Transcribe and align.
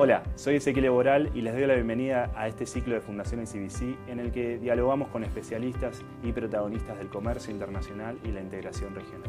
Hola, 0.00 0.22
soy 0.36 0.54
Ezequiel 0.54 0.90
Boral 0.90 1.28
y 1.34 1.40
les 1.40 1.52
doy 1.54 1.66
la 1.66 1.74
bienvenida 1.74 2.30
a 2.36 2.46
este 2.46 2.66
ciclo 2.66 2.94
de 2.94 3.00
Fundaciones 3.00 3.50
CBC 3.50 3.96
en 4.08 4.20
el 4.20 4.30
que 4.30 4.56
dialogamos 4.56 5.08
con 5.08 5.24
especialistas 5.24 6.02
y 6.22 6.30
protagonistas 6.30 6.98
del 6.98 7.08
comercio 7.08 7.52
internacional 7.52 8.16
y 8.22 8.28
la 8.28 8.40
integración 8.40 8.94
regional, 8.94 9.28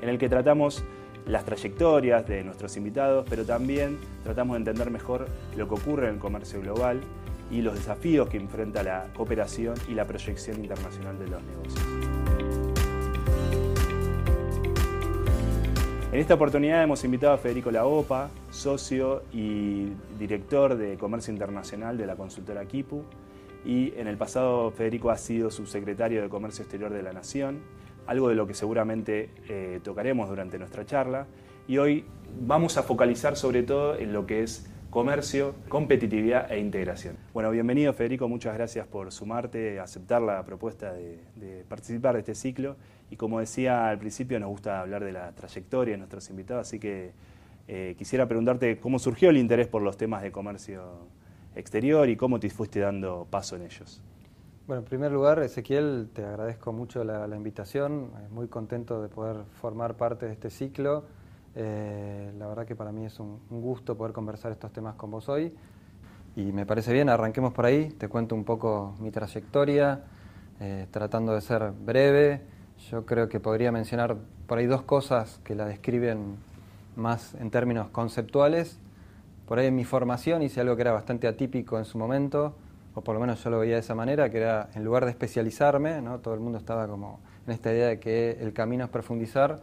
en 0.00 0.08
el 0.08 0.16
que 0.16 0.30
tratamos 0.30 0.82
las 1.26 1.44
trayectorias 1.44 2.26
de 2.26 2.42
nuestros 2.44 2.78
invitados, 2.78 3.26
pero 3.28 3.44
también 3.44 3.98
tratamos 4.24 4.54
de 4.54 4.58
entender 4.60 4.90
mejor 4.90 5.26
lo 5.54 5.68
que 5.68 5.74
ocurre 5.74 6.08
en 6.08 6.14
el 6.14 6.18
comercio 6.18 6.62
global 6.62 7.02
y 7.50 7.60
los 7.60 7.74
desafíos 7.74 8.26
que 8.30 8.38
enfrenta 8.38 8.82
la 8.82 9.08
cooperación 9.14 9.74
y 9.86 9.92
la 9.92 10.06
proyección 10.06 10.60
internacional 10.60 11.18
de 11.18 11.28
los 11.28 11.42
negocios. 11.42 12.19
En 16.12 16.18
esta 16.18 16.34
oportunidad 16.34 16.82
hemos 16.82 17.04
invitado 17.04 17.34
a 17.34 17.38
Federico 17.38 17.70
Laopa, 17.70 18.30
socio 18.50 19.22
y 19.32 19.92
director 20.18 20.76
de 20.76 20.96
Comercio 20.96 21.32
Internacional 21.32 21.96
de 21.96 22.04
la 22.04 22.16
consultora 22.16 22.64
Kipu, 22.64 23.04
y 23.64 23.92
en 23.96 24.08
el 24.08 24.16
pasado 24.16 24.72
Federico 24.72 25.10
ha 25.10 25.16
sido 25.16 25.52
subsecretario 25.52 26.20
de 26.20 26.28
Comercio 26.28 26.62
Exterior 26.62 26.92
de 26.92 27.04
la 27.04 27.12
Nación, 27.12 27.60
algo 28.08 28.28
de 28.28 28.34
lo 28.34 28.48
que 28.48 28.54
seguramente 28.54 29.30
eh, 29.48 29.78
tocaremos 29.84 30.28
durante 30.28 30.58
nuestra 30.58 30.84
charla, 30.84 31.28
y 31.68 31.78
hoy 31.78 32.04
vamos 32.40 32.76
a 32.76 32.82
focalizar 32.82 33.36
sobre 33.36 33.62
todo 33.62 33.96
en 33.96 34.12
lo 34.12 34.26
que 34.26 34.42
es 34.42 34.68
comercio, 34.90 35.54
competitividad 35.68 36.50
e 36.50 36.58
integración. 36.58 37.18
Bueno, 37.32 37.52
bienvenido 37.52 37.92
Federico, 37.92 38.28
muchas 38.28 38.54
gracias 38.54 38.84
por 38.88 39.12
sumarte, 39.12 39.78
aceptar 39.78 40.20
la 40.22 40.44
propuesta 40.44 40.92
de, 40.92 41.20
de, 41.36 41.64
participar 41.68 42.14
de 42.14 42.18
este 42.18 42.34
ciclo. 42.34 42.74
Y 43.10 43.16
como 43.16 43.40
decía 43.40 43.88
al 43.88 43.98
principio, 43.98 44.38
nos 44.38 44.48
gusta 44.48 44.80
hablar 44.80 45.04
de 45.04 45.12
la 45.12 45.32
trayectoria 45.32 45.94
de 45.94 45.98
nuestros 45.98 46.30
invitados, 46.30 46.68
así 46.68 46.78
que 46.78 47.12
eh, 47.68 47.94
quisiera 47.98 48.26
preguntarte 48.26 48.78
cómo 48.78 48.98
surgió 48.98 49.30
el 49.30 49.36
interés 49.36 49.68
por 49.68 49.82
los 49.82 49.96
temas 49.96 50.22
de 50.22 50.32
comercio 50.32 50.82
exterior 51.54 52.08
y 52.08 52.16
cómo 52.16 52.38
te 52.38 52.50
fuiste 52.50 52.80
dando 52.80 53.26
paso 53.28 53.56
en 53.56 53.62
ellos. 53.62 54.00
Bueno, 54.66 54.82
en 54.82 54.86
primer 54.86 55.10
lugar, 55.10 55.42
Ezequiel, 55.42 56.08
te 56.12 56.24
agradezco 56.24 56.72
mucho 56.72 57.02
la, 57.02 57.26
la 57.26 57.36
invitación, 57.36 58.10
muy 58.30 58.46
contento 58.46 59.02
de 59.02 59.08
poder 59.08 59.38
formar 59.60 59.96
parte 59.96 60.26
de 60.26 60.32
este 60.32 60.50
ciclo 60.50 61.04
eh, 61.54 62.32
la 62.38 62.46
verdad 62.46 62.64
que 62.64 62.76
para 62.76 62.92
mí 62.92 63.04
es 63.04 63.18
un, 63.18 63.40
gusto 63.50 63.96
poder 63.96 64.12
conversar 64.12 64.52
estos 64.52 64.72
temas 64.72 64.94
con 64.94 65.10
vos 65.10 65.28
hoy. 65.28 65.54
Y 66.36 66.52
me 66.52 66.64
parece 66.64 66.92
bien, 66.92 67.08
arranquemos 67.08 67.52
por 67.52 67.66
ahí, 67.66 67.90
te 67.90 68.08
cuento 68.08 68.34
un 68.34 68.44
poco 68.44 68.94
mi 69.00 69.10
trayectoria, 69.10 70.04
eh, 70.60 70.86
tratando 70.90 71.34
de 71.34 71.40
ser 71.40 71.72
breve. 71.72 72.40
Yo 72.88 73.04
creo 73.04 73.28
que 73.28 73.40
podría 73.40 73.72
mencionar 73.72 74.16
por 74.46 74.58
ahí 74.58 74.66
dos 74.66 74.82
cosas 74.82 75.40
que 75.44 75.54
la 75.54 75.66
describen 75.66 76.36
más 76.96 77.34
en 77.34 77.50
términos 77.50 77.88
conceptuales. 77.90 78.78
Por 79.46 79.58
ahí 79.58 79.66
en 79.66 79.76
mi 79.76 79.84
formación 79.84 80.42
hice 80.42 80.60
algo 80.60 80.76
que 80.76 80.82
era 80.82 80.92
bastante 80.92 81.28
atípico 81.28 81.78
en 81.78 81.84
su 81.84 81.98
momento, 81.98 82.54
o 82.94 83.02
por 83.02 83.14
lo 83.14 83.20
menos 83.20 83.42
yo 83.44 83.50
lo 83.50 83.58
veía 83.58 83.74
de 83.74 83.80
esa 83.80 83.94
manera, 83.94 84.30
que 84.30 84.38
era 84.38 84.70
en 84.74 84.84
lugar 84.84 85.04
de 85.04 85.10
especializarme, 85.10 86.00
¿no? 86.00 86.18
todo 86.18 86.34
el 86.34 86.40
mundo 86.40 86.58
estaba 86.58 86.88
como 86.88 87.20
en 87.46 87.52
esta 87.52 87.72
idea 87.72 87.88
de 87.88 88.00
que 88.00 88.38
el 88.40 88.52
camino 88.52 88.84
es 88.84 88.90
profundizar, 88.90 89.60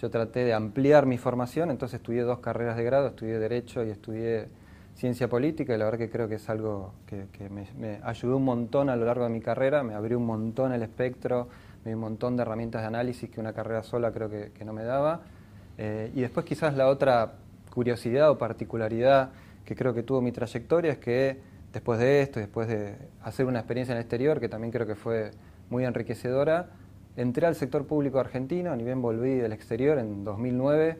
yo 0.00 0.10
traté 0.10 0.44
de 0.44 0.52
ampliar 0.52 1.06
mi 1.06 1.16
formación, 1.16 1.70
entonces 1.70 2.00
estudié 2.00 2.22
dos 2.22 2.40
carreras 2.40 2.76
de 2.76 2.84
grado, 2.84 3.08
estudié 3.08 3.38
Derecho 3.38 3.82
y 3.84 3.90
estudié 3.90 4.48
Ciencia 4.94 5.28
Política, 5.28 5.74
y 5.74 5.78
la 5.78 5.86
verdad 5.86 5.98
que 5.98 6.10
creo 6.10 6.28
que 6.28 6.34
es 6.34 6.48
algo 6.50 6.92
que, 7.06 7.26
me, 7.48 8.00
ayudó 8.02 8.36
un 8.36 8.44
montón 8.44 8.90
a 8.90 8.96
lo 8.96 9.06
largo 9.06 9.24
de 9.24 9.30
mi 9.30 9.40
carrera, 9.40 9.82
me 9.82 9.94
abrió 9.94 10.18
un 10.18 10.26
montón 10.26 10.72
el 10.72 10.82
espectro, 10.82 11.48
un 11.94 12.00
montón 12.00 12.36
de 12.36 12.42
herramientas 12.42 12.82
de 12.82 12.88
análisis 12.88 13.30
que 13.30 13.40
una 13.40 13.52
carrera 13.52 13.82
sola 13.82 14.12
creo 14.12 14.28
que, 14.28 14.64
no 14.64 14.72
me 14.72 14.84
daba. 14.84 15.22
Eh, 15.78 16.10
y 16.14 16.20
después 16.20 16.46
quizás 16.46 16.74
la 16.74 16.88
otra 16.88 17.34
curiosidad 17.72 18.30
o 18.30 18.38
particularidad 18.38 19.30
que 19.64 19.74
creo 19.74 19.92
que 19.92 20.02
tuvo 20.02 20.22
mi 20.22 20.32
trayectoria 20.32 20.92
es 20.92 20.98
que 20.98 21.38
después 21.72 21.98
de 21.98 22.22
esto, 22.22 22.40
después 22.40 22.68
de 22.68 22.94
hacer 23.22 23.44
una 23.44 23.58
experiencia 23.58 23.92
en 23.92 23.98
el 23.98 24.02
exterior, 24.02 24.40
que 24.40 24.48
también 24.48 24.72
creo 24.72 24.86
que 24.86 24.94
fue 24.94 25.32
muy 25.68 25.84
enriquecedora, 25.84 26.70
entré 27.16 27.46
al 27.46 27.54
sector 27.54 27.86
público 27.86 28.18
argentino, 28.18 28.74
ni 28.76 28.84
bien 28.84 29.02
volví 29.02 29.34
del 29.34 29.52
exterior 29.52 29.98
en 29.98 30.24
2009, 30.24 30.96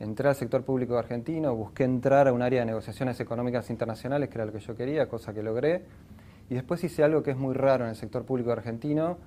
entré 0.00 0.28
al 0.28 0.34
sector 0.34 0.64
público 0.64 0.98
argentino, 0.98 1.54
busqué 1.54 1.84
entrar 1.84 2.28
a 2.28 2.32
un 2.32 2.42
área 2.42 2.60
de 2.60 2.66
negociaciones 2.66 3.20
económicas 3.20 3.70
internacionales, 3.70 4.28
que 4.28 4.36
era 4.36 4.46
lo 4.46 4.52
que 4.52 4.60
yo 4.60 4.74
quería, 4.74 5.08
cosa 5.08 5.32
que 5.32 5.42
logré, 5.42 5.84
y 6.48 6.54
después 6.54 6.82
hice 6.84 7.02
algo 7.02 7.22
que 7.22 7.32
es 7.32 7.36
muy 7.36 7.54
raro 7.54 7.84
en 7.84 7.90
el 7.90 7.96
sector 7.96 8.24
público 8.24 8.52
argentino, 8.52 9.18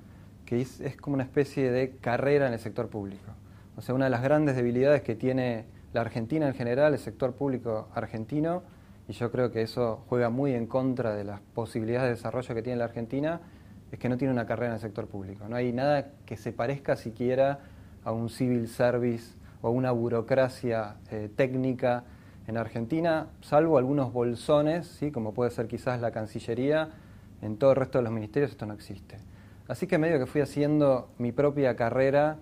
que 0.50 0.62
es, 0.62 0.82
como 1.00 1.14
una 1.14 1.26
especie 1.26 1.70
de 1.70 1.98
carrera 2.02 2.48
en 2.48 2.54
el 2.54 2.60
sector 2.60 2.88
público. 2.90 3.34
O 3.78 3.84
sea, 3.84 3.94
una 3.94 4.06
de 4.06 4.10
las 4.10 4.24
grandes 4.24 4.56
debilidades 4.56 5.04
que 5.04 5.14
tiene 5.14 5.66
la 5.94 6.02
Argentina 6.02 6.48
en 6.48 6.56
general, 6.56 6.94
el 6.94 7.00
sector 7.00 7.36
público 7.36 7.88
argentino, 7.94 8.64
y 9.08 9.14
yo 9.14 9.32
creo 9.32 9.52
que 9.52 9.62
eso 9.62 10.04
juega 10.10 10.32
muy 10.32 10.56
en 10.56 10.66
contra 10.66 11.14
de 11.14 11.24
las 11.24 11.40
posibilidades 11.54 12.08
de 12.08 12.16
desarrollo 12.16 12.56
que 12.56 12.64
tiene 12.64 12.80
la 12.80 12.86
Argentina, 12.86 13.42
es 13.92 14.00
que 14.00 14.10
no 14.10 14.18
tiene 14.18 14.34
una 14.34 14.48
carrera 14.48 14.70
en 14.70 14.74
el 14.74 14.80
sector 14.80 15.06
público. 15.06 15.48
No 15.48 15.56
hay 15.56 15.72
nada 15.72 16.14
que 16.26 16.36
se 16.36 16.52
parezca 16.52 16.96
siquiera 16.96 17.60
a 18.04 18.12
un 18.12 18.28
civil 18.28 18.68
service 18.70 19.36
o 19.62 19.68
a 19.68 19.70
una 19.70 19.92
burocracia 19.92 20.96
eh, 21.12 21.30
técnica 21.36 22.06
en 22.48 22.58
Argentina, 22.58 23.28
salvo 23.42 23.78
algunos 23.78 24.12
bolsones, 24.12 24.88
¿sí? 24.88 25.12
como 25.12 25.32
puede 25.32 25.52
ser 25.52 25.68
quizás 25.68 26.02
la 26.02 26.10
Cancillería, 26.10 26.90
en 27.44 27.58
todo 27.58 27.70
el 27.70 27.76
resto 27.76 28.00
de 28.00 28.06
los 28.06 28.12
ministerios 28.12 28.50
esto 28.50 28.66
no 28.66 28.74
existe. 28.74 29.29
Así 29.70 29.88
que 29.88 29.98
medio 29.98 30.20
que 30.20 30.26
fui 30.26 30.42
haciendo 30.42 31.08
mi 31.18 31.32
propia 31.32 31.78
carrera 31.78 32.36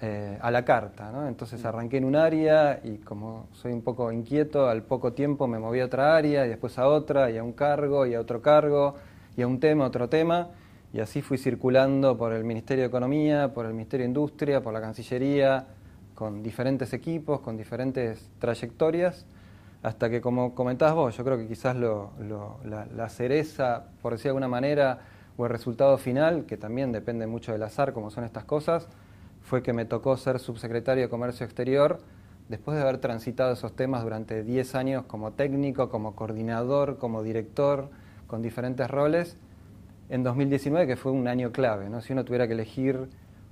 eh, 0.00 0.38
a 0.40 0.50
la 0.50 0.64
carta, 0.64 1.12
¿no? 1.12 1.28
Entonces 1.28 1.62
arranqué 1.66 1.98
en 1.98 2.04
un 2.06 2.16
área 2.16 2.80
y 2.82 2.96
como 2.96 3.48
soy 3.52 3.72
un 3.72 3.82
poco 3.82 4.10
inquieto, 4.10 4.66
al 4.66 4.82
poco 4.84 5.12
tiempo 5.12 5.46
me 5.46 5.58
moví 5.58 5.80
a 5.80 5.84
otra 5.84 6.16
área 6.16 6.46
y 6.46 6.48
después 6.48 6.78
a 6.78 6.88
otra 6.88 7.30
y 7.30 7.36
a 7.36 7.44
un 7.44 7.52
cargo 7.52 8.06
y 8.06 8.14
a 8.14 8.20
otro 8.20 8.40
cargo 8.40 8.94
y 9.36 9.42
a 9.42 9.46
un 9.46 9.60
tema, 9.60 9.84
otro 9.84 10.08
tema 10.08 10.48
y 10.92 11.00
así 11.00 11.22
fui 11.22 11.38
circulando 11.38 12.16
por 12.16 12.32
el 12.32 12.44
Ministerio 12.44 12.82
de 12.82 12.88
Economía, 12.88 13.52
por 13.54 13.66
el 13.66 13.72
Ministerio 13.72 14.04
de 14.04 14.08
Industria, 14.08 14.60
por 14.60 14.72
la 14.72 14.80
Cancillería, 14.80 15.66
con 16.14 16.42
diferentes 16.42 16.92
equipos, 16.92 17.40
con 17.40 17.56
diferentes 17.56 18.28
trayectorias, 18.38 19.24
hasta 19.82 20.10
que, 20.10 20.20
como 20.20 20.54
comentabas 20.54 20.94
vos, 20.94 21.16
yo 21.16 21.24
creo 21.24 21.38
que 21.38 21.46
quizás 21.46 21.76
la, 21.76 23.08
cereza, 23.08 23.84
por 24.02 24.12
decir 24.12 24.24
de 24.24 24.28
alguna 24.30 24.48
manera, 24.48 24.98
el 25.46 25.52
resultado 25.52 25.98
final, 25.98 26.46
que 26.46 26.56
también 26.56 26.92
depende 26.92 27.26
mucho 27.26 27.52
del 27.52 27.62
azar, 27.62 27.92
como 27.92 28.10
son 28.10 28.24
estas 28.24 28.44
cosas, 28.44 28.88
fue 29.42 29.62
que 29.62 29.72
me 29.72 29.84
tocó 29.84 30.16
ser 30.16 30.38
subsecretario 30.38 31.04
de 31.04 31.08
Comercio 31.08 31.44
Exterior 31.44 32.00
después 32.48 32.76
de 32.76 32.82
haber 32.82 32.98
transitado 32.98 33.52
esos 33.52 33.74
temas 33.74 34.02
durante 34.02 34.42
10 34.42 34.74
años 34.74 35.04
como 35.06 35.32
técnico, 35.32 35.88
como 35.88 36.16
coordinador, 36.16 36.98
como 36.98 37.22
director, 37.22 37.90
con 38.26 38.42
diferentes 38.42 38.90
roles 38.90 39.36
en 40.08 40.24
2019, 40.24 40.86
que 40.86 40.96
fue 40.96 41.12
un 41.12 41.28
año 41.28 41.52
clave. 41.52 41.88
¿no? 41.88 42.00
Si 42.00 42.12
uno 42.12 42.24
tuviera 42.24 42.48
que 42.48 42.54
elegir 42.54 43.08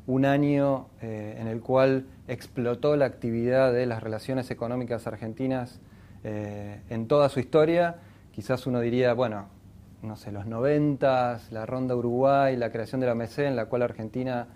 un 0.09 0.25
año 0.25 0.88
eh, 1.00 1.37
en 1.38 1.47
el 1.47 1.60
cual 1.60 2.06
explotó 2.26 2.97
la 2.97 3.05
actividad 3.05 3.72
de 3.72 3.87
las 3.87 4.03
relaciones 4.03 4.50
económicas 4.50 5.06
argentinas 5.06 5.81
eh, 6.25 6.81
en 6.88 7.06
toda 7.06 7.28
su 7.28 7.41
historia, 7.41 7.97
quizás 8.32 8.66
uno 8.66 8.81
diría, 8.81 9.12
bueno, 9.15 9.47
no 10.03 10.16
sé, 10.16 10.32
los 10.32 10.47
90, 10.47 11.41
la 11.50 11.66
ronda 11.66 11.97
Uruguay, 11.97 12.56
la 12.56 12.70
creación 12.70 13.00
de 13.00 13.06
la 13.06 13.12
OMC, 13.12 13.38
en 13.38 13.56
la 13.56 13.66
cual 13.66 13.82
Argentina, 13.82 14.47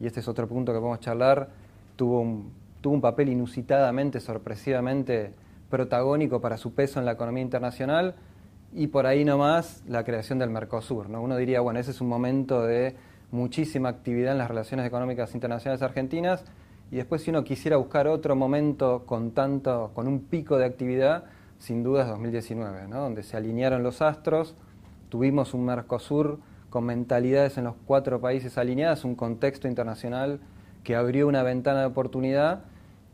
y 0.00 0.06
este 0.06 0.20
es 0.20 0.28
otro 0.28 0.46
punto 0.46 0.72
que 0.72 0.78
podemos 0.78 1.00
charlar, 1.00 1.48
tuvo 1.96 2.20
un, 2.20 2.52
tuvo 2.80 2.94
un 2.94 3.00
papel 3.00 3.28
inusitadamente, 3.28 4.20
sorpresivamente 4.20 5.32
protagónico 5.70 6.40
para 6.40 6.56
su 6.56 6.74
peso 6.74 7.00
en 7.00 7.06
la 7.06 7.12
economía 7.12 7.42
internacional, 7.42 8.14
y 8.72 8.88
por 8.88 9.06
ahí 9.06 9.24
nomás 9.24 9.82
la 9.88 10.04
creación 10.04 10.38
del 10.38 10.50
Mercosur. 10.50 11.08
¿no? 11.08 11.22
Uno 11.22 11.36
diría, 11.36 11.60
bueno, 11.60 11.80
ese 11.80 11.92
es 11.92 12.00
un 12.00 12.08
momento 12.08 12.62
de 12.62 12.94
muchísima 13.30 13.88
actividad 13.88 14.32
en 14.32 14.38
las 14.38 14.48
relaciones 14.48 14.86
económicas 14.86 15.34
internacionales 15.34 15.82
argentinas 15.82 16.44
y 16.90 16.96
después 16.96 17.22
si 17.22 17.30
uno 17.30 17.42
quisiera 17.42 17.76
buscar 17.76 18.06
otro 18.06 18.36
momento 18.36 19.04
con 19.04 19.32
tanto 19.32 19.90
con 19.94 20.06
un 20.06 20.20
pico 20.20 20.58
de 20.58 20.66
actividad, 20.66 21.24
sin 21.58 21.82
duda 21.82 22.02
es 22.02 22.08
2019, 22.08 22.86
¿no? 22.88 23.00
donde 23.00 23.22
se 23.22 23.36
alinearon 23.36 23.82
los 23.82 24.02
astros, 24.02 24.54
tuvimos 25.08 25.54
un 25.54 25.64
Mercosur 25.64 26.38
con 26.70 26.84
mentalidades 26.84 27.58
en 27.58 27.64
los 27.64 27.74
cuatro 27.86 28.20
países 28.20 28.58
alineadas, 28.58 29.04
un 29.04 29.14
contexto 29.14 29.68
internacional 29.68 30.40
que 30.84 30.94
abrió 30.94 31.26
una 31.26 31.42
ventana 31.42 31.80
de 31.80 31.86
oportunidad 31.86 32.64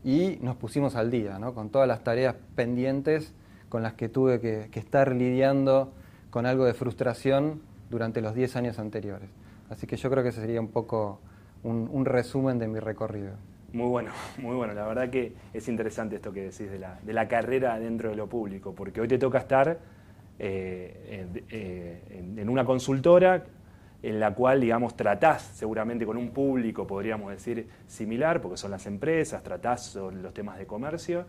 y 0.03 0.37
nos 0.41 0.55
pusimos 0.55 0.95
al 0.95 1.09
día, 1.09 1.39
¿no? 1.39 1.53
con 1.53 1.69
todas 1.69 1.87
las 1.87 2.03
tareas 2.03 2.35
pendientes 2.55 3.33
con 3.69 3.81
las 3.81 3.93
que 3.93 4.07
tuve 4.07 4.39
que, 4.39 4.69
estar 4.73 5.13
lidiando 5.13 5.91
con 6.29 6.45
algo 6.45 6.65
de 6.65 6.75
frustración 6.75 7.61
durante 7.89 8.21
los 8.21 8.35
10 8.35 8.55
años 8.57 8.77
anteriores. 8.77 9.29
Así 9.69 9.87
que 9.87 9.97
yo 9.97 10.11
creo 10.11 10.21
que 10.21 10.29
ese 10.29 10.41
sería 10.41 10.61
un 10.61 10.67
poco 10.67 11.19
un, 11.63 12.05
resumen 12.05 12.59
de 12.59 12.67
mi 12.67 12.77
recorrido. 12.79 13.31
Muy 13.71 13.87
bueno, 13.87 14.11
muy 14.37 14.55
bueno. 14.55 14.75
La 14.75 14.85
verdad 14.85 15.09
que 15.09 15.33
es 15.53 15.67
interesante 15.67 16.17
esto 16.17 16.31
que 16.31 16.41
decís 16.41 16.69
de 16.69 16.77
la, 16.77 16.99
de 17.01 17.13
la 17.13 17.27
carrera 17.27 17.79
dentro 17.79 18.11
de 18.11 18.15
lo 18.15 18.27
público, 18.27 18.75
porque 18.75 19.01
hoy 19.01 19.07
te 19.07 19.17
toca 19.17 19.39
estar 19.39 19.79
eh, 20.45 21.25
en, 21.49 22.37
en, 22.37 22.49
una 22.49 22.65
consultora 22.65 23.45
en 24.01 24.19
la 24.19 24.33
cual, 24.35 24.59
digamos, 24.59 24.97
tratás 24.97 25.41
seguramente 25.55 26.05
con 26.05 26.17
un 26.17 26.31
público, 26.31 26.85
podríamos 26.85 27.31
decir, 27.31 27.67
similar, 27.87 28.41
porque 28.41 28.57
son 28.57 28.71
las 28.71 28.85
empresas, 28.85 29.41
tratás 29.41 29.85
sobre 29.85 30.17
los 30.17 30.33
temas 30.33 30.57
de 30.57 30.65
comercio, 30.65 31.25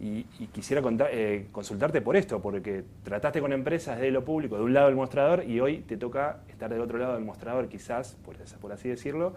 Y, 0.00 0.24
quisiera 0.52 0.82
eh, 1.12 1.46
consultarte 1.52 2.00
por 2.00 2.16
esto, 2.16 2.40
porque 2.40 2.84
trataste 3.04 3.40
con 3.40 3.52
empresas 3.52 4.00
de 4.00 4.10
lo 4.10 4.24
público, 4.24 4.56
de 4.56 4.62
un 4.64 4.74
lado 4.74 4.86
del 4.88 4.96
mostrador, 4.96 5.44
y 5.44 5.60
hoy 5.60 5.78
te 5.78 5.96
toca 5.96 6.40
estar 6.48 6.68
del 6.68 6.80
otro 6.80 6.98
lado 6.98 7.14
del 7.14 7.24
mostrador, 7.24 7.68
quizás, 7.68 8.16
por, 8.24 8.36
por 8.60 8.72
así 8.72 8.88
decirlo. 8.88 9.34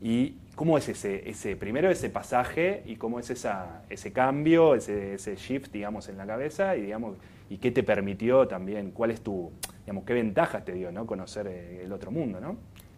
¿Y 0.00 0.36
cómo 0.56 0.78
es 0.78 0.88
ese, 0.88 1.28
ese, 1.28 1.56
primero 1.56 1.90
ese 1.90 2.10
pasaje 2.10 2.82
y 2.86 2.96
cómo 2.96 3.20
es 3.20 3.30
esa, 3.30 3.82
ese 3.88 4.12
cambio, 4.12 4.74
ese, 4.74 5.14
ese 5.14 5.36
shift, 5.36 5.72
digamos, 5.72 6.08
en 6.08 6.16
la 6.16 6.26
cabeza 6.26 6.76
y, 6.76 6.82
digamos, 6.82 7.16
y 7.50 7.58
qué 7.58 7.70
te 7.70 7.82
permitió 7.82 8.46
también, 8.46 8.90
cuál 8.90 9.10
es 9.10 9.20
tu, 9.20 9.50
digamos, 9.80 10.04
qué 10.04 10.14
ventajas 10.14 10.64
te 10.64 10.72
dio, 10.72 10.92
¿no? 10.92 11.06
Conocer 11.06 11.46
eh, 11.46 11.84
el 11.84 11.92
otro 11.92 12.10
mundo, 12.10 12.40
¿no? 12.40 12.56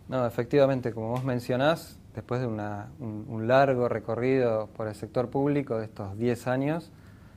No, 0.09 0.27
efectivamente, 0.27 0.93
como 0.93 1.11
vos 1.11 1.25
mencionás, 1.25 1.99
después 2.15 2.41
de 2.41 2.47
un, 2.49 3.47
largo 3.47 3.89
recorrido 3.89 4.69
por 4.77 4.89
el 4.89 4.95
sector 4.95 5.31
público 5.31 5.79
de 5.79 5.85
estos 5.85 6.19
10 6.19 6.47
años, 6.49 6.91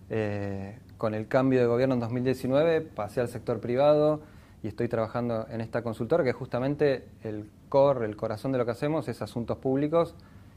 eh, 0.10 0.80
con 0.98 1.14
el 1.14 1.28
cambio 1.28 1.60
de 1.60 1.68
gobierno 1.68 1.94
en 1.96 2.00
2019 2.00 2.82
pasé 2.82 3.22
al 3.22 3.28
sector 3.28 3.60
privado 3.60 4.22
y 4.64 4.68
estoy 4.68 4.88
trabajando 4.88 5.46
en 5.50 5.62
esta 5.62 5.82
consultora 5.82 6.24
que 6.24 6.34
justamente 6.34 7.06
el 7.24 7.50
core, 7.70 8.06
el 8.06 8.16
corazón 8.16 8.52
de 8.54 8.58
lo 8.58 8.66
que 8.66 8.72
hacemos 8.72 9.08
es 9.08 9.22
asuntos 9.22 9.58
públicos 9.58 10.16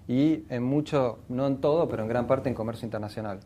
y 0.08 0.44
en 0.48 0.62
mucho, 0.62 1.18
no 1.28 1.46
en 1.46 1.58
todo, 1.60 1.88
pero 1.88 2.02
en 2.02 2.08
gran 2.08 2.26
parte 2.26 2.48
en 2.48 2.54
comercio 2.54 2.86
internacional. 2.86 3.40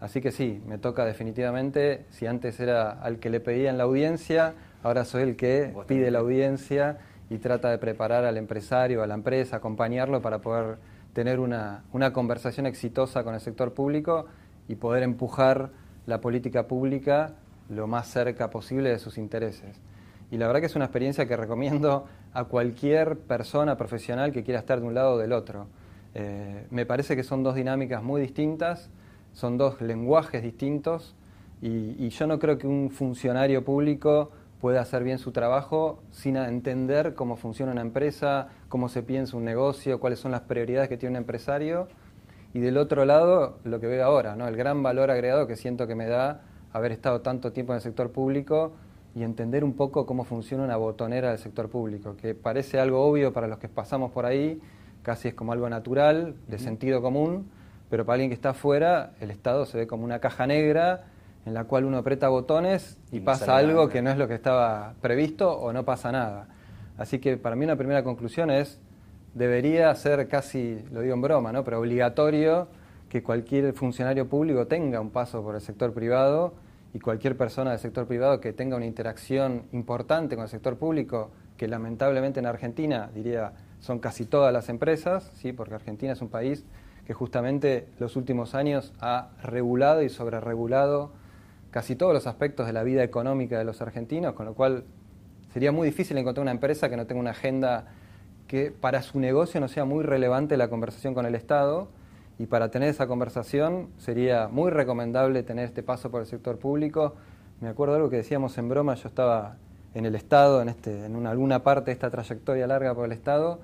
Así 0.00 0.20
que 0.20 0.30
sí, 0.30 0.62
me 0.66 0.78
toca 0.78 1.04
definitivamente, 1.04 2.04
si 2.10 2.26
antes 2.26 2.60
era 2.60 2.90
al 2.90 3.18
que 3.18 3.30
le 3.30 3.40
pedía 3.40 3.70
en 3.70 3.78
la 3.78 3.84
audiencia, 3.84 4.54
ahora 4.82 5.04
soy 5.04 5.22
el 5.22 5.36
que 5.36 5.74
pide 5.86 6.10
la 6.10 6.18
audiencia 6.18 6.98
y 7.30 7.38
trata 7.38 7.70
de 7.70 7.78
preparar 7.78 8.24
al 8.24 8.36
empresario, 8.36 9.02
a 9.02 9.06
la 9.06 9.14
empresa, 9.14 9.56
acompañarlo 9.56 10.20
para 10.20 10.40
poder 10.40 10.76
tener 11.12 11.40
una, 11.40 11.82
conversación 12.12 12.66
exitosa 12.66 13.24
con 13.24 13.34
el 13.34 13.40
sector 13.40 13.72
público 13.72 14.26
y 14.68 14.74
poder 14.74 15.02
empujar 15.02 15.70
la 16.04 16.20
política 16.20 16.68
pública 16.68 17.36
lo 17.70 17.86
más 17.86 18.08
cerca 18.08 18.50
posible 18.50 18.90
de 18.90 18.98
sus 18.98 19.16
intereses. 19.16 19.80
Y 20.30 20.36
la 20.36 20.46
verdad 20.46 20.60
que 20.60 20.66
es 20.66 20.76
una 20.76 20.84
experiencia 20.84 21.26
que 21.26 21.36
recomiendo 21.36 22.06
a 22.34 22.44
cualquier 22.44 23.18
persona 23.18 23.78
profesional 23.78 24.30
que 24.30 24.44
quiera 24.44 24.60
estar 24.60 24.80
de 24.80 24.86
un 24.86 24.94
lado 24.94 25.14
o 25.14 25.18
del 25.18 25.32
otro. 25.32 25.68
Eh, 26.14 26.66
me 26.70 26.84
parece 26.84 27.16
que 27.16 27.22
son 27.22 27.42
dos 27.42 27.54
dinámicas 27.54 28.02
muy 28.02 28.20
distintas, 28.20 28.90
son 29.36 29.58
dos 29.58 29.80
lenguajes 29.82 30.42
distintos 30.42 31.14
y 31.60 32.08
yo 32.08 32.26
no 32.26 32.38
creo 32.38 32.58
que 32.58 32.66
un 32.66 32.90
funcionario 32.90 33.64
público 33.64 34.30
puede 34.60 34.78
hacer 34.78 35.04
bien 35.04 35.18
su 35.18 35.32
trabajo 35.32 36.00
sin 36.10 36.36
entender 36.36 37.14
cómo 37.14 37.36
funciona 37.36 37.72
una 37.72 37.82
empresa, 37.82 38.48
cómo 38.68 38.88
se 38.88 39.02
piensa 39.02 39.36
un 39.36 39.44
negocio, 39.44 40.00
cuáles 40.00 40.18
son 40.18 40.32
las 40.32 40.40
prioridades 40.42 40.88
que 40.88 40.96
tiene 40.96 41.12
un 41.12 41.16
empresario. 41.18 41.88
Y 42.54 42.60
del 42.60 42.78
otro 42.78 43.04
lado, 43.04 43.58
lo 43.64 43.80
que 43.80 43.86
veo 43.86 44.04
ahora, 44.04 44.34
¿no? 44.34 44.48
el 44.48 44.56
gran 44.56 44.82
valor 44.82 45.10
agregado 45.10 45.46
que 45.46 45.56
siento 45.56 45.86
que 45.86 45.94
me 45.94 46.06
da 46.06 46.42
haber 46.72 46.92
estado 46.92 47.20
tanto 47.20 47.52
tiempo 47.52 47.72
en 47.72 47.76
el 47.76 47.82
sector 47.82 48.10
público 48.12 48.72
y 49.14 49.22
entender 49.22 49.62
un 49.62 49.74
poco 49.74 50.06
cómo 50.06 50.24
funciona 50.24 50.64
una 50.64 50.76
botonera 50.76 51.30
del 51.30 51.38
sector 51.38 51.68
público, 51.68 52.16
que 52.16 52.34
parece 52.34 52.80
algo 52.80 53.04
obvio 53.04 53.32
para 53.32 53.46
los 53.46 53.58
que 53.58 53.68
pasamos 53.68 54.10
por 54.10 54.24
ahí, 54.24 54.60
casi 55.02 55.28
es 55.28 55.34
como 55.34 55.52
algo 55.52 55.68
natural, 55.68 56.34
de 56.48 56.58
sentido 56.58 57.02
común, 57.02 57.50
pero 57.90 58.04
para 58.04 58.14
alguien 58.14 58.30
que 58.30 58.34
está 58.34 58.50
afuera, 58.50 59.12
el 59.20 59.30
Estado 59.30 59.66
se 59.66 59.78
ve 59.78 59.86
como 59.86 60.04
una 60.04 60.18
caja 60.18 60.46
negra 60.46 61.04
en 61.46 61.54
la 61.54 61.64
cual 61.64 61.84
uno 61.84 61.98
aprieta 61.98 62.28
botones 62.28 62.98
y, 63.12 63.20
pasa 63.20 63.56
algo 63.56 63.88
que 63.88 64.02
no 64.02 64.10
es 64.10 64.18
lo 64.18 64.26
que 64.26 64.34
estaba 64.34 64.94
previsto 65.00 65.52
o 65.52 65.72
no 65.72 65.84
pasa 65.84 66.10
nada. 66.10 66.48
Así 66.98 67.20
que 67.20 67.36
para 67.36 67.54
mí 67.54 67.64
una 67.64 67.76
primera 67.76 68.02
conclusión 68.02 68.50
es, 68.50 68.80
debería 69.34 69.94
ser 69.94 70.26
casi, 70.28 70.84
lo 70.90 71.02
digo 71.02 71.14
en 71.14 71.22
broma, 71.22 71.52
¿no? 71.52 71.62
pero 71.62 71.78
obligatorio 71.78 72.68
que 73.08 73.22
cualquier 73.22 73.72
funcionario 73.74 74.28
público 74.28 74.66
tenga 74.66 75.00
un 75.00 75.10
paso 75.10 75.42
por 75.42 75.54
el 75.54 75.60
sector 75.60 75.92
privado 75.92 76.54
y 76.92 76.98
cualquier 76.98 77.36
persona 77.36 77.70
del 77.70 77.78
sector 77.78 78.06
privado 78.06 78.40
que 78.40 78.52
tenga 78.52 78.76
una 78.76 78.86
interacción 78.86 79.64
importante 79.72 80.34
con 80.34 80.44
el 80.44 80.48
sector 80.48 80.76
público, 80.76 81.30
que 81.56 81.68
lamentablemente 81.68 82.40
en 82.40 82.46
Argentina, 82.46 83.10
diría, 83.14 83.52
son 83.78 84.00
casi 84.00 84.24
todas 84.24 84.52
las 84.52 84.68
empresas, 84.68 85.30
¿sí? 85.34 85.52
porque 85.52 85.74
Argentina 85.74 86.14
es 86.14 86.22
un 86.22 86.28
país 86.28 86.64
que 87.06 87.14
justamente 87.14 87.86
los 87.98 88.16
últimos 88.16 88.54
años 88.54 88.92
ha 89.00 89.28
regulado 89.42 90.02
y 90.02 90.08
sobreregulado 90.08 91.12
casi 91.70 91.94
todos 91.94 92.12
los 92.12 92.26
aspectos 92.26 92.66
de 92.66 92.72
la 92.72 92.82
vida 92.82 93.04
económica 93.04 93.58
de 93.58 93.64
los 93.64 93.80
argentinos, 93.80 94.34
con 94.34 94.46
lo 94.46 94.54
cual 94.54 94.84
sería 95.52 95.72
muy 95.72 95.86
difícil 95.86 96.18
encontrar 96.18 96.42
una 96.42 96.50
empresa 96.50 96.88
que 96.88 96.96
no 96.96 97.06
tenga 97.06 97.20
una 97.20 97.30
agenda 97.30 97.86
que 98.48 98.70
para 98.70 99.02
su 99.02 99.20
negocio 99.20 99.60
no 99.60 99.68
sea 99.68 99.84
muy 99.84 100.04
relevante 100.04 100.56
la 100.56 100.68
conversación 100.68 101.14
con 101.14 101.26
el 101.26 101.34
Estado 101.34 101.88
y 102.38 102.46
para 102.46 102.70
tener 102.70 102.88
esa 102.88 103.06
conversación 103.06 103.88
sería 103.98 104.48
muy 104.48 104.70
recomendable 104.70 105.42
tener 105.42 105.64
este 105.64 105.82
paso 105.82 106.10
por 106.10 106.20
el 106.20 106.26
sector 106.26 106.58
público. 106.58 107.14
Me 107.60 107.68
acuerdo 107.68 107.94
de 107.94 107.98
algo 107.98 108.10
que 108.10 108.16
decíamos 108.16 108.58
en 108.58 108.68
broma, 108.68 108.94
yo 108.94 109.08
estaba 109.08 109.56
en 109.94 110.04
el 110.04 110.14
Estado, 110.14 110.60
en, 110.60 110.68
este, 110.68 111.06
en 111.06 111.16
una, 111.16 111.30
alguna 111.30 111.62
parte 111.62 111.86
de 111.86 111.92
esta 111.92 112.10
trayectoria 112.10 112.66
larga 112.66 112.94
por 112.94 113.06
el 113.06 113.12
Estado, 113.12 113.60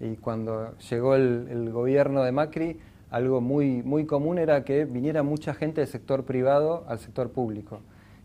y 0.00 0.16
cuando 0.16 0.76
llegó 0.90 1.14
el, 1.14 1.70
gobierno 1.70 2.22
de 2.22 2.32
Macri, 2.32 2.80
algo 3.10 3.40
muy, 3.40 3.82
muy 3.82 4.06
común 4.06 4.38
era 4.38 4.64
que 4.64 4.84
viniera 4.84 5.22
mucha 5.22 5.54
gente 5.54 5.80
del 5.80 5.88
sector 5.88 6.24
privado 6.24 6.84
al 6.88 6.98
sector 6.98 7.30
público. 7.30 7.80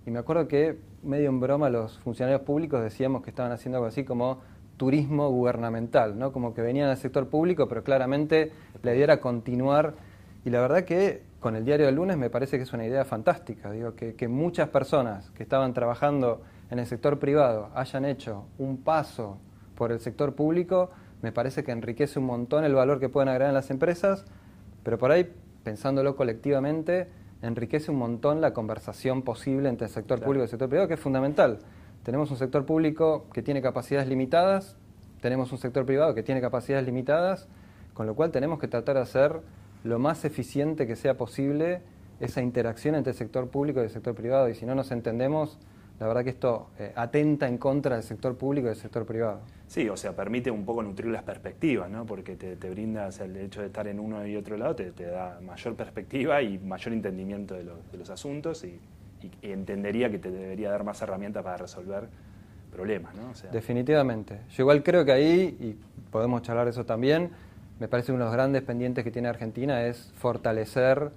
Y 0.06 0.12
me 0.12 0.20
acuerdo 0.20 0.48
que, 0.48 0.80
medio 1.04 1.30
en 1.30 1.40
broma, 1.40 1.70
los 1.70 2.00
funcionarios 2.00 2.42
públicos 2.42 2.82
decíamos 2.82 3.22
que 3.22 3.30
estaban 3.30 3.52
haciendo 3.52 3.78
algo 3.78 3.88
así 3.88 4.04
como 4.04 4.40
turismo 4.78 5.30
gubernamental, 5.30 6.18
¿no? 6.18 6.32
Como 6.32 6.54
que 6.54 6.62
venían 6.62 6.90
al 6.90 6.98
sector 6.98 7.28
público, 7.28 7.68
pero 7.68 7.84
claramente 7.84 8.52
la 8.82 8.94
idea 8.94 9.04
era 9.04 9.22
continuar. 9.22 9.94
Y 10.46 10.50
la 10.50 10.62
verdad 10.62 10.86
que 10.86 11.22
con 11.40 11.56
el 11.56 11.66
diario 11.66 11.86
del 11.86 11.96
lunes 11.96 12.18
me 12.18 12.30
parece 12.30 12.58
que 12.58 12.64
es 12.64 12.74
una 12.74 12.86
idea 12.86 13.06
fantástica. 13.06 13.72
Digo, 13.72 13.94
que 13.96 14.28
muchas 14.28 14.70
personas 14.70 15.30
que 15.32 15.44
estaban 15.44 15.74
trabajando 15.74 16.42
en 16.72 16.80
el 16.80 16.86
sector 16.86 17.20
privado 17.20 17.70
hayan 17.76 18.06
hecho 18.06 18.46
un 18.58 18.78
paso 18.78 19.38
por 19.76 19.92
el 19.92 20.00
sector 20.00 20.34
público, 20.36 20.92
me 21.22 21.32
parece 21.32 21.64
que 21.64 21.72
enriquece 21.72 22.20
un 22.20 22.26
montón 22.26 22.64
el 22.64 22.74
valor 22.74 23.00
que 23.00 23.10
pueden 23.10 23.30
agregar 23.30 23.50
en 23.50 23.56
las 23.56 23.72
empresas 23.72 24.26
pero 24.84 24.98
por 24.98 25.12
ahí, 25.12 25.32
pensándolo 25.64 26.16
colectivamente, 26.16 27.08
enriquece 27.42 27.92
un 27.92 27.98
montón 27.98 28.42
la 28.42 28.54
conversación 28.54 29.22
posible 29.22 29.70
entre 29.70 29.88
el 29.88 29.94
sector 29.94 30.20
público 30.20 30.42
y 30.42 30.46
el 30.46 30.50
sector 30.50 30.70
privado, 30.70 30.88
que 30.88 30.96
es 30.96 31.00
fundamental. 31.00 31.60
Tenemos 32.04 32.32
un 32.32 32.38
sector 32.38 32.66
público 32.66 33.26
que 33.34 33.42
tiene 33.42 33.62
capacidades 33.62 34.08
limitadas, 34.08 34.78
tenemos 35.22 35.52
un 35.52 35.58
sector 35.58 35.86
privado 35.86 36.16
que 36.16 36.24
tiene 36.24 36.42
capacidades 36.42 36.86
limitadas, 36.86 37.48
con 37.94 38.08
lo 38.08 38.16
cual 38.16 38.32
tenemos 38.32 38.60
que 38.60 38.68
tratar 38.68 38.96
de 38.96 39.02
hacer 39.02 39.42
lo 39.84 40.00
más 40.00 40.24
eficiente 40.26 40.88
que 40.88 40.96
sea 40.96 41.18
posible 41.18 41.82
esa 42.20 42.42
interacción 42.42 42.96
entre 42.96 43.12
el 43.12 43.18
sector 43.18 43.50
público 43.50 43.82
y 43.82 43.84
el 43.84 43.90
sector 43.90 44.16
privado. 44.16 44.50
Y 44.50 44.56
si 44.56 44.66
no 44.66 44.76
nos 44.76 44.92
entendemos, 44.92 45.58
la 46.00 46.08
verdad 46.08 46.24
que 46.24 46.30
esto 46.30 46.70
eh, 46.80 46.94
atenta 46.96 47.48
en 47.48 47.58
contra 47.58 47.96
del 47.96 48.04
sector 48.04 48.38
público 48.38 48.68
y 48.68 48.70
del 48.70 48.80
sector 48.80 49.06
privado. 49.06 49.42
Sí, 49.70 49.88
o 49.88 49.96
sea, 49.96 50.16
permite 50.16 50.50
un 50.50 50.66
poco 50.66 50.82
nutrir 50.82 51.12
las 51.12 51.22
perspectivas, 51.22 51.92
¿no? 51.92 52.04
Porque 52.04 52.36
te, 52.36 52.56
te 52.56 52.72
brinda, 52.72 53.08
el 53.20 53.38
hecho 53.38 53.62
de 53.62 53.68
estar 53.68 53.88
en 53.88 54.00
uno 54.00 54.26
y 54.26 54.36
otro 54.36 54.58
lado 54.58 54.76
te, 54.76 54.92
da 54.92 55.40
mayor 55.42 55.76
perspectiva 55.76 56.42
y 56.42 56.58
mayor 56.58 56.92
entendimiento 56.92 57.54
de, 57.54 57.64
los 57.64 58.10
asuntos 58.10 58.64
y, 58.64 58.80
entendería 59.44 60.10
que 60.10 60.18
te 60.18 60.32
debería 60.32 60.72
dar 60.72 60.84
más 60.84 61.00
herramientas 61.04 61.44
para 61.44 61.58
resolver 61.58 62.08
problemas, 62.72 63.14
¿no? 63.14 63.32
Definitivamente. 63.52 64.40
Yo 64.50 64.64
igual 64.64 64.82
creo 64.82 65.06
que 65.06 65.12
ahí, 65.12 65.56
y 65.60 65.76
podemos 66.10 66.42
charlar 66.42 66.68
eso 66.68 66.84
también, 66.84 67.30
me 67.80 67.88
parece 67.88 68.12
uno 68.12 68.24
de 68.24 68.26
los 68.26 68.34
grandes 68.34 68.64
pendientes 68.64 69.04
que 69.04 69.12
tiene 69.12 69.28
Argentina 69.28 69.86
es 69.86 70.12
fortalecer 70.16 71.12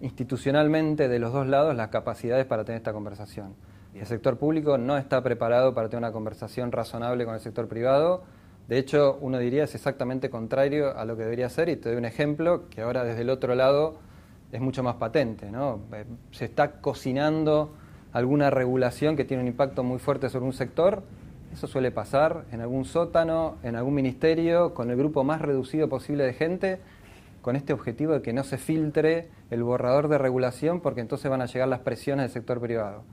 institucionalmente 0.00 1.06
de 1.06 1.18
los 1.20 1.32
dos 1.32 1.46
lados 1.46 1.76
las 1.76 1.90
capacidades 1.90 2.46
para 2.46 2.64
tener 2.64 2.78
esta 2.78 2.92
conversación. 2.92 3.54
El 3.98 4.06
sector 4.06 4.36
público 4.36 4.76
no 4.76 4.98
está 4.98 5.22
preparado 5.22 5.72
para 5.72 5.88
tener 5.88 6.00
una 6.00 6.12
conversación 6.12 6.70
razonable 6.70 7.24
con 7.24 7.34
el 7.34 7.40
sector 7.40 7.66
privado. 7.66 8.24
De 8.68 8.78
hecho, 8.78 9.16
uno 9.22 9.38
diría 9.38 9.64
es 9.64 9.74
exactamente 9.74 10.28
contrario 10.28 10.96
a 10.98 11.04
lo 11.06 11.16
que 11.16 11.22
debería 11.22 11.48
ser 11.48 11.70
y 11.70 11.76
te 11.76 11.88
doy 11.88 11.98
un 11.98 12.04
ejemplo 12.04 12.68
que 12.68 12.82
ahora 12.82 13.04
desde 13.04 13.22
el 13.22 13.30
otro 13.30 13.54
lado 13.54 13.96
es 14.52 14.60
mucho 14.60 14.82
más 14.82 14.96
patente. 14.96 15.50
¿no? 15.50 15.80
Eh, 15.94 16.04
se 16.30 16.44
está 16.44 16.80
cocinando 16.80 17.74
alguna 18.12 18.50
regulación 18.50 19.16
que 19.16 19.24
tiene 19.24 19.42
un 19.42 19.48
impacto 19.48 19.82
muy 19.82 19.98
fuerte 19.98 20.28
sobre 20.28 20.44
un 20.44 20.52
sector. 20.52 21.02
Eso 21.52 21.66
suele 21.66 21.90
pasar 21.90 22.44
en 22.52 22.60
algún 22.60 22.84
sótano, 22.84 23.56
en 23.62 23.76
algún 23.76 23.94
ministerio, 23.94 24.74
con 24.74 24.90
el 24.90 24.96
grupo 24.96 25.24
más 25.24 25.40
reducido 25.40 25.88
posible 25.88 26.24
de 26.24 26.34
gente, 26.34 26.80
con 27.40 27.56
este 27.56 27.72
objetivo 27.72 28.12
de 28.12 28.20
que 28.20 28.34
no 28.34 28.44
se 28.44 28.58
filtre 28.58 29.30
el 29.50 29.62
borrador 29.62 30.08
de 30.08 30.18
regulación 30.18 30.80
porque 30.80 31.00
entonces 31.00 31.30
van 31.30 31.40
a 31.40 31.46
llegar 31.46 31.68
las 31.68 31.80
presiones 31.80 32.24
del 32.24 32.30
sector 32.32 32.60
privado. 32.60 33.04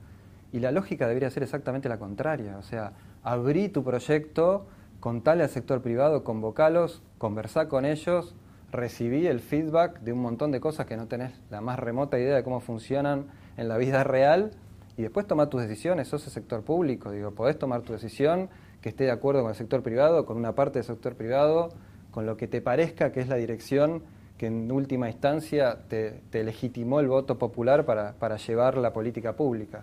Y 0.54 0.60
la 0.60 0.70
lógica 0.70 1.08
debería 1.08 1.32
ser 1.32 1.42
exactamente 1.42 1.88
la 1.88 1.98
contraria, 1.98 2.56
o 2.58 2.62
sea, 2.62 2.92
abrí 3.24 3.68
tu 3.68 3.82
proyecto, 3.82 4.66
contale 5.00 5.42
al 5.42 5.48
sector 5.48 5.82
privado, 5.82 6.22
convocalos, 6.22 7.02
conversá 7.18 7.66
con 7.66 7.84
ellos, 7.84 8.36
recibí 8.70 9.26
el 9.26 9.40
feedback 9.40 9.98
de 10.02 10.12
un 10.12 10.20
montón 10.20 10.52
de 10.52 10.60
cosas 10.60 10.86
que 10.86 10.96
no 10.96 11.08
tenés 11.08 11.32
la 11.50 11.60
más 11.60 11.80
remota 11.80 12.20
idea 12.20 12.36
de 12.36 12.44
cómo 12.44 12.60
funcionan 12.60 13.26
en 13.56 13.66
la 13.66 13.78
vida 13.78 14.04
real 14.04 14.52
y 14.96 15.02
después 15.02 15.26
toma 15.26 15.50
tus 15.50 15.60
decisiones, 15.60 16.06
sos 16.06 16.24
el 16.24 16.32
sector 16.32 16.62
público, 16.62 17.10
digo, 17.10 17.32
podés 17.32 17.58
tomar 17.58 17.82
tu 17.82 17.92
decisión 17.92 18.48
que 18.80 18.90
esté 18.90 19.02
de 19.02 19.10
acuerdo 19.10 19.40
con 19.40 19.50
el 19.50 19.56
sector 19.56 19.82
privado, 19.82 20.24
con 20.24 20.36
una 20.36 20.54
parte 20.54 20.78
del 20.78 20.86
sector 20.86 21.16
privado, 21.16 21.70
con 22.12 22.26
lo 22.26 22.36
que 22.36 22.46
te 22.46 22.60
parezca 22.60 23.10
que 23.10 23.18
es 23.18 23.26
la 23.26 23.34
dirección 23.34 24.04
que 24.38 24.46
en 24.46 24.70
última 24.70 25.10
instancia 25.10 25.80
te, 25.88 26.22
legitimó 26.32 27.00
el 27.00 27.08
voto 27.08 27.38
popular 27.38 27.84
para, 27.84 28.12
para, 28.12 28.36
llevar 28.36 28.76
la 28.76 28.92
política 28.92 29.34
pública. 29.34 29.82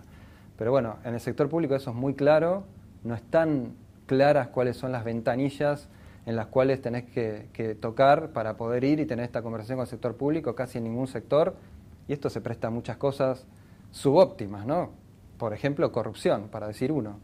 Pero 0.62 0.70
bueno, 0.70 0.98
en 1.04 1.14
el 1.14 1.18
sector 1.18 1.48
público 1.48 1.74
eso 1.74 1.90
es 1.90 1.96
muy 1.96 2.14
claro, 2.14 2.62
no 3.02 3.16
están 3.16 3.72
claras 4.06 4.46
cuáles 4.46 4.76
son 4.76 4.92
las 4.92 5.02
ventanillas 5.02 5.88
en 6.24 6.36
las 6.36 6.46
cuales 6.46 6.80
tenés 6.80 7.02
que, 7.02 7.48
que, 7.52 7.74
tocar 7.74 8.28
para 8.28 8.56
poder 8.56 8.84
ir 8.84 9.00
y 9.00 9.04
tener 9.04 9.24
esta 9.24 9.42
conversación 9.42 9.78
con 9.78 9.86
el 9.86 9.90
sector 9.90 10.14
público, 10.14 10.54
casi 10.54 10.78
en 10.78 10.84
ningún 10.84 11.08
sector, 11.08 11.56
y 12.06 12.12
esto 12.12 12.30
se 12.30 12.40
presta 12.40 12.68
a 12.68 12.70
muchas 12.70 12.96
cosas 12.96 13.44
subóptimas, 13.90 14.64
¿no? 14.64 14.90
Por 15.36 15.52
ejemplo, 15.52 15.90
corrupción, 15.90 16.46
para 16.46 16.68
decir 16.68 16.92
uno. 16.92 17.18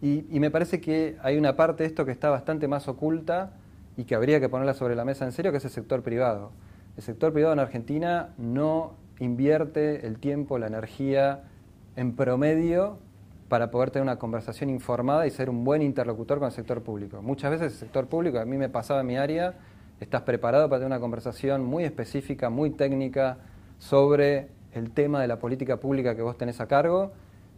y, 0.00 0.24
y, 0.30 0.38
me 0.38 0.52
parece 0.52 0.80
que 0.80 1.16
hay 1.24 1.38
una 1.38 1.56
parte 1.56 1.82
de 1.82 1.88
esto 1.88 2.04
que 2.04 2.12
está 2.12 2.30
bastante 2.30 2.68
más 2.68 2.86
oculta 2.86 3.54
y 3.96 4.04
que 4.04 4.14
habría 4.14 4.38
que 4.38 4.48
ponerla 4.48 4.74
sobre 4.74 4.94
la 4.94 5.04
mesa 5.04 5.24
en 5.24 5.32
serio, 5.32 5.50
que 5.50 5.58
es 5.58 5.64
el 5.64 5.72
sector 5.72 6.04
privado. 6.04 6.52
El 6.96 7.02
sector 7.02 7.32
privado 7.32 7.52
en 7.52 7.58
Argentina 7.58 8.28
no 8.38 8.92
invierte 9.18 10.06
el 10.06 10.20
tiempo, 10.20 10.56
la 10.56 10.68
energía 10.68 11.49
en 11.96 12.14
promedio 12.14 12.98
para 13.48 13.70
poder 13.70 13.90
tener 13.90 14.04
una 14.04 14.16
conversación 14.16 14.70
informada 14.70 15.26
y 15.26 15.30
ser 15.30 15.50
un 15.50 15.64
buen 15.64 15.82
interlocutor 15.82 16.38
con 16.38 16.46
el 16.46 16.52
sector 16.52 16.82
público. 16.82 17.20
Muchas 17.20 17.50
veces 17.50 17.72
el 17.72 17.78
sector 17.78 18.06
público, 18.06 18.38
a 18.38 18.44
mí 18.44 18.56
me 18.56 18.68
pasaba 18.68 19.00
en 19.00 19.06
mi 19.06 19.16
área, 19.16 19.54
estás 19.98 20.22
preparado 20.22 20.68
para 20.68 20.78
tener 20.78 20.92
una 20.92 21.00
conversación 21.00 21.64
muy 21.64 21.84
específica, 21.84 22.48
muy 22.48 22.70
técnica 22.70 23.38
sobre 23.78 24.48
el 24.72 24.92
tema 24.92 25.20
de 25.20 25.26
la 25.26 25.40
política 25.40 25.78
pública 25.78 26.14
que 26.14 26.22
vos 26.22 26.38
tenés 26.38 26.60
a 26.60 26.68
cargo 26.68 27.12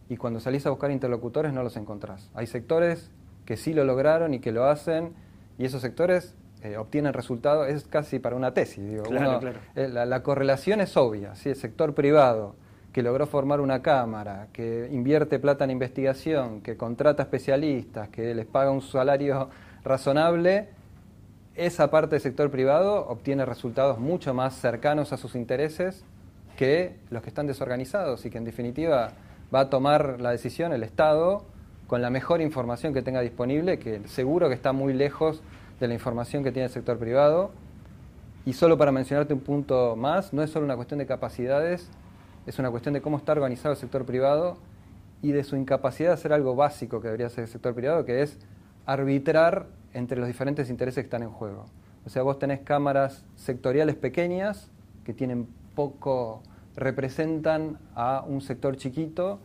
y 0.09 0.17
cuando 0.17 0.39
salís 0.39 0.65
a 0.65 0.71
buscar 0.71 0.89
interlocutores 0.89 1.53
no 1.53 1.61
los 1.61 1.77
encontrás. 1.77 2.31
Hay 2.33 2.47
sectores 2.47 3.11
que 3.45 3.55
sí 3.55 3.73
lo 3.73 3.83
lograron 3.83 4.33
y 4.33 4.39
que 4.39 4.51
lo 4.51 4.65
hacen 4.65 5.13
y 5.59 5.65
esos 5.65 5.81
sectores 5.81 6.35
eh, 6.63 6.77
obtienen 6.77 7.13
resultados, 7.13 7.67
es 7.67 7.83
casi 7.83 8.19
para 8.19 8.35
una 8.35 8.53
tesis. 8.53 8.83
Digo. 8.83 9.03
Eh, 9.75 9.87
la, 9.89 10.23
correlación 10.23 10.81
es 10.81 10.97
obvia, 10.97 11.35
¿sí? 11.35 11.49
el 11.49 11.55
sector 11.55 11.93
privado 11.93 12.55
que 12.93 13.01
logró 13.01 13.25
formar 13.25 13.59
una 13.59 13.81
cámara, 13.81 14.47
que 14.53 14.87
invierte 14.91 15.39
plata 15.39 15.63
en 15.63 15.71
investigación, 15.71 16.61
que 16.61 16.77
contrata 16.77 17.23
especialistas, 17.23 18.07
que 18.09 18.35
les 18.35 18.45
paga 18.45 18.69
un 18.69 18.81
salario 18.81 19.49
razonable, 19.83 20.69
esa 21.55 21.89
parte 21.91 22.15
del 22.15 22.21
sector 22.21 22.49
privado 22.49 23.07
obtiene 23.07 23.45
resultados 23.45 23.99
mucho 23.99 24.33
más 24.33 24.55
cercanos 24.55 25.11
a 25.11 25.17
sus 25.17 25.35
intereses 25.35 26.03
que 26.55 26.95
los 27.09 27.21
que 27.23 27.29
están 27.29 27.47
desorganizados 27.47 28.25
y 28.25 28.29
que 28.29 28.37
en 28.37 28.45
definitiva 28.45 29.11
va 29.53 29.61
a 29.61 29.69
tomar 29.69 30.19
la 30.19 30.31
decisión 30.31 30.71
el 30.73 30.83
Estado 30.83 31.45
con 31.87 32.01
la 32.01 32.09
mejor 32.09 32.41
información 32.41 32.93
que 32.93 33.01
tenga 33.01 33.21
disponible, 33.21 33.77
que 33.77 34.01
seguro 34.07 34.49
que 34.49 34.55
está 34.55 34.71
muy 34.71 34.93
lejos 34.93 35.41
de 35.79 35.87
la 35.87 35.93
información 35.93 36.43
que 36.43 36.51
tiene 36.51 36.67
el 36.67 36.71
sector 36.71 36.97
privado. 36.97 37.51
Y 38.45 38.53
solo 38.53 38.77
para 38.77 38.91
mencionarte 38.91 39.33
un 39.33 39.41
punto 39.41 39.95
más, 39.95 40.33
no 40.33 40.41
es 40.41 40.49
solo 40.49 40.65
una 40.65 40.75
cuestión 40.75 40.97
de 40.97 41.05
capacidades, 41.05 41.89
es 42.45 42.59
una 42.59 42.69
cuestión 42.71 42.93
de 42.93 43.01
cómo 43.01 43.17
está 43.17 43.31
organizado 43.31 43.71
el 43.71 43.77
sector 43.77 44.05
privado 44.05 44.57
y 45.21 45.31
de 45.31 45.43
su 45.43 45.55
incapacidad 45.55 46.09
de 46.09 46.13
hacer 46.15 46.33
algo 46.33 46.55
básico 46.55 46.99
que 46.99 47.07
debería 47.07 47.27
hacer 47.27 47.45
el 47.45 47.49
sector 47.49 47.73
privado, 47.73 48.05
que 48.05 48.21
es 48.21 48.37
arbitrar 48.85 49.67
entre 49.93 50.17
los 50.17 50.27
diferentes 50.27 50.69
intereses 50.69 51.03
que 51.03 51.07
están 51.07 51.23
en 51.23 51.29
juego. 51.29 51.65
O 52.05 52.09
sea, 52.09 52.23
vos 52.23 52.39
tenés 52.39 52.59
cámaras 52.61 53.25
sectoriales 53.35 53.95
pequeñas 53.95 54.69
que 55.05 55.13
tienen 55.13 55.47
poco, 55.75 56.43
representan 56.75 57.79
a 57.95 58.23
un 58.27 58.41
sector 58.41 58.75
chiquito 58.75 59.39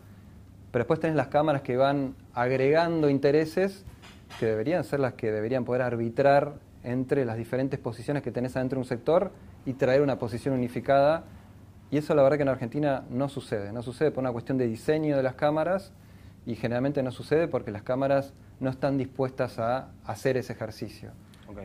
pero 0.70 0.82
después 0.84 1.00
tenés 1.00 1.16
las 1.16 1.28
cámaras 1.28 1.62
que 1.62 1.76
van 1.76 2.14
agregando 2.34 3.08
intereses 3.08 3.84
que 4.38 4.46
deberían 4.46 4.84
ser 4.84 5.00
las 5.00 5.14
que 5.14 5.32
deberían 5.32 5.64
poder 5.64 5.82
arbitrar 5.82 6.54
entre 6.84 7.24
las 7.24 7.36
diferentes 7.36 7.78
posiciones 7.78 8.22
que 8.22 8.30
tenés 8.30 8.56
adentro 8.56 8.76
de 8.76 8.80
un 8.80 8.88
sector 8.88 9.32
y 9.64 9.72
traer 9.74 10.02
una 10.02 10.18
posición 10.18 10.54
unificada. 10.54 11.24
Y 11.90 11.98
eso 11.98 12.14
la 12.14 12.22
verdad 12.22 12.36
que 12.36 12.42
en 12.42 12.48
Argentina 12.48 13.04
no 13.10 13.28
sucede. 13.28 13.72
No 13.72 13.82
sucede 13.82 14.10
por 14.10 14.22
una 14.22 14.32
cuestión 14.32 14.58
de 14.58 14.66
diseño 14.66 15.16
de 15.16 15.22
las 15.22 15.34
cámaras 15.34 15.92
y 16.44 16.54
generalmente 16.54 17.02
no 17.02 17.10
sucede 17.10 17.48
porque 17.48 17.70
las 17.70 17.82
cámaras 17.82 18.34
no 18.60 18.70
están 18.70 18.98
dispuestas 18.98 19.58
a 19.58 19.90
hacer 20.04 20.36
ese 20.36 20.52
ejercicio. 20.52 21.12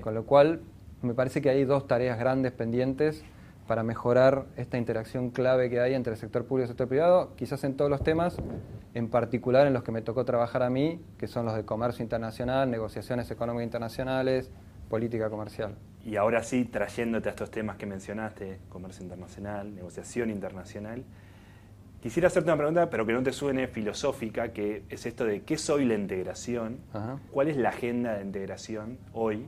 Con 0.02 0.14
lo 0.14 0.26
cual 0.26 0.62
me 1.02 1.14
parece 1.14 1.42
que 1.42 1.50
hay 1.50 1.66
dos 1.66 1.88
tareas 1.88 2.18
grandes 2.18 2.54
pendientes 2.54 3.24
para 3.68 3.84
mejorar 3.84 4.46
esta 4.58 4.78
interacción 4.78 5.30
clave 5.30 5.70
que 5.70 5.80
hay 5.80 5.94
entre 5.94 6.14
el 6.14 6.20
sector 6.20 6.46
público 6.46 6.64
y 6.64 6.64
el 6.64 6.68
sector 6.70 6.88
privado, 6.88 7.34
quizás 7.36 7.64
en 7.64 7.76
todos 7.76 7.90
los 7.90 8.04
temas, 8.04 8.38
en 8.94 9.10
particular 9.10 9.68
en 9.68 9.74
los 9.74 9.84
que 9.84 9.92
me 9.92 10.02
tocó 10.02 10.26
trabajar 10.26 10.64
a 10.64 10.70
mí, 10.70 11.02
que 11.18 11.28
son 11.28 11.46
los 11.46 11.56
de 11.56 11.66
comercio 11.66 12.04
internacional, 12.04 12.70
negociaciones 12.70 13.32
económicas 13.32 13.66
internacionales, 13.66 14.52
política 14.90 15.30
comercial. 15.30 15.76
Y 16.04 16.18
ahora 16.18 16.44
sí, 16.44 16.66
trayéndote 16.66 17.30
a 17.30 17.32
estos 17.32 17.50
temas 17.50 17.78
que 17.78 17.86
mencionaste, 17.86 18.60
comercio 18.70 19.04
internacional, 19.04 19.74
negociación 19.74 20.30
internacional, 20.30 21.04
quisiera 22.02 22.28
hacerte 22.28 22.50
una 22.50 22.58
pregunta, 22.58 22.90
pero 22.90 23.06
que 23.06 23.14
no 23.14 23.24
te 23.24 23.32
suene 23.32 23.68
filosófica, 23.68 24.52
que 24.52 24.84
es 24.90 25.06
esto 25.06 25.24
de 25.26 25.44
qué 25.44 25.58
soy 25.58 25.86
la 25.86 25.94
integración, 25.94 26.80
cuál 27.32 27.48
es 27.48 27.56
la 27.56 27.70
agenda 27.70 28.16
de 28.16 28.24
integración 28.24 28.98
hoy, 29.14 29.46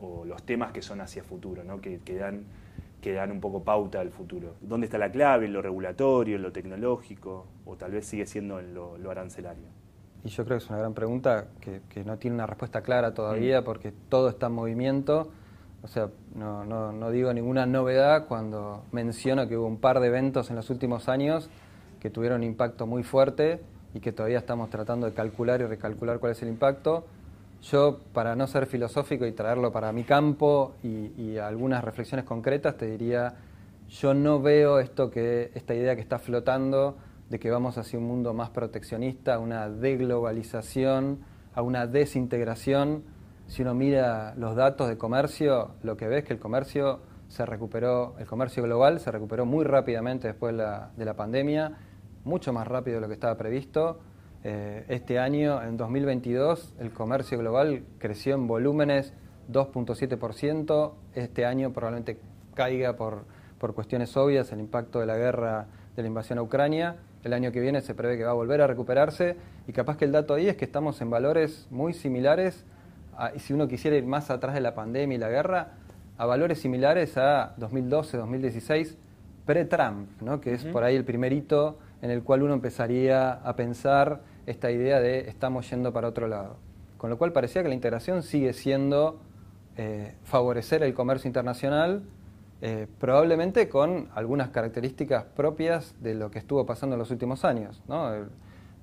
o 0.00 0.24
los 0.24 0.44
temas 0.44 0.72
que 0.72 0.82
son 0.82 1.00
hacia 1.00 1.24
futuro, 1.24 1.64
¿no? 1.64 1.80
que, 1.80 2.00
que 2.00 2.16
dan 2.16 2.44
que 3.02 3.12
dan 3.12 3.32
un 3.32 3.40
poco 3.40 3.64
pauta 3.64 4.00
al 4.00 4.10
futuro. 4.10 4.54
¿Dónde 4.60 4.86
está 4.86 4.96
la 4.96 5.10
clave? 5.10 5.46
¿En 5.46 5.52
lo 5.52 5.60
regulatorio, 5.60 6.36
en 6.36 6.42
lo 6.42 6.52
tecnológico 6.52 7.48
o 7.66 7.76
tal 7.76 7.90
vez 7.90 8.06
sigue 8.06 8.24
siendo 8.26 8.60
en 8.60 8.74
lo, 8.74 9.10
arancelario? 9.10 9.66
Y 10.24 10.28
yo 10.28 10.44
creo 10.44 10.58
que 10.58 10.64
es 10.64 10.70
una 10.70 10.78
gran 10.78 10.94
pregunta 10.94 11.46
que, 11.60 12.04
no 12.04 12.16
tiene 12.16 12.34
una 12.34 12.46
respuesta 12.46 12.82
clara 12.82 13.12
todavía 13.12 13.60
mm. 13.60 13.64
porque 13.64 13.92
todo 14.08 14.28
está 14.28 14.46
en 14.46 14.52
movimiento. 14.52 15.30
O 15.82 15.88
sea, 15.88 16.08
no, 16.34 16.64
no, 16.64 16.92
no, 16.92 17.10
digo 17.10 17.32
ninguna 17.32 17.66
novedad 17.66 18.26
cuando 18.28 18.84
menciono 18.92 19.48
que 19.48 19.56
hubo 19.56 19.66
un 19.66 19.78
par 19.78 19.98
de 19.98 20.06
eventos 20.06 20.50
en 20.50 20.56
los 20.56 20.70
últimos 20.70 21.08
años 21.08 21.50
que 22.00 22.10
tuvieron 22.10 22.38
un 22.38 22.44
impacto 22.44 22.86
muy 22.86 23.02
fuerte 23.02 23.60
y 23.94 24.00
que 24.00 24.12
todavía 24.12 24.38
estamos 24.38 24.70
tratando 24.70 25.06
de 25.06 25.12
calcular 25.12 25.60
y 25.60 25.64
recalcular 25.64 26.18
cuál 26.18 26.32
es 26.32 26.42
el 26.42 26.48
impacto. 26.48 27.04
Yo, 27.62 28.00
para 28.12 28.34
no 28.34 28.46
ser 28.46 28.66
filosófico 28.66 29.24
y 29.24 29.32
traerlo 29.32 29.70
para 29.70 29.92
mi 29.92 30.02
campo 30.02 30.74
y, 30.82 31.36
algunas 31.38 31.84
reflexiones 31.84 32.24
concretas, 32.24 32.76
te 32.76 32.86
diría, 32.86 33.34
yo 33.88 34.14
no 34.14 34.40
veo 34.40 34.80
esto 34.80 35.10
que, 35.10 35.52
esta 35.54 35.74
idea 35.74 35.94
que 35.94 36.00
está 36.00 36.18
flotando 36.18 36.96
de 37.32 37.40
que 37.40 37.50
vamos 37.50 37.78
hacia 37.78 37.98
un 37.98 38.04
mundo 38.04 38.34
más 38.34 38.50
proteccionista, 38.50 39.38
una 39.38 39.70
deglobalización, 39.70 41.20
a 41.54 41.62
una 41.62 41.86
desintegración. 41.86 43.04
Si 43.46 43.62
uno 43.62 43.74
mira 43.74 44.34
los 44.36 44.54
datos 44.54 44.88
de 44.88 44.98
comercio, 44.98 45.70
lo 45.82 45.96
que 45.96 46.08
ve 46.08 46.18
es 46.18 46.24
que 46.24 46.34
el 46.34 46.38
comercio 46.38 47.00
se 47.28 47.46
recuperó, 47.46 48.14
el 48.18 48.26
comercio 48.26 48.62
global 48.62 49.00
se 49.00 49.10
recuperó 49.10 49.46
muy 49.46 49.64
rápidamente 49.64 50.28
después 50.28 50.52
de 50.54 50.62
la, 50.62 50.90
de 50.94 51.04
la 51.06 51.14
pandemia, 51.14 51.78
mucho 52.24 52.52
más 52.52 52.68
rápido 52.68 52.96
de 52.96 53.00
lo 53.00 53.08
que 53.08 53.14
estaba 53.14 53.38
previsto 53.38 54.00
eh, 54.44 54.84
este 54.88 55.18
año, 55.20 55.62
en 55.62 55.76
2022, 55.76 56.74
el 56.80 56.92
comercio 56.92 57.38
global 57.38 57.84
creció 57.98 58.34
en 58.34 58.48
volúmenes 58.48 59.14
2.7%. 59.50 60.92
Este 61.14 61.46
año 61.46 61.72
probablemente 61.72 62.18
caiga 62.54 62.96
por, 62.96 63.24
por 63.58 63.74
cuestiones 63.74 64.16
obvias 64.16 64.50
el 64.52 64.60
impacto 64.60 64.98
de 64.98 65.06
la 65.06 65.16
guerra 65.16 65.66
de 65.94 66.02
la 66.02 66.08
invasión 66.08 66.38
a 66.38 66.42
Ucrania. 66.42 66.96
El 67.24 67.32
año 67.32 67.52
que 67.52 67.60
viene 67.60 67.80
se 67.80 67.94
prevé 67.94 68.18
que 68.18 68.24
va 68.24 68.30
a 68.30 68.34
volver 68.34 68.60
a 68.60 68.66
recuperarse 68.66 69.36
y 69.68 69.72
capaz 69.72 69.96
que 69.96 70.04
el 70.04 70.12
dato 70.12 70.34
ahí 70.34 70.48
es 70.48 70.56
que 70.56 70.64
estamos 70.64 71.00
en 71.00 71.10
valores 71.10 71.68
muy 71.70 71.94
similares, 71.94 72.64
y 73.34 73.38
si 73.38 73.52
uno 73.52 73.68
quisiera 73.68 73.96
ir 73.96 74.06
más 74.06 74.30
atrás 74.30 74.54
de 74.54 74.60
la 74.60 74.74
pandemia 74.74 75.16
y 75.16 75.18
la 75.18 75.28
guerra, 75.28 75.74
a 76.18 76.26
valores 76.26 76.60
similares 76.60 77.16
a 77.16 77.54
2012, 77.58 78.16
2016, 78.16 78.96
pre-Trump, 79.46 80.08
¿no? 80.20 80.40
que 80.40 80.54
es 80.54 80.64
por 80.64 80.84
ahí 80.84 80.96
el 80.96 81.04
primer 81.04 81.32
hito 81.32 81.78
en 82.00 82.10
el 82.10 82.22
cual 82.22 82.42
uno 82.42 82.54
empezaría 82.54 83.32
a 83.32 83.56
pensar 83.56 84.22
esta 84.46 84.70
idea 84.70 85.00
de 85.00 85.28
estamos 85.28 85.68
yendo 85.70 85.92
para 85.92 86.08
otro 86.08 86.26
lado. 86.26 86.56
Con 86.98 87.10
lo 87.10 87.18
cual 87.18 87.32
parecía 87.32 87.62
que 87.62 87.68
la 87.68 87.74
integración 87.74 88.22
sigue 88.22 88.52
siendo 88.52 89.20
eh, 89.76 90.14
favorecer 90.24 90.82
el 90.82 90.94
comercio 90.94 91.28
internacional, 91.28 92.02
eh, 92.64 92.86
probablemente 93.00 93.68
con 93.68 94.08
algunas 94.14 94.50
características 94.50 95.24
propias 95.24 95.96
de 96.00 96.14
lo 96.14 96.30
que 96.30 96.38
estuvo 96.38 96.64
pasando 96.64 96.94
en 96.94 97.00
los 97.00 97.10
últimos 97.10 97.44
años. 97.44 97.82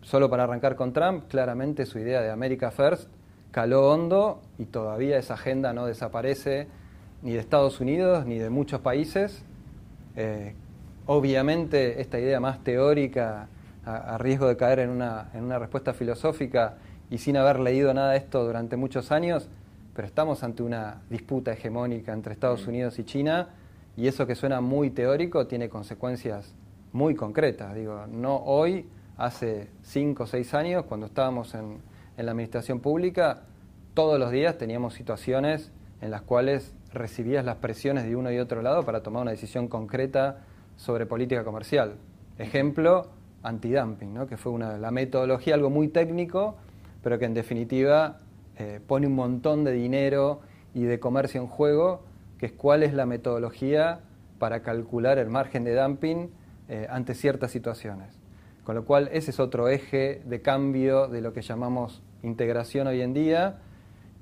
solo 0.02 0.30
para 0.30 0.44
arrancar 0.44 0.76
con 0.76 0.92
Trump, 0.92 1.30
claramente 1.30 1.86
su 1.86 1.98
idea 1.98 2.22
de 2.22 2.30
America 2.30 2.72
First 2.72 3.10
caló 3.52 3.90
hondo 3.90 4.42
y 4.58 4.66
todavía 4.66 5.18
esa 5.18 5.36
agenda 5.36 5.72
no 5.72 5.86
desaparece 5.86 6.68
ni 7.22 7.32
de 7.32 7.40
Estados 7.40 7.80
Unidos 7.80 8.26
ni 8.26 8.38
de 8.38 8.50
muchos 8.50 8.82
países. 8.82 9.46
Eh, 10.18 10.56
obviamente 11.06 12.02
esta 12.02 12.20
idea 12.20 12.42
más 12.42 12.62
teórica 12.62 13.48
a, 13.86 14.18
riesgo 14.18 14.50
de 14.50 14.58
caer 14.58 14.80
en 14.80 14.90
una, 14.90 15.30
en 15.34 15.46
una 15.46 15.58
respuesta 15.58 15.94
filosófica 15.94 16.76
y 17.10 17.18
sin 17.20 17.38
haber 17.38 17.62
leído 17.62 17.94
nada 17.94 18.12
de 18.12 18.18
esto 18.18 18.44
durante 18.44 18.76
muchos 18.76 19.14
años, 19.14 19.48
pero 19.96 20.06
estamos 20.06 20.44
ante 20.44 20.64
una 20.64 21.02
disputa 21.10 21.54
hegemónica 21.54 22.12
entre 22.12 22.34
Estados 22.34 22.66
mm. 22.66 22.70
Unidos 22.70 23.00
y 23.00 23.06
China 23.06 23.48
y 24.00 24.08
eso 24.08 24.26
que 24.26 24.34
suena 24.34 24.62
muy 24.62 24.92
teórico 24.92 25.46
tiene 25.46 25.68
consecuencias 25.68 26.56
muy 26.94 27.16
concretas. 27.16 27.76
Digo, 27.76 28.06
no 28.08 28.38
hoy, 28.38 28.88
hace 29.18 29.68
cinco 29.82 30.24
o 30.24 30.26
seis 30.26 30.54
años, 30.54 30.86
cuando 30.86 31.08
estábamos 31.08 31.54
en, 31.54 31.80
en, 32.16 32.26
la 32.26 32.32
administración 32.32 32.80
pública, 32.80 33.42
todos 33.94 34.18
los 34.18 34.32
días 34.32 34.58
teníamos 34.58 34.94
situaciones 34.94 35.74
en 36.00 36.12
las 36.12 36.22
cuales 36.22 36.74
recibías 36.94 37.44
las 37.44 37.58
presiones 37.58 38.06
de 38.06 38.16
uno 38.16 38.32
y 38.32 38.40
otro 38.40 38.62
lado 38.62 38.86
para 38.86 39.04
tomar 39.04 39.24
una 39.24 39.32
decisión 39.32 39.68
concreta 39.68 40.46
sobre 40.78 41.06
política 41.06 41.44
comercial. 41.44 41.96
Ejemplo, 42.38 43.10
antidumping, 43.44 44.14
¿no? 44.14 44.28
que 44.28 44.38
fue 44.38 44.54
una, 44.54 44.78
la 44.78 44.92
metodología, 44.92 45.56
algo 45.56 45.70
muy 45.70 45.90
técnico, 45.90 46.56
pero 47.04 47.20
que 47.20 47.26
en 47.26 47.34
definitiva 47.34 48.20
eh, 48.58 48.80
pone 48.88 49.08
un 49.08 49.16
montón 49.16 49.66
de 49.66 49.74
dinero 49.74 50.40
y 50.74 50.84
de 50.84 51.02
comercio 51.02 51.42
en 51.42 51.48
juego, 51.48 52.04
que 52.40 52.48
es 52.48 52.52
cuál 52.54 52.84
es 52.84 52.94
la 52.94 53.06
metodología 53.06 54.00
para 54.40 54.62
calcular 54.62 55.18
el 55.18 55.30
margen 55.30 55.64
de 55.64 55.76
dumping 55.76 56.30
eh, 56.70 56.88
ante 56.90 57.14
ciertas 57.14 57.52
situaciones. 57.52 58.18
Con 58.64 58.76
lo 58.76 58.86
cual 58.86 59.10
ese 59.12 59.32
es 59.32 59.40
otro 59.40 59.68
eje 59.68 60.22
de 60.26 60.42
cambio 60.42 61.08
de 61.08 61.22
lo 61.22 61.34
que 61.34 61.42
llamamos 61.42 62.02
integración 62.24 62.88
hoy 62.88 63.02
en 63.02 63.14
día. 63.14 63.58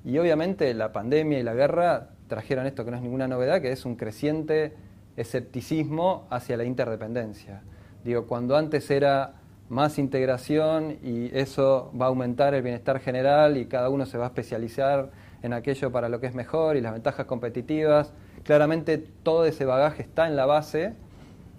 Y 0.04 0.18
obviamente 0.18 0.72
la 0.74 0.92
pandemia 0.92 1.38
y 1.38 1.42
la 1.42 1.54
guerra 1.54 2.10
trajeron 2.28 2.66
esto 2.66 2.84
que 2.84 2.90
no 2.90 2.96
es 2.96 3.02
ninguna 3.02 3.28
novedad, 3.28 3.60
que 3.60 3.72
es 3.72 3.84
un 3.84 3.96
creciente 3.96 4.74
escepticismo 5.16 6.26
hacia 6.30 6.56
la 6.56 6.64
interdependencia. 6.64 7.62
Digo, 8.04 8.26
cuando 8.26 8.56
antes 8.56 8.90
era 8.90 9.34
más 9.68 9.98
integración 9.98 10.98
y 11.02 11.30
eso 11.36 11.92
va 12.00 12.06
a 12.06 12.08
aumentar 12.08 12.54
el 12.54 12.62
bienestar 12.62 13.00
general 13.00 13.56
y 13.56 13.66
cada 13.66 13.90
uno 13.90 14.06
se 14.06 14.16
va 14.16 14.24
a 14.24 14.28
especializar 14.28 15.10
en 15.42 15.52
aquello 15.52 15.92
para 15.92 16.08
lo 16.08 16.20
que 16.20 16.26
es 16.26 16.34
mejor 16.34 16.76
y 16.76 16.80
las 16.80 16.92
ventajas 16.92 17.26
competitivas, 17.26 18.12
claramente 18.44 18.98
todo 18.98 19.44
ese 19.44 19.64
bagaje 19.64 20.02
está 20.02 20.26
en 20.26 20.36
la 20.36 20.46
base, 20.46 20.94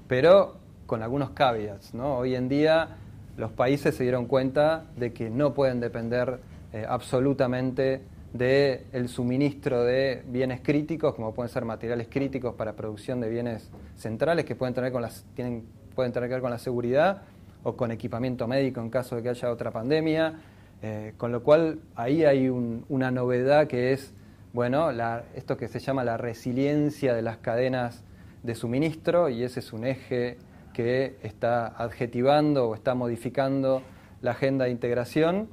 pero 0.07 0.57
con 0.86 1.03
algunos 1.03 1.31
caveats. 1.31 1.93
¿no? 1.93 2.17
Hoy 2.17 2.36
en 2.36 2.50
día 2.50 2.98
los 3.38 3.51
países 3.51 3.95
se 3.95 4.03
dieron 4.03 4.25
cuenta 4.25 4.86
de 4.98 5.13
que 5.13 5.29
no 5.29 5.53
pueden 5.53 5.79
depender 5.79 6.39
eh, 6.74 6.86
absolutamente 6.88 8.01
del 8.33 9.09
suministro 9.09 9.83
de 9.83 10.24
bienes 10.27 10.62
críticos, 10.62 11.15
como 11.15 11.33
pueden 11.33 11.50
ser 11.50 11.65
materiales 11.65 12.07
críticos 12.09 12.53
para 12.55 12.74
producción 12.74 13.19
de 13.19 13.29
bienes 13.29 13.71
centrales, 13.95 14.45
que 14.45 14.55
pueden 14.55 14.75
tener, 14.75 14.91
con 14.91 15.01
las, 15.01 15.25
tienen, 15.33 15.65
pueden 15.95 16.12
tener 16.12 16.29
que 16.29 16.36
ver 16.36 16.41
con 16.41 16.51
la 16.51 16.59
seguridad 16.59 17.24
o 17.63 17.75
con 17.75 17.91
equipamiento 17.91 18.48
médico 18.48 18.81
en 18.81 18.89
caso 18.89 19.15
de 19.15 19.24
que 19.24 19.29
haya 19.29 19.51
otra 19.51 19.71
pandemia. 19.71 20.39
Eh, 20.81 21.13
con 21.17 21.31
lo 21.31 21.43
cual 21.43 21.79
ahí 21.95 22.24
hay 22.24 22.50
una 22.50 23.12
novedad 23.12 23.67
que 23.67 23.91
es, 23.91 24.13
bueno, 24.53 24.89
esto 25.36 25.57
que 25.57 25.67
se 25.67 25.79
llama 25.79 26.03
la 26.03 26.17
resiliencia 26.17 27.13
de 27.13 27.21
las 27.21 27.38
cadenas 27.38 28.03
de 28.43 28.55
suministro 28.55 29.29
y 29.29 29.43
ese 29.43 29.59
es 29.59 29.74
un 29.74 29.86
eje 29.86 30.38
que 30.74 31.17
está 31.24 31.67
adjetivando 31.67 32.69
o 32.69 32.75
está 32.75 32.95
modificando 32.95 33.81
la 34.21 34.31
agenda 34.31 34.65
de 34.65 34.71
integración. 34.71 35.50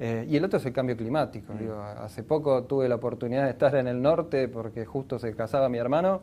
Eh, 0.00 0.26
y 0.28 0.36
el 0.36 0.44
otro 0.44 0.58
es 0.58 0.66
el 0.66 0.72
cambio 0.72 0.96
climático. 0.96 1.52
Mm. 1.52 2.04
hace 2.04 2.22
poco 2.22 2.64
tuve 2.64 2.88
la 2.88 2.96
oportunidad 2.96 3.44
de 3.44 3.50
estar 3.50 3.74
en 3.74 3.88
el 3.88 4.00
norte 4.00 4.46
porque 4.46 4.84
justo 4.84 5.18
se 5.18 5.34
casaba 5.34 5.68
mi 5.68 5.78
hermano 5.78 6.20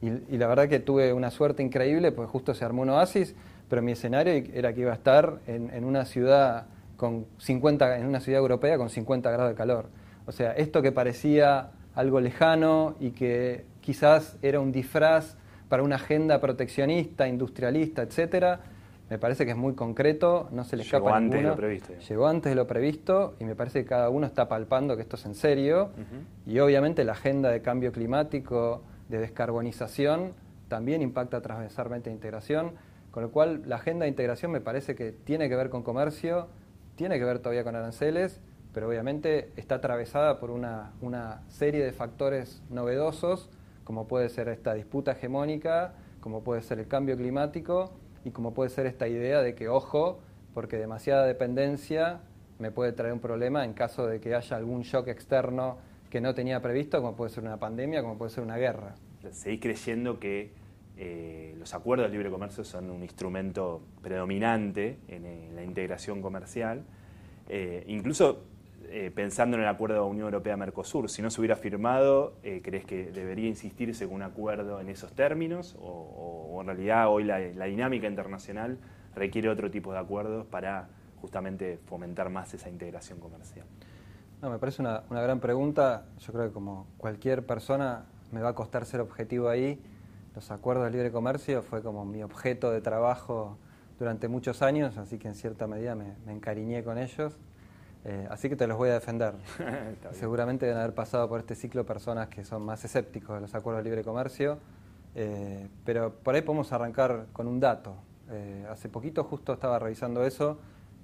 y, 0.00 0.36
la 0.36 0.46
verdad 0.46 0.68
que 0.68 0.78
tuve 0.78 1.12
una 1.12 1.30
suerte 1.30 1.62
increíble 1.62 2.12
porque 2.12 2.30
justo 2.30 2.54
se 2.54 2.64
armó 2.64 2.82
un 2.82 2.90
oasis, 2.90 3.34
pero 3.68 3.82
mi 3.82 3.92
escenario 3.92 4.32
era 4.54 4.72
que 4.72 4.82
iba 4.82 4.92
a 4.92 4.94
estar 4.94 5.40
en, 5.46 5.84
una 5.84 6.04
ciudad 6.04 6.66
con 6.98 7.26
50, 7.38 7.96
en 7.96 8.06
una 8.06 8.20
ciudad 8.20 8.40
europea 8.40 8.76
con 8.76 8.90
50 8.90 9.30
grados 9.30 9.50
de 9.50 9.54
calor. 9.54 9.88
O 10.26 10.32
sea, 10.32 10.52
esto 10.52 10.82
que 10.82 10.92
parecía 10.92 11.70
algo 11.94 12.20
lejano 12.20 12.96
y 13.00 13.12
que 13.12 13.64
quizás 13.80 14.36
era 14.42 14.60
un 14.60 14.72
disfraz 14.72 15.36
para 15.68 15.82
una 15.82 15.96
agenda 15.96 16.40
proteccionista, 16.40 17.28
industrialista, 17.28 18.02
etcétera, 18.02 18.60
me 19.08 19.18
parece 19.18 19.46
que 19.46 19.52
es 19.52 19.56
muy 19.56 19.74
concreto, 19.74 20.48
no 20.50 20.64
se 20.64 20.76
le 20.76 20.82
escapa 20.82 21.04
Llegó 21.04 21.14
antes 21.14 21.40
de 21.40 21.48
lo 21.48 21.56
previsto. 21.56 21.92
Llegó 22.08 22.26
antes 22.26 22.50
de 22.50 22.56
lo 22.56 22.66
previsto 22.66 23.36
y 23.38 23.44
me 23.44 23.54
parece 23.54 23.82
que 23.82 23.86
cada 23.86 24.10
uno 24.10 24.26
está 24.26 24.48
palpando 24.48 24.96
que 24.96 25.02
esto 25.02 25.16
es 25.16 25.24
en 25.24 25.34
serio 25.34 25.90
y 26.46 26.58
obviamente 26.58 27.04
la 27.04 27.12
agenda 27.12 27.50
de 27.50 27.62
cambio 27.62 27.92
climático, 27.92 28.82
de 29.08 29.18
descarbonización, 29.18 30.32
también 30.66 31.00
impacta 31.00 31.40
transversalmente 31.40 32.10
en 32.10 32.16
integración, 32.16 32.72
con 33.12 33.22
lo 33.22 33.30
cual 33.30 33.62
la 33.66 33.76
agenda 33.76 34.04
de 34.04 34.10
integración 34.10 34.50
me 34.50 34.60
parece 34.60 34.94
que 34.94 35.12
tiene 35.12 35.48
que 35.48 35.56
ver 35.56 35.70
con 35.70 35.82
comercio, 35.82 36.48
tiene 36.98 37.18
que 37.18 37.24
ver 37.24 37.38
todavía 37.38 37.62
con 37.62 37.76
aranceles, 37.76 38.40
pero 38.74 38.88
obviamente 38.88 39.52
está 39.56 39.76
atravesada 39.76 40.40
por 40.40 40.50
una, 40.50 40.92
una 41.00 41.42
serie 41.48 41.82
de 41.82 41.92
factores 41.92 42.60
novedosos 42.68 43.48
como 43.84 44.06
puede 44.06 44.28
ser 44.28 44.48
esta 44.48 44.74
disputa 44.74 45.12
hegemónica, 45.12 45.94
como 46.20 46.44
puede 46.44 46.60
ser 46.60 46.78
el 46.78 46.88
cambio 46.88 47.16
climático 47.16 47.92
y 48.22 48.32
como 48.32 48.52
puede 48.52 48.68
ser 48.68 48.84
esta 48.84 49.08
idea 49.08 49.40
de 49.40 49.54
que, 49.54 49.68
ojo, 49.68 50.18
porque 50.52 50.76
demasiada 50.76 51.24
dependencia 51.24 52.20
me 52.58 52.70
puede 52.70 52.92
traer 52.92 53.14
un 53.14 53.20
problema 53.20 53.64
en 53.64 53.72
caso 53.72 54.06
de 54.06 54.20
que 54.20 54.34
haya 54.34 54.58
algún 54.58 54.82
shock 54.82 55.08
externo 55.08 55.78
que 56.10 56.20
no 56.20 56.34
tenía 56.34 56.60
previsto, 56.60 57.00
como 57.00 57.16
puede 57.16 57.30
ser 57.30 57.44
una 57.44 57.58
pandemia, 57.58 58.02
como 58.02 58.18
puede 58.18 58.30
ser 58.30 58.44
una 58.44 58.58
guerra. 58.58 58.94
Seguís 59.30 59.60
creyendo 59.60 60.18
que 60.20 60.52
eh, 61.00 61.54
los 61.56 61.74
acuerdos 61.74 62.08
de 62.08 62.12
libre 62.12 62.28
comercio 62.28 62.64
son 62.64 62.90
un 62.90 63.04
instrumento 63.04 63.80
predominante 64.02 64.98
en, 65.06 65.54
la 65.54 65.62
integración 65.62 66.20
comercial. 66.20 66.82
Eh, 67.48 67.84
incluso 67.86 68.42
eh, 68.88 69.12
pensando 69.14 69.56
en 69.56 69.62
el 69.62 69.68
acuerdo 69.68 70.04
Unión 70.06 70.24
Europea-Mercosur, 70.24 71.08
si 71.08 71.22
no 71.22 71.30
se 71.30 71.40
hubiera 71.40 71.54
firmado, 71.54 72.34
¿crees 72.42 72.84
que 72.84 73.12
debería 73.12 73.46
insistirse 73.46 74.06
con 74.06 74.16
un 74.16 74.22
acuerdo 74.22 74.80
en 74.80 74.88
esos 74.88 75.12
términos? 75.12 75.76
¿O, 75.80 76.58
en 76.60 76.66
realidad 76.66 77.08
hoy 77.08 77.22
la, 77.22 77.38
dinámica 77.38 78.08
internacional 78.08 78.78
requiere 79.14 79.48
otro 79.48 79.70
tipo 79.70 79.92
de 79.92 80.00
acuerdos 80.00 80.46
para 80.46 80.88
justamente 81.20 81.78
fomentar 81.86 82.28
más 82.28 82.52
esa 82.54 82.68
integración 82.68 83.20
comercial? 83.20 83.66
No, 84.42 84.50
me 84.50 84.58
parece 84.58 84.82
una, 84.82 85.04
una 85.10 85.22
gran 85.22 85.38
pregunta. 85.38 86.06
Yo 86.18 86.32
creo 86.32 86.48
que 86.48 86.52
como 86.52 86.88
cualquier 86.96 87.46
persona 87.46 88.06
me 88.32 88.40
va 88.40 88.48
a 88.48 88.54
costar 88.56 88.84
ser 88.84 89.00
objetivo 89.00 89.48
ahí. 89.48 89.80
Los 90.38 90.52
acuerdos 90.52 90.84
de 90.84 90.92
libre 90.92 91.10
comercio 91.10 91.62
fue 91.62 91.82
como 91.82 92.04
mi 92.04 92.22
objeto 92.22 92.70
de 92.70 92.80
trabajo 92.80 93.58
durante 93.98 94.28
muchos 94.28 94.62
años, 94.62 94.96
así 94.96 95.18
que 95.18 95.26
en 95.26 95.34
cierta 95.34 95.66
medida 95.66 95.96
me, 95.96 96.14
me 96.26 96.32
encariñé 96.32 96.84
con 96.84 96.96
ellos. 96.96 97.36
Eh, 98.04 98.24
así 98.30 98.48
que 98.48 98.54
te 98.54 98.68
los 98.68 98.78
voy 98.78 98.90
a 98.90 98.92
defender. 98.92 99.34
Seguramente 100.12 100.64
deben 100.64 100.80
haber 100.80 100.94
pasado 100.94 101.28
por 101.28 101.40
este 101.40 101.56
ciclo 101.56 101.84
personas 101.84 102.28
que 102.28 102.44
son 102.44 102.62
más 102.62 102.84
escépticos 102.84 103.34
de 103.34 103.40
los 103.40 103.54
acuerdos 103.56 103.82
de 103.82 103.90
libre 103.90 104.04
comercio, 104.04 104.58
eh, 105.16 105.66
pero 105.84 106.14
por 106.14 106.36
ahí 106.36 106.42
podemos 106.42 106.72
arrancar 106.72 107.26
con 107.32 107.48
un 107.48 107.58
dato. 107.58 107.96
Eh, 108.30 108.64
hace 108.70 108.88
poquito 108.88 109.24
justo 109.24 109.52
estaba 109.52 109.80
revisando 109.80 110.24
eso 110.24 110.56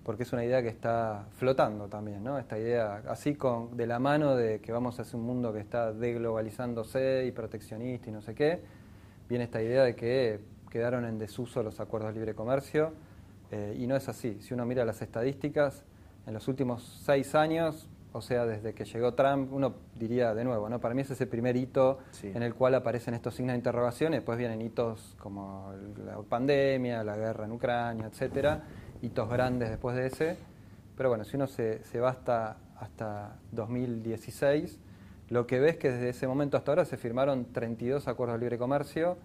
porque 0.05 0.23
es 0.23 0.33
una 0.33 0.45
idea 0.45 0.63
que 0.63 0.69
está 0.69 1.25
flotando 1.39 1.89
también, 1.89 2.23
¿no? 2.23 2.39
Esta 2.39 2.57
idea, 2.57 3.03
así 3.09 3.35
con, 3.35 3.77
de 3.77 3.89
la 3.89 3.99
mano 3.99 4.37
de 4.37 4.61
que 4.61 4.71
vamos 4.71 5.01
hacia 5.01 5.19
un 5.19 5.27
mundo 5.27 5.53
que 5.53 5.59
está 5.59 5.93
deglobalizándose 5.93 7.25
y 7.27 7.33
proteccionista 7.33 8.11
y 8.11 8.13
no 8.13 8.21
sé 8.21 8.37
qué, 8.37 8.84
viene 9.35 9.47
esta 9.47 9.61
idea 9.61 9.83
de 9.83 9.97
que 9.97 10.39
quedaron 10.71 11.05
en 11.05 11.19
desuso 11.19 11.65
los 11.65 11.81
acuerdos 11.81 12.15
de 12.15 12.21
libre 12.21 12.37
comercio 12.37 12.93
y 13.77 13.85
no 13.89 13.97
es 13.97 14.09
así. 14.09 14.39
Si 14.41 14.55
uno 14.55 14.65
mira 14.65 14.85
las 14.85 15.03
estadísticas, 15.03 15.83
en 16.25 16.35
los 16.35 16.47
últimos 16.47 17.03
seis 17.05 17.35
años, 17.35 17.89
o 18.13 18.21
sea, 18.21 18.47
desde 18.47 18.75
que 18.75 18.85
llegó 18.85 19.15
Trump, 19.15 19.53
uno 19.53 19.75
diría 19.97 20.35
de 20.35 20.45
nuevo, 20.45 20.69
¿no? 20.69 20.81
Para 20.81 20.95
mí 20.95 21.03
ese 21.03 21.15
es 21.15 21.21
el 21.21 21.27
primer 21.27 21.57
hito 21.57 21.99
en 22.23 22.45
el 22.45 22.55
cual 22.55 22.77
aparecen 22.77 23.15
estos 23.15 23.35
signos 23.35 23.55
de 23.55 23.57
interrogación, 23.57 24.13
y 24.13 24.19
después 24.19 24.39
vienen 24.39 24.63
hitos 24.63 25.17
como 25.19 25.73
la 26.07 26.17
pandemia, 26.23 27.03
la 27.03 27.17
guerra 27.17 27.47
en 27.47 27.53
Ucrania, 27.53 28.07
etcétera, 28.07 28.63
hitos 29.03 29.29
grandes 29.29 29.69
después 29.69 29.97
de 29.97 30.07
ese. 30.07 30.37
Pero 30.97 31.09
bueno, 31.09 31.25
si 31.25 31.35
uno 31.35 31.49
se, 31.49 31.83
se 31.83 31.99
va 31.99 32.11
hasta, 32.11 32.57
hasta 32.79 33.37
2016, 33.51 34.79
lo 35.29 35.47
que 35.47 35.61
ves 35.61 35.77
que 35.77 35.91
desde 35.91 36.11
ese 36.11 36.27
momento 36.27 36.57
hasta 36.57 36.73
ahora 36.73 36.85
se 36.85 36.97
firmaron 36.97 37.47
32 37.53 38.09
acuerdos 38.09 38.39
de 38.39 38.41
libre 38.41 38.59
comercio, 38.59 39.17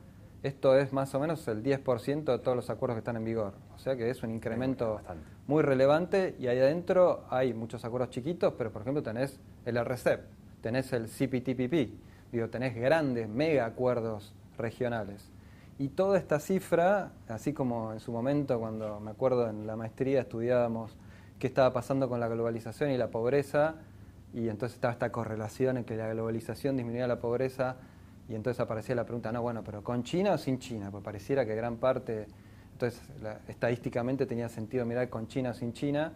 esto 0.42 0.78
es 0.78 0.94
más 0.94 1.14
o 1.16 1.20
menos 1.20 1.46
el 1.50 1.62
10% 1.64 2.24
de 2.24 2.40
todos 2.40 2.56
los 2.56 2.70
acuerdos 2.70 2.96
que 2.96 3.00
están 3.00 3.18
en 3.18 3.26
vigor. 3.26 3.54
O 3.76 3.78
sea 3.78 3.98
que 3.98 4.10
es 4.10 4.24
un 4.24 4.32
incremento 4.32 5.02
muy 5.48 5.64
relevante 5.64 6.36
y 6.40 6.48
ahí 6.48 6.60
adentro 6.60 7.26
hay 7.30 7.54
muchos 7.54 7.84
acuerdos 7.84 8.12
chiquitos, 8.12 8.54
pero 8.58 8.72
por 8.72 8.84
ejemplo 8.84 9.04
tenés 9.04 9.38
el 9.66 9.78
RCEP, 9.78 10.22
tenés 10.62 10.94
el 10.94 11.08
CPTPP, 11.08 12.32
digo, 12.32 12.48
tenés 12.50 12.74
grandes, 12.76 13.28
mega 13.28 13.66
acuerdos 13.66 14.34
regionales. 14.58 15.30
Y 15.78 15.90
toda 15.90 16.18
esta 16.18 16.40
cifra, 16.40 17.12
así 17.28 17.54
como 17.54 17.92
en 17.92 18.00
su 18.00 18.12
momento 18.12 18.60
cuando 18.60 19.00
me 19.02 19.12
acuerdo 19.12 19.50
en 19.50 19.68
la 19.68 19.76
maestría 19.76 20.22
estudiábamos 20.22 20.96
qué 21.38 21.48
estaba 21.48 21.74
pasando 21.74 22.08
con 22.08 22.20
la 22.20 22.28
globalización 22.30 22.92
y 22.92 22.98
la 22.98 23.08
pobreza, 23.08 23.76
y 24.34 24.50
entonces 24.50 24.76
estaba 24.76 24.94
esta 24.94 25.12
correlación 25.12 25.78
en 25.78 25.84
que 25.84 25.96
la 25.96 26.10
globalización 26.10 26.78
disminuía 26.78 27.08
la 27.08 27.20
pobreza, 27.20 27.78
y 28.28 28.36
entonces 28.36 28.60
aparecía 28.60 28.94
la 28.96 29.06
pregunta, 29.06 29.32
no, 29.32 29.42
bueno, 29.42 29.64
pero 29.64 29.84
¿con 29.84 30.04
China 30.04 30.34
o 30.34 30.38
sin 30.38 30.60
China? 30.60 30.92
Pues 30.92 31.04
pareciera 31.04 31.46
que 31.46 31.56
gran 31.56 31.78
parte, 31.78 32.28
entonces 32.74 33.02
estadísticamente 33.48 34.28
tenía 34.28 34.50
sentido 34.50 34.86
mirar 34.86 35.10
con 35.10 35.28
China 35.28 35.50
o 35.50 35.54
sin 35.54 35.74
China. 35.74 36.14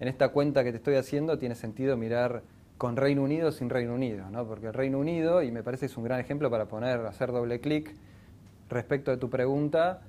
En 0.00 0.08
esta 0.08 0.30
cuenta 0.30 0.64
que 0.64 0.72
te 0.72 0.78
estoy 0.78 0.96
haciendo 0.96 1.38
tiene 1.38 1.54
sentido 1.54 1.96
mirar 1.96 2.42
con 2.78 2.96
Reino 2.96 3.22
Unido 3.22 3.50
o 3.50 3.52
sin 3.52 3.70
Reino 3.70 3.94
Unido, 3.94 4.28
¿no? 4.28 4.44
Porque 4.44 4.66
el 4.66 4.74
Reino 4.74 4.98
Unido, 4.98 5.40
y 5.40 5.52
me 5.52 5.62
parece 5.62 5.86
que 5.86 5.92
es 5.92 5.96
un 5.96 6.02
gran 6.02 6.18
ejemplo 6.18 6.50
para 6.50 6.66
poner, 6.66 6.98
hacer 7.06 7.30
doble 7.30 7.60
clic 7.60 7.94
respecto 8.68 9.12
de 9.12 9.18
tu 9.18 9.30
pregunta, 9.30 10.00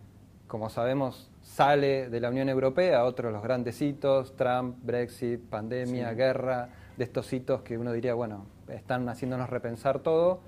como 0.48 0.72
sabemos, 0.72 1.30
sale 1.44 2.10
de 2.10 2.20
la 2.20 2.30
Unión 2.30 2.50
Europea, 2.50 3.04
otro 3.06 3.28
de 3.28 3.34
los 3.34 3.44
grandes 3.44 3.80
hitos, 3.80 4.36
Trump, 4.36 4.78
Brexit, 4.82 5.39
pandemia, 5.39 6.13
guerra, 6.13 6.70
de 6.97 7.03
estos 7.03 7.32
hitos 7.34 7.62
que 7.62 7.77
uno 7.77 7.91
diría, 7.91 8.13
bueno, 8.13 8.45
están 8.67 9.08
haciéndonos 9.10 9.49
repensar 9.49 9.99
todo 9.99 10.41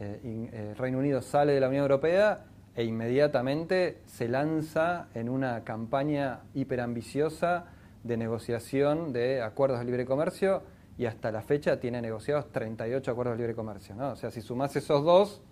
el 0.00 0.76
Reino 0.76 0.98
Unido 0.98 1.22
sale 1.22 1.52
de 1.52 1.60
la 1.60 1.68
Unión 1.68 1.82
Europea 1.82 2.44
e 2.76 2.84
inmediatamente 2.84 3.98
se 4.06 4.28
lanza 4.28 5.08
en 5.14 5.28
una 5.28 5.64
campaña 5.64 6.40
hiperambiciosa 6.54 7.64
de 8.04 8.16
negociación 8.16 9.12
de 9.12 9.42
acuerdos 9.42 9.80
de 9.80 9.84
libre 9.84 10.06
comercio 10.06 10.62
y 10.96 11.06
hasta 11.06 11.32
la 11.32 11.42
fecha 11.42 11.80
tiene 11.80 12.00
negociados 12.00 12.52
38 12.52 13.10
acuerdos 13.10 13.36
de 13.36 13.38
libre 13.38 13.54
comercio. 13.54 13.96
O 13.98 14.16
sea, 14.16 14.30
si 14.30 14.40
sumás 14.40 14.76
esos 14.76 15.04
dos, 15.04 15.42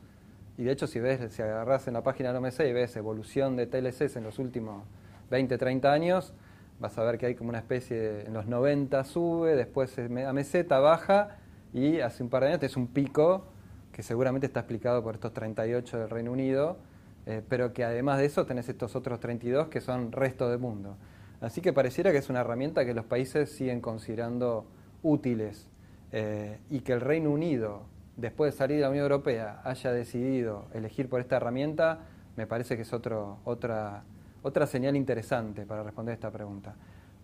y 0.57 0.64
de 0.64 0.72
hecho 0.72 0.87
si 0.87 1.01
ves, 1.01 1.33
si 1.33 1.42
agarras 1.42 1.88
en 1.88 1.94
la 1.94 2.03
página 2.03 2.33
del 2.33 2.44
OMC 2.44 2.61
y 2.61 2.72
ves 2.72 2.96
evolución 2.96 3.57
de 3.57 3.66
TLCs 3.66 4.16
en 4.16 4.25
los 4.25 4.38
últimos 4.38 4.85
20, 5.31 5.59
30 5.59 5.92
años, 5.92 6.33
vas 6.79 6.97
a 6.99 7.05
ver 7.05 7.19
que 7.19 7.27
hay 7.27 7.35
como 7.35 7.51
una 7.51 7.59
especie 7.59 7.97
de, 7.97 8.23
en 8.27 8.35
los 8.35 8.47
90 8.47 9.05
sube, 9.05 9.55
después 9.55 9.99
a 9.99 10.33
meseta 10.33 10.79
baja 10.79 11.39
y 11.73 12.01
hace 12.01 12.23
un 12.23 12.29
par 12.29 12.43
de 12.43 12.51
años 12.51 12.62
es 12.62 12.77
un 12.77 12.89
pico 12.89 13.47
que 13.93 14.03
seguramente 14.03 14.47
está 14.47 14.61
explicado 14.61 15.03
por 15.03 15.15
estos 15.15 15.33
38 15.33 15.99
del 15.99 16.11
Reino 16.11 16.33
Unido 16.33 16.79
eh, 17.27 17.43
pero 17.49 17.73
que 17.73 17.85
además 17.85 18.19
de 18.19 18.27
eso 18.27 18.47
tenés 18.47 18.69
estos 18.69 18.95
otros 18.95 19.19
32 19.19 19.67
que 19.67 19.81
son 19.81 20.12
resto 20.12 20.49
del 20.49 20.61
mundo. 20.61 20.97
Así 21.41 21.61
que 21.61 21.73
pareciera 21.73 22.12
que 22.12 22.19
es 22.19 22.31
una 22.31 22.41
herramienta 22.41 22.85
que 22.85 22.95
los 22.95 23.05
países 23.05 23.51
siguen 23.51 23.81
considerando 23.81 24.67
útiles 25.03 25.69
eh, 26.12 26.61
y 26.71 26.81
que 26.81 26.93
el 26.93 27.01
Reino 27.01 27.31
Unido, 27.31 27.83
después 28.17 28.55
de 28.55 28.59
salir 28.59 28.77
de 28.77 28.83
la 28.83 28.91
Unión 28.91 29.03
Europea, 29.03 29.61
haya 29.65 29.93
decidido 29.93 30.69
elegir 30.73 31.09
por 31.09 31.21
esta 31.21 31.37
herramienta, 31.37 31.99
me 32.37 32.47
parece 32.47 32.77
que 32.77 32.83
es 32.83 32.93
otro, 32.93 33.39
otra, 33.45 34.05
otra 34.42 34.66
señal 34.66 34.96
interesante 34.96 35.66
para 35.66 35.83
responder 35.83 36.14
esta 36.14 36.31
pregunta. 36.31 36.75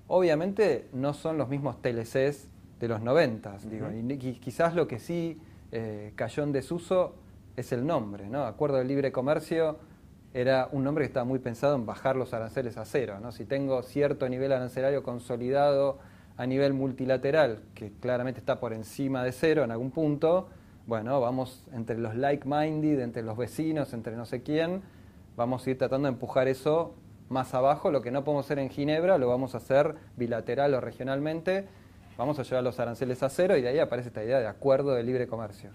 Obviamente 0.09 0.89
no 0.93 1.15
son 1.15 1.39
los 1.39 1.49
mismos 1.49 1.81
TLCs 1.81 2.49
de 2.81 2.89
los 2.89 3.01
90, 3.01 3.59
digo, 3.71 3.89
y 3.93 4.17
quizás 4.41 4.75
lo 4.75 4.89
que 4.89 4.99
sí 4.99 5.39
eh, 5.71 6.13
cayó 6.17 6.43
en 6.43 6.53
desuso 6.53 7.15
es 7.57 7.73
el 7.73 7.87
nombre, 7.87 8.29
¿no? 8.29 8.45
Acuerdo 8.45 8.79
de 8.79 8.85
Libre 8.85 9.13
Comercio 9.13 9.79
era 10.35 10.69
un 10.73 10.85
nombre 10.85 11.05
que 11.05 11.09
estaba 11.09 11.25
muy 11.25 11.39
pensado 11.39 11.77
en 11.77 11.85
bajar 11.85 12.17
los 12.17 12.33
aranceles 12.33 12.77
a 12.79 12.85
cero. 12.85 13.19
¿no? 13.21 13.33
Si 13.33 13.45
tengo 13.45 13.83
cierto 13.83 14.29
nivel 14.29 14.53
arancelario 14.53 15.03
consolidado 15.03 15.99
a 16.37 16.47
nivel 16.47 16.73
multilateral, 16.73 17.61
que 17.75 17.93
claramente 18.01 18.41
está 18.41 18.59
por 18.59 18.73
encima 18.73 19.23
de 19.25 19.33
cero 19.33 19.63
en 19.65 19.71
algún 19.71 19.91
punto, 19.91 20.49
bueno, 20.87 21.21
vamos 21.21 21.65
entre 21.73 21.99
los 21.99 22.17
like-minded, 22.17 23.01
entre 23.01 23.23
los 23.23 23.37
vecinos, 23.37 23.93
entre 23.93 24.17
no 24.17 24.25
sé 24.25 24.43
quién, 24.43 24.83
vamos 25.37 25.67
a 25.67 25.71
ir 25.71 25.79
tratando 25.79 26.09
de 26.09 26.15
empujar 26.15 26.49
eso 26.49 26.95
más 27.33 27.55
abajo. 27.55 27.91
Lo 27.91 28.03
que 28.03 28.11
no 28.11 28.23
podemos 28.23 28.47
hacer 28.47 28.59
en 28.59 28.71
Ginebra 28.71 29.19
lo 29.19 29.29
vamos 29.29 29.55
a 29.55 29.59
hacer 29.59 29.97
bilateral 30.17 30.75
o 30.75 30.81
regionalmente. 30.81 31.67
Vamos 32.17 32.39
a 32.39 32.43
llevar 32.43 32.63
los 32.63 32.79
aranceles 32.79 33.23
a 33.23 33.29
cero 33.29 33.57
y 33.57 33.63
de 33.63 33.69
ahí 33.69 33.79
aparece 33.79 34.09
esta 34.09 34.23
idea 34.23 34.39
de 34.39 34.47
acuerdo 34.47 34.95
de 34.95 35.03
libre 35.03 35.27
comercio. 35.27 35.71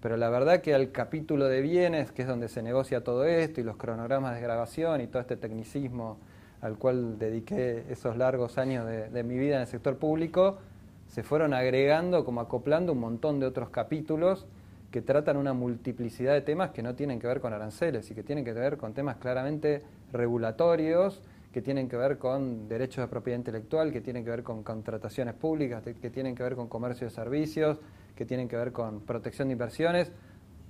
Pero 0.00 0.16
la 0.16 0.28
verdad 0.28 0.60
que 0.60 0.74
al 0.74 0.92
capítulo 0.92 1.46
de 1.46 1.60
bienes, 1.60 2.12
que 2.12 2.22
es 2.22 2.28
donde 2.28 2.48
se 2.48 2.62
negocia 2.62 3.02
todo 3.02 3.24
esto, 3.24 3.60
y 3.60 3.64
los 3.64 3.76
cronogramas 3.76 4.34
de 4.34 4.40
grabación 4.40 5.00
y 5.00 5.08
todo 5.08 5.20
este 5.20 5.36
tecnicismo 5.36 6.18
al 6.60 6.76
cual 6.76 7.18
dediqué 7.18 7.84
esos 7.88 8.16
largos 8.16 8.58
años 8.58 8.86
de, 8.86 9.22
mi 9.24 9.38
vida 9.38 9.56
en 9.56 9.62
el 9.62 9.66
sector 9.66 9.96
público, 9.96 10.58
se 11.08 11.22
fueron 11.22 11.54
agregando, 11.54 12.24
como 12.24 12.40
acoplando 12.40 12.92
un 12.92 13.00
montón 13.00 13.40
de 13.40 13.46
otros 13.46 13.70
capítulos 13.70 14.46
que 14.90 15.02
tratan 15.02 15.36
una 15.36 15.52
multiplicidad 15.52 16.32
de 16.32 16.40
temas 16.40 16.70
que 16.70 16.82
no 16.82 16.94
tienen 16.94 17.20
que 17.20 17.26
ver 17.26 17.40
con 17.40 17.52
aranceles 17.52 18.10
y 18.10 18.14
que 18.14 18.22
tienen 18.22 18.44
que 18.44 18.52
ver 18.52 18.76
con 18.76 18.94
temas 18.94 19.16
claramente 19.16 19.82
regulatorios, 20.12 21.22
que 21.52 21.62
tienen 21.62 21.88
que 21.88 21.96
ver 21.96 22.18
con 22.18 22.68
derechos 22.68 23.04
de 23.04 23.08
propiedad 23.08 23.38
intelectual, 23.38 23.92
que 23.92 24.00
tienen 24.00 24.24
que 24.24 24.30
ver 24.30 24.42
con 24.42 24.62
contrataciones 24.62 25.34
públicas, 25.34 25.82
que 25.82 26.10
tienen 26.10 26.34
que 26.34 26.42
ver 26.42 26.54
con 26.54 26.68
comercio 26.68 27.06
de 27.06 27.10
servicios, 27.10 27.78
que 28.14 28.24
tienen 28.24 28.48
que 28.48 28.56
ver 28.56 28.72
con 28.72 29.00
protección 29.00 29.48
de 29.48 29.52
inversiones. 29.52 30.12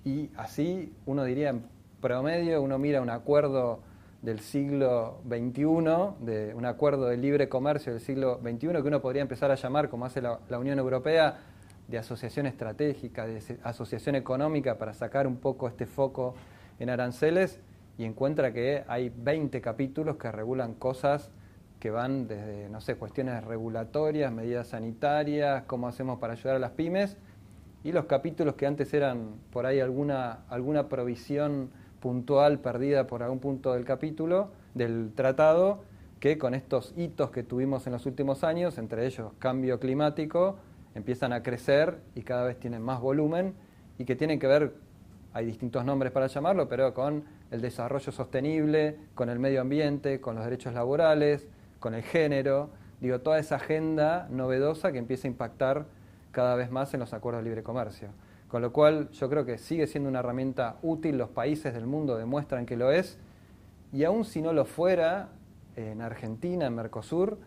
Y 0.05 0.31
así 0.37 0.93
uno 1.07 1.25
diría 1.25 1.51
en 1.51 1.65
promedio, 2.01 2.63
uno 2.63 2.79
mira 2.79 3.01
un 3.01 3.11
acuerdo 3.11 3.81
del 4.23 4.41
siglo 4.41 5.21
XXI, 5.29 6.25
de 6.25 6.53
un 6.55 6.65
acuerdo 6.65 7.07
de 7.07 7.17
libre 7.17 7.49
comercio 7.49 7.93
del 7.93 8.01
siglo 8.01 8.41
XXI 8.43 8.59
que 8.59 8.89
uno 8.89 9.01
podría 9.01 9.23
empezar 9.23 9.51
a 9.51 9.55
llamar, 9.55 9.89
como 9.89 10.07
hace 10.07 10.21
la, 10.21 10.39
Unión 10.59 10.79
Europea, 10.79 11.39
de 11.89 11.99
asociación 11.99 12.47
estratégica, 12.47 13.27
de 13.27 13.59
asociación 13.65 14.15
económica 14.15 14.79
para 14.79 14.95
sacar 14.95 15.27
un 15.27 15.39
poco 15.39 15.69
este 15.69 15.87
foco 15.87 16.35
en 16.79 16.91
aranceles 16.91 17.61
y 17.97 18.05
encuentra 18.05 18.53
que 18.53 18.85
hay 18.87 19.11
20 19.15 19.61
capítulos 19.61 20.17
que 20.17 20.31
regulan 20.31 20.75
cosas 20.75 21.31
que 21.81 21.91
van 21.91 22.27
desde, 22.27 22.69
no 22.69 22.81
sé, 22.81 22.97
cuestiones 22.97 23.43
regulatorias, 23.45 24.33
medidas 24.33 24.69
sanitarias, 24.69 25.63
cómo 25.67 25.89
hacemos 25.89 26.19
para 26.19 26.33
ayudar 26.33 26.57
a 26.57 26.59
las 26.59 26.73
pymes, 26.73 27.17
y 27.85 27.93
los 27.93 28.07
capítulos 28.07 28.55
que 28.55 28.67
antes 28.67 28.93
eran 28.93 29.37
por 29.53 29.65
ahí 29.65 29.81
alguna, 29.81 30.41
alguna 30.49 30.89
provisión 30.89 31.71
puntual 32.01 32.59
perdida 32.59 33.07
por 33.07 33.23
algún 33.23 33.39
punto 33.39 33.75
del 33.75 33.85
capítulo, 33.85 34.51
del 34.75 35.13
tratado, 35.15 35.85
que 36.19 36.37
con 36.37 36.55
estos 36.55 36.95
hitos 36.97 37.31
que 37.31 37.45
tuvimos 37.45 37.87
en 37.87 37.93
los 37.93 38.07
últimos 38.07 38.43
años, 38.43 38.77
entre 38.79 39.07
ellos 39.07 39.33
cambio 39.39 39.79
climático, 39.79 40.59
empiezan 40.99 41.33
a 41.33 41.43
crecer 41.43 41.99
y 42.15 42.23
cada 42.23 42.45
vez 42.45 42.59
tienen 42.59 42.83
más 42.83 43.01
volumen 43.01 43.55
y 43.99 44.05
que 44.05 44.15
tienen 44.17 44.39
que 44.39 44.47
ver, 44.47 44.75
hay 45.33 45.47
distintos 45.47 45.85
nombres 45.85 46.13
para 46.13 46.27
llamarlo, 46.27 46.69
pero 46.69 46.93
con 46.95 47.25
el 47.51 47.61
desarrollo 47.61 48.13
sostenible, 48.13 48.97
con 49.15 49.31
el 49.31 49.39
medio 49.39 49.61
ambiente, 49.61 50.21
con 50.21 50.35
los 50.35 50.45
derechos 50.45 50.75
laborales, 50.75 51.49
con 51.81 51.95
el 51.95 52.03
género, 52.03 52.71
digo, 53.01 53.21
toda 53.21 53.39
esa 53.39 53.57
agenda 53.57 54.29
novedosa 54.31 54.93
que 54.93 54.99
empieza 54.99 55.27
a 55.27 55.31
impactar 55.31 55.87
cada 56.33 56.55
vez 56.57 56.71
más 56.71 56.93
en 56.95 57.01
los 57.01 57.15
acuerdos 57.15 57.43
de 57.43 57.49
libre 57.49 57.63
comercio. 57.63 58.09
Con 58.49 58.63
lo 58.63 58.73
cual 58.73 59.11
yo 59.11 59.29
creo 59.29 59.45
que 59.45 59.59
sigue 59.59 59.87
siendo 59.87 60.09
una 60.09 60.21
herramienta 60.21 60.77
útil, 60.83 61.19
los 61.19 61.29
países 61.29 61.75
del 61.75 61.87
mundo 61.87 62.17
demuestran 62.17 62.67
que 62.67 62.77
lo 62.77 62.91
es, 62.91 63.19
y 63.93 64.05
aún 64.05 64.25
si 64.25 64.43
no 64.43 64.53
lo 64.53 64.65
fuera, 64.65 65.29
en 65.77 66.01
Argentina, 66.01 66.67
en 66.67 66.75
Mercosur, 66.75 67.39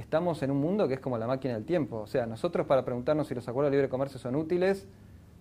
estamos 0.00 0.42
en 0.42 0.50
un 0.50 0.58
mundo 0.58 0.88
que 0.88 0.94
es 0.94 1.00
como 1.00 1.18
la 1.18 1.26
máquina 1.26 1.54
del 1.54 1.64
tiempo. 1.64 1.98
O 1.98 2.06
sea, 2.06 2.26
nosotros 2.26 2.66
para 2.66 2.84
preguntarnos 2.84 3.28
si 3.28 3.34
los 3.34 3.46
acuerdos 3.48 3.70
de 3.70 3.76
libre 3.76 3.88
comercio 3.88 4.18
son 4.18 4.34
útiles, 4.34 4.88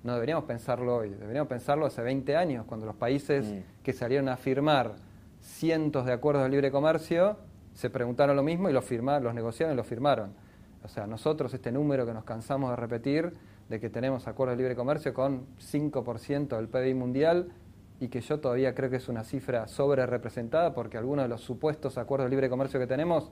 no 0.04 0.14
deberíamos 0.14 0.46
pensarlo 0.46 0.98
hoy, 0.98 1.10
deberíamos 1.10 1.50
pensarlo 1.50 1.86
hace 1.86 2.02
20 2.02 2.36
años, 2.36 2.66
cuando 2.66 2.86
los 2.86 2.96
países 2.96 3.46
mm. 3.46 3.84
que 3.84 3.94
salieron 3.94 4.30
a 4.30 4.38
firmar 4.38 4.96
cientos 5.42 6.06
de 6.06 6.14
acuerdos 6.14 6.44
de 6.44 6.50
libre 6.50 6.72
comercio 6.72 7.38
se 7.74 7.90
preguntaron 7.90 8.36
lo 8.36 8.44
mismo 8.44 8.70
y 8.70 8.74
los 8.74 8.84
firmaron, 8.84 9.24
los 9.24 9.34
negociaron 9.34 9.74
y 9.74 9.78
los 9.78 9.88
firmaron. 9.88 10.34
O 10.84 10.88
sea, 10.88 11.08
nosotros 11.08 11.54
este 11.54 11.72
número 11.72 12.06
que 12.06 12.14
nos 12.14 12.24
cansamos 12.24 12.70
de 12.72 12.76
repetir, 12.76 13.34
de 13.70 13.80
que 13.80 13.90
tenemos 13.90 14.28
acuerdos 14.28 14.58
de 14.58 14.64
libre 14.64 14.76
comercio 14.76 15.14
con 15.14 15.48
5% 15.58 16.56
del 16.56 16.68
PIB 16.68 16.96
mundial 16.96 17.50
y 18.00 18.08
que 18.08 18.22
yo 18.22 18.40
todavía 18.40 18.74
creo 18.74 18.90
que 18.90 18.96
es 18.96 19.10
una 19.10 19.24
cifra 19.24 19.68
sobre 19.68 20.06
representada 20.06 20.74
porque 20.74 20.98
algunos 20.98 21.26
de 21.26 21.30
los 21.30 21.42
supuestos 21.42 21.98
acuerdos 21.98 22.26
de 22.26 22.30
libre 22.32 22.50
comercio 22.50 22.80
que 22.80 22.88
tenemos 22.88 23.32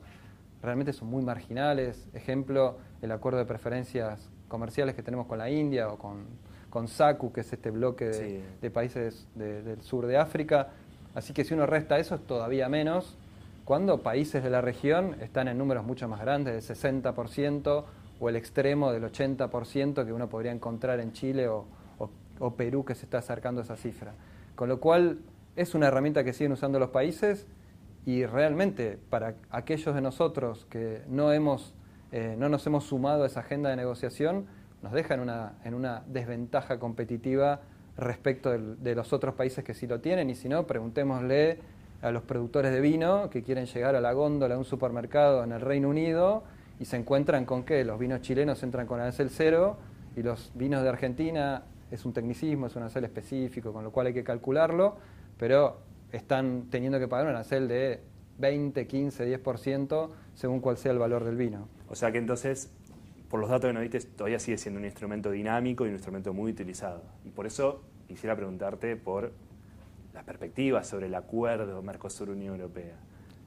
realmente 0.61 0.93
son 0.93 1.09
muy 1.09 1.23
marginales. 1.23 2.07
Ejemplo, 2.13 2.77
el 3.01 3.11
acuerdo 3.11 3.39
de 3.39 3.45
preferencias 3.45 4.29
comerciales 4.47 4.95
que 4.95 5.03
tenemos 5.03 5.27
con 5.27 5.37
la 5.37 5.49
India 5.49 5.89
o 5.89 5.97
con, 5.97 6.25
con 6.69 6.87
SACU, 6.87 7.31
que 7.31 7.41
es 7.41 7.51
este 7.51 7.71
bloque 7.71 8.43
de, 8.61 8.71
países 8.71 9.27
del 9.35 9.81
sur 9.81 10.07
de 10.07 10.17
África. 10.17 10.69
Así 11.15 11.33
que 11.33 11.43
si 11.43 11.53
uno 11.53 11.65
resta 11.65 11.97
eso 11.97 12.15
es 12.15 12.21
todavía 12.21 12.69
menos 12.69 13.17
cuando 13.67 14.01
países 14.01 14.41
de 14.43 14.49
la 14.49 14.61
región 14.61 15.17
están 15.19 15.49
en 15.49 15.57
números 15.57 15.83
mucho 15.83 16.07
más 16.07 16.21
grandes, 16.21 16.65
del 16.65 16.77
60% 16.77 17.83
o 18.17 18.29
el 18.29 18.37
extremo 18.37 18.93
del 18.93 19.03
80% 19.03 20.05
que 20.05 20.13
uno 20.13 20.29
podría 20.29 20.53
encontrar 20.53 21.01
en 21.01 21.11
Chile 21.11 21.49
o, 21.49 21.65
Perú 22.55 22.85
que 22.85 22.95
se 22.95 23.03
está 23.03 23.17
acercando 23.17 23.59
a 23.59 23.65
esa 23.65 23.75
cifra. 23.75 24.13
Con 24.55 24.69
lo 24.69 24.79
cual 24.79 25.19
es 25.57 25.75
una 25.75 25.87
herramienta 25.87 26.23
que 26.23 26.31
siguen 26.31 26.53
usando 26.53 26.79
los 26.79 26.91
países 26.91 27.45
y 28.07 28.25
realmente 28.25 28.97
para 29.09 29.35
aquellos 29.49 29.93
de 29.93 29.99
nosotros 29.99 30.65
que 30.69 31.01
no, 31.09 31.33
hemos, 31.33 31.73
eh, 32.13 32.37
no 32.39 32.47
nos 32.47 32.65
hemos 32.65 32.85
sumado 32.85 33.23
a 33.23 33.27
esa 33.27 33.41
agenda 33.41 33.69
de 33.69 33.75
negociación, 33.75 34.45
nos 34.81 34.93
deja 34.93 35.15
en 35.15 35.19
una, 35.19 35.55
en 35.65 35.73
una 35.73 36.03
desventaja 36.07 36.79
competitiva 36.79 37.59
respecto 37.97 38.57
de 38.57 38.95
los 38.95 39.11
otros 39.11 39.35
países 39.35 39.65
que 39.65 39.73
sí 39.73 39.87
lo 39.87 39.99
tienen. 39.99 40.29
Y 40.29 40.35
si 40.35 40.47
no, 40.47 40.65
preguntémosle 40.65 41.59
a 42.01 42.11
los 42.11 42.23
productores 42.23 42.71
de 42.71 42.79
vino 42.79 43.29
que 43.29 43.43
quieren 43.43 43.65
llegar 43.65 43.93
a 43.97 43.99
la 43.99 44.13
góndola 44.13 44.53
de 44.53 44.59
un 44.59 44.65
supermercado 44.65 45.43
en 45.43 45.51
el 45.51 45.59
Reino 45.59 45.89
Unido 45.89 46.45
y 46.79 46.85
se 46.85 46.95
encuentran 46.95 47.43
con 47.43 47.63
que 47.63 47.83
los 47.83 47.99
vinos 47.99 48.21
chilenos 48.21 48.63
entran 48.63 48.87
con 48.87 49.01
arancel 49.01 49.29
cero 49.29 49.75
y 50.15 50.23
los 50.23 50.53
vinos 50.55 50.81
de 50.81 50.87
Argentina 50.87 51.63
es 51.91 52.05
un 52.05 52.13
tecnicismo, 52.13 52.67
es 52.67 52.75
un 52.77 52.83
arancel 52.83 53.03
específico, 53.03 53.73
con 53.73 53.83
lo 53.83 53.91
cual 53.91 54.07
hay 54.07 54.13
que 54.13 54.23
calcularlo, 54.23 54.95
pero 55.37 55.86
están 56.11 56.67
teniendo 56.69 56.99
que 56.99 57.07
pagar 57.07 57.25
un 57.25 57.31
arancel 57.31 57.67
de 57.67 58.01
20, 58.39 58.87
15, 58.87 59.43
10% 59.43 60.09
según 60.33 60.59
cuál 60.59 60.77
sea 60.77 60.91
el 60.91 60.99
valor 60.99 61.23
del 61.23 61.35
vino. 61.35 61.67
O 61.89 61.95
sea 61.95 62.11
que 62.11 62.17
entonces, 62.17 62.71
por 63.29 63.39
los 63.39 63.49
datos 63.49 63.69
que 63.69 63.73
nos 63.73 63.83
diste, 63.83 64.01
todavía 64.01 64.39
sigue 64.39 64.57
siendo 64.57 64.79
un 64.79 64.85
instrumento 64.85 65.31
dinámico 65.31 65.85
y 65.85 65.89
un 65.89 65.95
instrumento 65.95 66.33
muy 66.33 66.51
utilizado. 66.51 67.03
Y 67.25 67.29
por 67.29 67.45
eso 67.45 67.81
quisiera 68.07 68.35
preguntarte 68.35 68.95
por 68.95 69.31
las 70.13 70.23
perspectivas 70.23 70.87
sobre 70.87 71.07
el 71.07 71.15
acuerdo 71.15 71.81
Mercosur-Unión 71.81 72.55
Europea. 72.55 72.95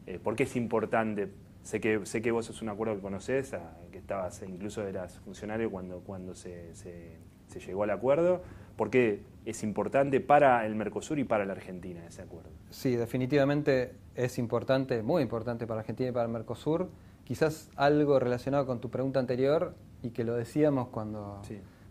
Eh, 0.06 0.18
¿Por 0.22 0.36
qué 0.36 0.44
es 0.44 0.56
importante? 0.56 1.30
Sé 1.62 1.80
que, 1.80 2.06
sé 2.06 2.22
que 2.22 2.30
vos 2.30 2.48
es 2.48 2.62
un 2.62 2.68
acuerdo 2.68 2.94
que 2.94 3.00
conoces, 3.00 3.54
que 3.92 3.98
estabas, 3.98 4.42
incluso 4.42 4.86
eras 4.86 5.18
funcionario 5.20 5.70
cuando, 5.70 6.00
cuando 6.00 6.34
se, 6.34 6.74
se, 6.74 7.60
llegó 7.60 7.82
al 7.82 7.90
acuerdo. 7.90 8.42
¿Por 8.76 8.90
qué 8.90 9.22
es 9.44 9.62
importante 9.62 10.20
para 10.20 10.64
el 10.66 10.74
Mercosur 10.74 11.18
y 11.18 11.24
para 11.24 11.44
la 11.44 11.52
Argentina 11.52 12.04
ese 12.06 12.22
acuerdo. 12.22 12.50
Sí, 12.70 12.96
definitivamente 12.96 13.94
es 14.14 14.38
importante, 14.38 15.02
muy 15.02 15.22
importante 15.22 15.66
para 15.66 15.80
Argentina 15.80 16.10
y 16.10 16.12
para 16.12 16.26
el 16.26 16.32
Mercosur. 16.32 16.90
Quizás 17.24 17.70
algo 17.76 18.18
relacionado 18.18 18.66
con 18.66 18.80
tu 18.80 18.90
pregunta 18.90 19.20
anterior 19.20 19.74
y 20.02 20.10
que 20.10 20.24
lo 20.24 20.34
decíamos 20.34 20.88
cuando, 20.88 21.40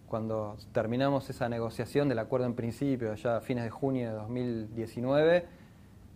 cuando 0.08 0.58
terminamos 0.74 1.30
esa 1.30 1.50
negociación 1.50 2.10
del 2.10 2.20
acuerdo 2.20 2.46
en 2.46 2.56
principio, 2.56 3.12
allá 3.12 3.38
a 3.38 3.42
fines 3.42 3.64
de 3.64 3.70
junio 3.70 4.10
de 4.10 4.16
2019, 4.16 5.46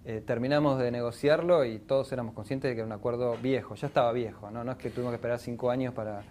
eh, 0.05 0.21
terminamos 0.25 0.79
de 0.79 0.91
negociarlo 0.91 1.63
y 1.63 1.79
todos 1.79 2.11
éramos 2.11 2.33
conscientes 2.33 2.69
de 2.69 2.75
que 2.75 2.81
era 2.81 2.87
un 2.87 2.91
acuerdo 2.91 3.37
viejo, 3.41 3.75
ya 3.75 3.87
estaba 3.87 4.11
viejo, 4.11 4.51
¿no? 4.51 4.63
no 4.63 4.73
es 4.73 4.77
que 4.77 4.89
tuvimos 4.89 5.11
que 5.11 5.15
esperar 5.15 5.39
cinco 5.39 5.71
años 5.71 5.93
para... 5.93 6.23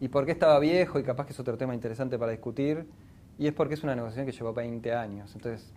¿Y 0.00 0.08
por 0.08 0.26
qué 0.26 0.32
estaba 0.32 0.58
viejo? 0.58 0.98
Y 0.98 1.02
capaz 1.02 1.24
que 1.24 1.32
es 1.32 1.40
otro 1.40 1.56
tema 1.56 1.72
interesante 1.72 2.18
para 2.18 2.32
discutir 2.32 2.86
y 3.38 3.46
es 3.46 3.52
porque 3.52 3.74
es 3.74 3.82
una 3.82 3.94
negociación 3.94 4.26
que 4.26 4.32
llevó 4.32 4.52
20 4.52 4.94
años. 4.94 5.34
Entonces, 5.34 5.72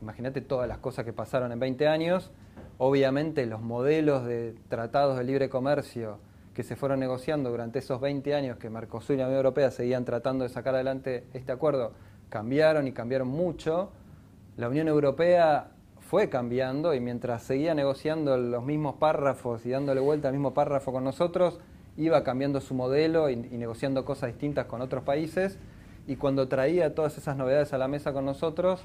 imagínate 0.00 0.40
todas 0.40 0.68
las 0.68 0.78
cosas 0.78 1.04
que 1.04 1.12
pasaron 1.12 1.52
en 1.52 1.60
20 1.60 1.86
años. 1.88 2.30
Obviamente 2.78 3.46
los 3.46 3.60
modelos 3.60 4.24
de 4.24 4.54
tratados 4.68 5.18
de 5.18 5.24
libre 5.24 5.48
comercio 5.48 6.18
que 6.54 6.62
se 6.62 6.74
fueron 6.74 7.00
negociando 7.00 7.50
durante 7.50 7.80
esos 7.80 8.00
20 8.00 8.34
años 8.34 8.56
que 8.56 8.70
Mercosur 8.70 9.14
y 9.14 9.18
la 9.18 9.24
Unión 9.26 9.38
Europea 9.38 9.70
seguían 9.70 10.06
tratando 10.06 10.44
de 10.44 10.48
sacar 10.48 10.74
adelante 10.74 11.26
este 11.34 11.52
acuerdo 11.52 11.92
cambiaron 12.30 12.88
y 12.88 12.92
cambiaron 12.92 13.28
mucho. 13.28 13.90
La 14.56 14.68
Unión 14.68 14.88
Europea 14.88 15.72
fue 16.00 16.30
cambiando 16.30 16.94
y 16.94 17.00
mientras 17.00 17.42
seguía 17.42 17.74
negociando 17.74 18.38
los 18.38 18.64
mismos 18.64 18.94
párrafos 18.96 19.66
y 19.66 19.70
dándole 19.70 20.00
vuelta 20.00 20.28
al 20.28 20.34
mismo 20.34 20.54
párrafo 20.54 20.92
con 20.92 21.04
nosotros, 21.04 21.60
iba 21.98 22.24
cambiando 22.24 22.60
su 22.60 22.74
modelo 22.74 23.28
y, 23.28 23.34
y 23.34 23.58
negociando 23.58 24.04
cosas 24.04 24.30
distintas 24.30 24.64
con 24.64 24.80
otros 24.80 25.04
países 25.04 25.58
y 26.06 26.16
cuando 26.16 26.48
traía 26.48 26.94
todas 26.94 27.18
esas 27.18 27.36
novedades 27.36 27.72
a 27.72 27.78
la 27.78 27.88
mesa 27.88 28.12
con 28.12 28.24
nosotros, 28.24 28.82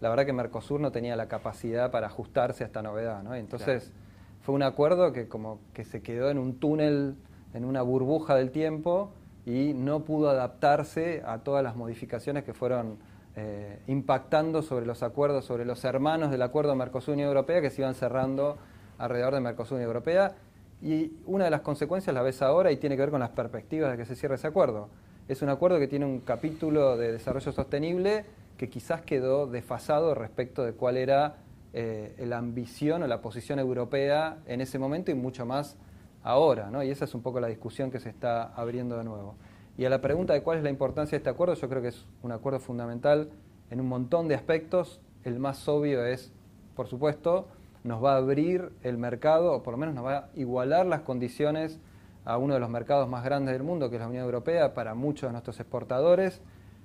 la 0.00 0.08
verdad 0.08 0.24
que 0.26 0.32
Mercosur 0.32 0.80
no 0.80 0.90
tenía 0.90 1.16
la 1.16 1.28
capacidad 1.28 1.90
para 1.90 2.06
ajustarse 2.06 2.64
a 2.64 2.66
esta 2.66 2.82
novedad, 2.82 3.22
¿no? 3.22 3.34
Entonces 3.34 3.92
fue 4.40 4.54
un 4.54 4.62
acuerdo 4.62 5.12
que 5.12 5.28
como 5.28 5.60
que 5.74 5.84
se 5.84 6.02
quedó 6.02 6.30
en 6.30 6.38
un 6.38 6.58
túnel, 6.58 7.14
en 7.54 7.64
una 7.64 7.82
burbuja 7.82 8.34
del 8.34 8.50
tiempo 8.50 9.12
y 9.44 9.74
no 9.74 10.00
pudo 10.00 10.30
adaptarse 10.30 11.22
a 11.26 11.38
todas 11.38 11.62
las 11.62 11.76
modificaciones 11.76 12.42
que 12.42 12.54
fueron 12.54 12.96
eh, 13.36 13.78
impactando 13.86 14.62
sobre 14.62 14.86
los 14.86 15.02
acuerdos, 15.02 15.44
sobre 15.44 15.64
los 15.64 15.84
hermanos 15.84 16.30
del 16.30 16.42
acuerdo 16.42 16.74
Mercosur-Unión 16.74 17.28
Europea 17.28 17.60
que 17.60 17.70
se 17.70 17.82
iban 17.82 17.94
cerrando 17.94 18.56
alrededor 18.98 19.34
de 19.34 19.40
Mercosur-Unión 19.40 19.88
Europea. 19.88 20.34
Y 20.80 21.12
una 21.26 21.44
de 21.44 21.50
las 21.50 21.60
consecuencias 21.60 22.12
la 22.12 22.22
ves 22.22 22.42
ahora 22.42 22.72
y 22.72 22.76
tiene 22.76 22.96
que 22.96 23.02
ver 23.02 23.10
con 23.10 23.20
las 23.20 23.30
perspectivas 23.30 23.92
de 23.92 23.98
que 23.98 24.04
se 24.04 24.16
cierre 24.16 24.34
ese 24.34 24.48
acuerdo 24.48 24.88
es 25.28 25.42
un 25.42 25.48
acuerdo 25.48 25.78
que 25.78 25.88
tiene 25.88 26.04
un 26.04 26.20
capítulo 26.20 26.96
de 26.96 27.12
desarrollo 27.12 27.52
sostenible 27.52 28.24
que 28.56 28.68
quizás 28.68 29.02
quedó 29.02 29.46
desfasado 29.46 30.14
respecto 30.14 30.64
de 30.64 30.72
cuál 30.72 30.96
era 30.96 31.36
eh, 31.72 32.14
la 32.26 32.38
ambición 32.38 33.02
o 33.02 33.06
la 33.06 33.22
posición 33.22 33.58
europea 33.58 34.38
en 34.46 34.60
ese 34.60 34.78
momento 34.78 35.10
y 35.10 35.14
mucho 35.14 35.46
más 35.46 35.76
ahora, 36.22 36.70
¿no? 36.70 36.82
Y 36.82 36.90
esa 36.90 37.04
es 37.04 37.14
un 37.14 37.22
poco 37.22 37.40
la 37.40 37.48
discusión 37.48 37.90
que 37.90 37.98
se 37.98 38.08
está 38.08 38.52
abriendo 38.54 38.96
de 38.96 39.04
nuevo. 39.04 39.36
Y 39.78 39.84
a 39.84 39.90
la 39.90 40.00
pregunta 40.00 40.34
de 40.34 40.42
cuál 40.42 40.58
es 40.58 40.64
la 40.64 40.70
importancia 40.70 41.12
de 41.12 41.18
este 41.18 41.30
acuerdo, 41.30 41.54
yo 41.54 41.68
creo 41.68 41.82
que 41.82 41.88
es 41.88 42.04
un 42.22 42.32
acuerdo 42.32 42.60
fundamental 42.60 43.30
en 43.70 43.80
un 43.80 43.88
montón 43.88 44.28
de 44.28 44.34
aspectos. 44.34 45.00
El 45.24 45.38
más 45.38 45.66
obvio 45.66 46.04
es, 46.04 46.30
por 46.76 46.88
supuesto, 46.88 47.48
nos 47.84 48.04
va 48.04 48.14
a 48.14 48.16
abrir 48.18 48.70
el 48.82 48.98
mercado, 48.98 49.52
o 49.54 49.62
por 49.62 49.72
lo 49.72 49.78
menos 49.78 49.94
nos 49.94 50.04
va 50.04 50.16
a 50.16 50.28
igualar 50.34 50.86
las 50.86 51.00
condiciones 51.00 51.80
a 52.24 52.38
uno 52.38 52.54
de 52.54 52.60
los 52.60 52.70
mercados 52.70 53.08
más 53.08 53.24
grandes 53.24 53.52
del 53.52 53.62
mundo, 53.62 53.90
que 53.90 53.96
es 53.96 54.00
la 54.00 54.08
Unión 54.08 54.24
Europea, 54.24 54.74
para 54.74 54.94
muchos 54.94 55.28
de 55.28 55.32
nuestros 55.32 55.58
exportadores. 55.60 56.40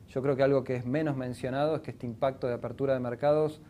Yo 0.10 0.22
creo 0.22 0.36
que 0.36 0.44
algo 0.44 0.64
que 0.64 0.76
es 0.76 0.86
menos 0.86 1.16
mencionado 1.16 1.76
es 1.76 1.82
que 1.82 1.92
este 1.92 2.06
impacto 2.06 2.48
de 2.48 2.54
apertura 2.54 2.94
de 2.94 3.00
mercados 3.00 3.62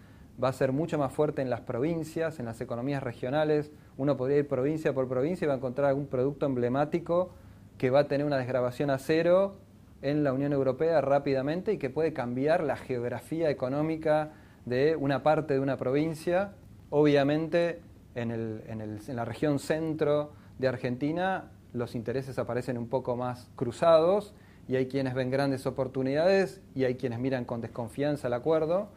va 0.41 0.49
a 0.49 0.53
ser 0.53 0.71
mucho 0.71 0.97
más 0.97 1.11
fuerte 1.11 1.41
en 1.41 1.49
las 1.49 1.61
provincias, 1.61 2.39
en 2.39 2.45
las 2.45 2.61
economías 2.61 3.01
regionales. 3.01 3.71
Uno 3.97 4.17
podría 4.17 4.37
ir 4.37 4.47
provincia 4.47 4.93
por 4.93 5.07
provincia 5.07 5.45
y 5.45 5.47
va 5.47 5.55
a 5.55 5.57
encontrar 5.57 5.89
algún 5.89 6.07
producto 6.07 6.45
emblemático 6.45 7.31
que 7.77 7.89
va 7.89 8.01
a 8.01 8.07
tener 8.07 8.25
una 8.25 8.37
desgrabación 8.37 8.89
a 8.89 8.99
cero 8.99 9.57
en 10.03 10.23
la 10.23 10.33
Unión 10.33 10.53
Europea 10.53 11.01
rápidamente 11.01 11.73
y 11.73 11.77
que 11.77 11.89
puede 11.89 12.13
cambiar 12.13 12.63
la 12.63 12.75
geografía 12.77 13.49
económica 13.49 14.31
de 14.65 14.95
una 14.95 15.23
parte 15.23 15.55
de 15.55 15.59
una 15.59 15.77
provincia. 15.77 16.53
Obviamente 16.91 17.81
en, 18.13 18.31
en 18.31 19.15
la 19.15 19.25
región 19.25 19.57
centro 19.57 20.33
de 20.59 20.67
Argentina 20.67 21.51
los 21.73 21.95
intereses 21.95 22.39
aparecen 22.39 22.77
un 22.77 22.87
poco 22.87 23.15
más 23.15 23.49
cruzados 23.55 24.33
y 24.67 24.75
hay 24.75 24.87
quienes 24.87 25.13
ven 25.13 25.31
grandes 25.31 25.65
oportunidades 25.65 26.61
y 26.75 26.83
hay 26.83 26.95
quienes 26.95 27.19
miran 27.19 27.45
con 27.45 27.61
desconfianza 27.61 28.27
el 28.27 28.33
acuerdo, 28.33 28.89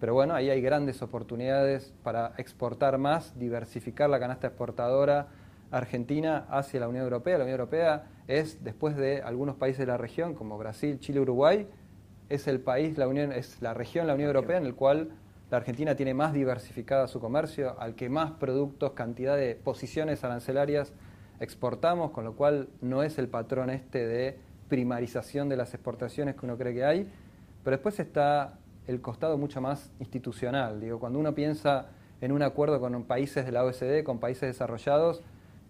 pero 0.00 0.14
bueno, 0.14 0.34
ahí 0.34 0.48
hay 0.48 0.60
grandes 0.60 1.02
oportunidades 1.02 1.92
para 2.02 2.32
exportar 2.38 2.98
más, 2.98 3.38
diversificar 3.38 4.08
la 4.08 4.20
canasta 4.20 4.46
exportadora 4.46 5.28
argentina 5.70 6.46
hacia 6.50 6.80
la 6.80 6.88
Unión 6.88 7.04
Europea. 7.04 7.36
La 7.36 7.44
Unión 7.44 7.60
Europea 7.60 8.06
es, 8.26 8.62
después 8.64 8.96
de 8.96 9.22
algunos 9.22 9.56
países 9.56 9.80
de 9.80 9.86
la 9.86 9.96
región, 9.96 10.34
como 10.34 10.56
Brasil, 10.56 10.98
Chile, 11.00 11.20
Uruguay, 11.20 11.66
es 12.28 12.46
el 12.46 12.60
país, 12.60 12.96
la 12.96 13.08
Unión, 13.08 13.32
es 13.32 13.60
la 13.60 13.74
región, 13.74 14.06
la 14.06 14.14
Unión 14.14 14.28
Europea, 14.28 14.58
en 14.58 14.66
el 14.66 14.74
cual 14.74 15.10
la 15.50 15.56
Argentina 15.56 15.94
tiene 15.94 16.14
más 16.14 16.32
diversificada 16.32 17.08
su 17.08 17.20
comercio, 17.20 17.78
al 17.80 17.94
que 17.94 18.08
más 18.08 18.32
productos, 18.32 18.92
cantidad 18.92 19.36
de 19.36 19.54
posiciones 19.56 20.22
arancelarias 20.24 20.92
exportamos, 21.40 22.10
con 22.10 22.24
lo 22.24 22.34
cual 22.34 22.68
no 22.80 23.02
es 23.02 23.18
el 23.18 23.28
patrón 23.28 23.70
este 23.70 24.06
de 24.06 24.38
primarización 24.68 25.48
de 25.48 25.56
las 25.56 25.74
exportaciones 25.74 26.36
que 26.36 26.46
uno 26.46 26.56
cree 26.58 26.74
que 26.74 26.84
hay, 26.84 27.10
pero 27.64 27.76
después 27.76 27.98
está 28.00 28.58
el 28.86 29.00
costado 29.00 29.38
mucho 29.38 29.60
más 29.60 29.90
institucional. 30.00 30.80
Digo, 30.80 30.98
cuando 30.98 31.18
uno 31.18 31.34
piensa 31.34 31.86
en 32.20 32.32
un 32.32 32.42
acuerdo 32.42 32.80
con 32.80 33.04
países 33.04 33.44
de 33.44 33.52
la 33.52 33.64
OSD, 33.64 34.02
con 34.04 34.18
países 34.18 34.48
desarrollados, 34.48 35.22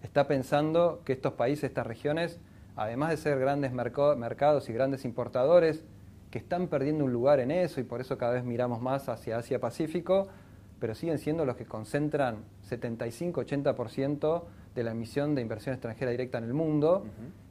está 0.03 0.27
pensando 0.27 1.03
que 1.05 1.13
estos 1.13 1.35
países, 1.35 1.65
estas 1.65 1.87
regiones, 1.87 2.39
además 2.77 3.11
de 3.11 3.17
ser 3.17 3.39
grandes 3.39 3.73
mercados 3.73 4.69
y 4.69 4.73
grandes 4.73 5.05
importadores, 5.05 5.85
que 6.31 6.39
están 6.39 6.69
perdiendo 6.69 7.05
un 7.05 7.13
lugar 7.13 7.41
en 7.41 7.51
eso 7.51 7.81
y 7.81 7.85
por 7.85 8.01
eso 8.01 8.19
cada 8.19 8.35
vez 8.35 8.45
miramos 8.45 8.81
más 8.81 9.09
hacia 9.09 9.39
Asia-Pacífico, 9.39 10.29
pero 10.81 10.95
siguen 10.95 11.19
siendo 11.19 11.45
los 11.45 11.57
que 11.57 11.65
concentran 11.65 12.45
75-80% 12.69 14.45
de 14.75 14.85
la 14.85 14.93
emisión 14.93 15.35
de 15.35 15.43
inversión 15.43 15.75
extranjera 15.75 16.11
directa 16.11 16.39
en 16.39 16.45
el 16.45 16.55
mundo. 16.55 17.05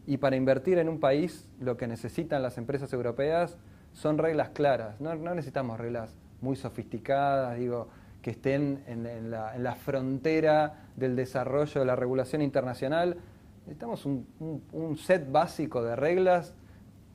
Y 0.06 0.18
para 0.18 0.36
invertir 0.38 0.78
en 0.78 0.88
un 0.88 1.00
país, 1.00 1.50
lo 1.60 1.76
que 1.76 1.88
necesitan 1.88 2.42
las 2.42 2.58
empresas 2.58 2.94
europeas 2.94 3.58
son 3.92 4.18
reglas 4.18 4.50
claras. 4.50 5.02
No, 5.02 5.14
necesitamos 5.16 5.80
reglas 5.80 6.16
muy 6.40 6.56
sofisticadas, 6.56 7.58
digo, 7.58 7.90
que 8.22 8.32
estén 8.32 8.84
en, 8.88 9.32
la, 9.32 9.76
frontera 9.76 10.86
del 10.96 11.16
desarrollo 11.16 11.82
de 11.82 11.86
la 11.86 11.96
regulación 11.96 12.42
internacional. 12.42 13.18
Necesitamos 13.66 14.06
un, 14.06 14.98
set 14.98 15.30
básico 15.30 15.84
de 15.84 15.96
reglas 15.96 16.54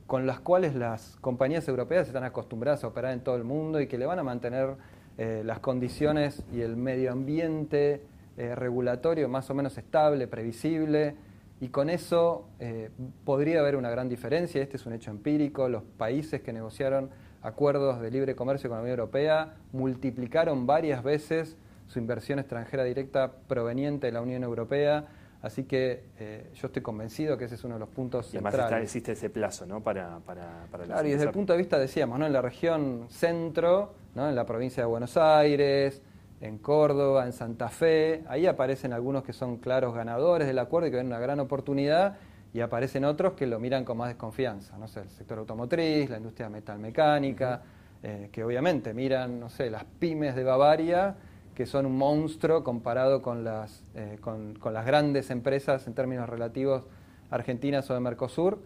con 0.05 0.27
las 0.27 0.39
cuales 0.41 0.75
las 0.75 1.15
compañías 1.21 1.67
europeas 1.67 2.07
están 2.07 2.25
acostumbradas 2.25 2.83
a 2.83 2.87
operar 2.87 3.13
en 3.13 3.21
todo 3.21 3.37
el 3.37 3.43
mundo 3.43 3.81
y 3.81 3.87
que 3.87 3.97
le 3.97 4.05
van 4.05 4.19
a 4.19 4.23
mantener 4.23 4.75
eh, 5.17 5.43
las 5.45 5.59
condiciones 5.59 6.43
y 6.53 6.61
el 6.61 6.75
medio 6.75 7.11
ambiente 7.11 8.01
eh, 8.37 8.55
regulatorio 8.55 9.29
más 9.29 9.49
o 9.49 9.53
menos 9.53 9.77
estable, 9.77 10.27
previsible, 10.27 11.15
y 11.63 11.69
con 11.69 11.89
eso 11.89 12.47
eh, 12.59 12.89
podría 13.23 13.61
haber 13.61 13.75
una 13.75 13.89
gran 13.89 14.09
diferencia. 14.09 14.61
Este 14.61 14.75
es 14.75 14.85
un 14.85 14.91
hecho 14.91 15.11
empírico. 15.11 15.69
Los 15.69 15.83
países 15.83 16.41
que 16.41 16.51
negociaron 16.51 17.09
acuerdos 17.41 18.01
de 18.01 18.11
libre 18.11 18.35
comercio 18.35 18.69
con 18.69 18.79
la 18.79 18.81
Unión 18.81 18.99
Europea 18.99 19.53
multiplicaron 19.71 20.65
varias 20.65 21.03
veces 21.03 21.55
su 21.87 21.99
inversión 21.99 22.39
extranjera 22.39 22.83
directa 22.83 23.31
proveniente 23.47 24.07
de 24.07 24.13
la 24.13 24.21
Unión 24.21 24.43
Europea. 24.43 25.05
Así 25.41 25.63
que 25.63 26.03
eh, 26.19 26.49
yo 26.55 26.67
estoy 26.67 26.81
convencido 26.81 27.37
que 27.37 27.45
ese 27.45 27.55
es 27.55 27.63
uno 27.63 27.75
de 27.75 27.79
los 27.79 27.89
puntos 27.89 28.33
y 28.33 28.37
además 28.37 28.55
centrales. 28.55 28.83
existe 28.85 29.11
ese 29.11 29.29
plazo 29.29 29.65
¿no? 29.65 29.81
para, 29.81 30.19
para, 30.25 30.65
para 30.71 30.85
Claro, 30.85 31.07
y 31.07 31.11
desde 31.11 31.25
el 31.25 31.31
punto 31.31 31.53
de 31.53 31.59
vista, 31.59 31.77
decíamos, 31.77 32.17
¿no? 32.19 32.25
en 32.25 32.33
la 32.33 32.41
región 32.41 33.05
centro, 33.09 33.93
¿no? 34.15 34.29
en 34.29 34.35
la 34.35 34.45
provincia 34.45 34.83
de 34.83 34.87
Buenos 34.87 35.17
Aires, 35.17 36.01
en 36.41 36.57
Córdoba, 36.57 37.25
en 37.25 37.33
Santa 37.33 37.69
Fe. 37.69 38.23
Ahí 38.27 38.45
aparecen 38.45 38.93
algunos 38.93 39.23
que 39.23 39.33
son 39.33 39.57
claros 39.57 39.95
ganadores 39.95 40.47
del 40.47 40.59
acuerdo 40.59 40.87
y 40.87 40.91
que 40.91 40.97
ven 40.97 41.07
una 41.07 41.19
gran 41.19 41.39
oportunidad 41.39 42.17
y 42.53 42.59
aparecen 42.59 43.05
otros 43.05 43.33
que 43.33 43.47
lo 43.47 43.59
miran 43.59 43.83
con 43.85 43.97
más 43.97 44.09
desconfianza. 44.09 44.77
No 44.77 44.87
sé, 44.87 45.01
el 45.01 45.09
sector 45.09 45.39
automotriz, 45.39 46.09
la 46.09 46.17
industria 46.17 46.49
metalmecánica, 46.49 47.61
eh, 48.03 48.29
que 48.31 48.43
obviamente 48.43 48.93
miran, 48.93 49.39
no 49.39 49.49
sé, 49.49 49.69
las 49.69 49.85
pymes 49.85 50.35
de 50.35 50.43
Bavaria, 50.43 51.15
que 51.55 51.65
son 51.65 51.85
un 51.85 51.97
monstruo 51.97 52.63
comparado 52.63 53.21
con 53.21 53.43
las, 53.43 53.83
eh, 53.95 54.17
con, 54.19 54.55
con 54.55 54.73
las 54.73 54.85
grandes 54.85 55.31
empresas 55.31 55.87
en 55.87 55.93
términos 55.93 56.27
relativos 56.29 56.83
argentinas 57.31 57.89
o 57.89 57.93
de 57.93 57.99
Mercosur. 58.01 58.59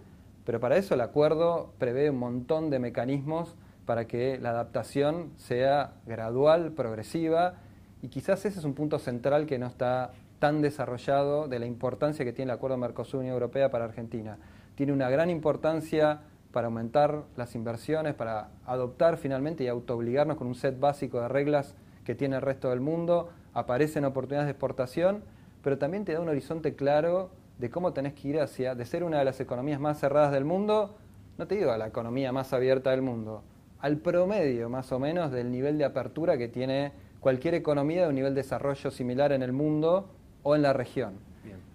Pero 0.45 0.60
para 0.60 0.77
eso 0.77 0.95
el 0.95 1.01
acuerdo 1.01 1.73
prevé 1.77 2.10
un 2.10 2.17
montón 2.17 2.69
de 2.69 2.79
mecanismos 2.79 3.55
para 3.88 4.06
que 4.06 4.38
la 4.38 4.50
adaptación 4.50 5.32
sea 5.38 5.93
gradual, 6.06 6.73
progresiva 6.73 7.54
y 8.02 8.10
quizás 8.10 8.45
ese 8.45 8.60
es 8.60 8.65
un 8.65 8.73
punto 8.73 9.00
central 9.00 9.45
que 9.47 9.58
no 9.58 9.65
está 9.65 10.12
tan 10.39 10.62
desarrollado 10.62 11.47
de 11.47 11.58
la 11.58 11.65
importancia 11.65 12.26
que 12.26 12.34
tiene 12.34 12.52
el 12.52 12.58
acuerdo 12.58 12.78
Mercosur-Unión 12.78 13.34
Europea 13.34 13.71
para 13.71 13.86
Argentina. 13.86 14.38
Tiene 14.76 14.91
una 14.91 15.10
gran 15.10 15.30
importancia 15.30 16.19
para 16.52 16.67
aumentar 16.67 17.23
las 17.38 17.56
inversiones, 17.56 18.13
para 18.13 18.50
adoptar 18.65 19.15
finalmente 19.15 19.63
y 19.63 19.69
autoobligarnos 19.69 20.36
con 20.36 20.47
un 20.47 20.56
set 20.56 20.78
básico 20.78 21.21
de 21.21 21.30
reglas 21.30 21.73
que 22.04 22.13
tiene 22.13 22.36
el 22.36 22.41
resto 22.41 22.69
del 22.69 22.82
mundo, 22.82 23.30
aparecen 23.54 24.04
oportunidades 24.04 24.47
de 24.47 24.52
exportación, 24.52 25.23
pero 25.63 25.78
también 25.78 26.04
te 26.04 26.12
da 26.12 26.19
un 26.19 26.28
horizonte 26.28 26.76
claro 26.76 27.30
de 27.58 27.69
cómo 27.69 27.93
tenés 27.93 28.13
que 28.13 28.28
ir 28.28 28.39
hacia, 28.41 28.76
de 28.76 28.86
ser 28.86 29.06
una 29.06 29.19
de 29.19 29.26
las 29.26 29.39
economías 29.39 29.80
más 29.80 29.97
cerradas 29.97 30.34
del 30.34 30.43
mundo, 30.43 30.95
no 31.38 31.47
te 31.47 31.56
digo 31.56 31.71
a 31.71 31.78
la 31.78 31.88
economía 31.88 32.34
más 32.34 32.52
abierta 32.52 32.91
del 32.91 33.02
mundo, 33.02 33.43
al 33.79 33.97
promedio 33.97 34.69
más 34.69 34.91
o 34.91 34.99
menos 34.99 35.31
del 35.31 35.51
nivel 35.51 35.77
de 35.77 35.85
apertura 35.85 36.37
que 36.37 36.47
tiene 36.47 36.91
cualquier 37.19 37.53
economía 37.53 38.03
de 38.03 38.09
un 38.09 38.15
nivel 38.15 38.33
de 38.33 38.41
desarrollo 38.41 38.91
similar 38.91 39.31
en 39.31 39.43
el 39.43 39.51
mundo 39.51 40.09
o 40.43 40.55
en 40.55 40.61
la 40.61 40.73
región. 40.73 41.13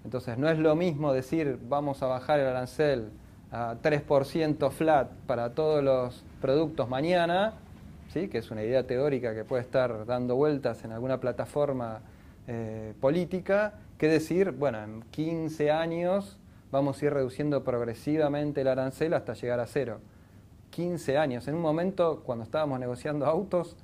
Entonces 0.04 0.36
no 0.36 0.48
es 0.48 0.58
lo 0.58 0.74
mismo 0.74 1.12
decir 1.12 1.58
vamos 1.68 2.02
a 2.02 2.06
bajar 2.06 2.40
el 2.40 2.46
arancel 2.46 3.10
a 3.52 3.76
3% 3.82 4.70
flat 4.70 5.10
para 5.26 5.50
todos 5.50 5.84
los 5.84 6.24
productos 6.40 6.88
mañana, 6.88 7.54
¿sí? 8.08 8.28
que 8.28 8.38
es 8.38 8.50
una 8.50 8.62
idea 8.62 8.86
teórica 8.86 9.34
que 9.34 9.44
puede 9.44 9.62
estar 9.62 10.06
dando 10.06 10.34
vueltas 10.34 10.84
en 10.84 10.92
alguna 10.92 11.20
plataforma 11.20 12.00
eh, 12.48 12.94
política, 13.00 13.74
que 13.98 14.08
decir, 14.08 14.50
bueno, 14.50 14.82
en 14.82 15.02
15 15.10 15.70
años 15.70 16.38
vamos 16.72 17.00
a 17.00 17.04
ir 17.04 17.12
reduciendo 17.12 17.62
progresivamente 17.62 18.62
el 18.62 18.68
arancel 18.68 19.14
hasta 19.14 19.34
llegar 19.34 19.60
a 19.60 19.66
cero. 19.66 20.00
15 20.72 21.18
años. 21.18 21.46
En 21.46 21.54
un 21.54 21.60
momento, 21.60 22.22
cuando 22.24 22.42
estábamos 22.42 22.80
negociando 22.80 23.26
autos, 23.26 23.76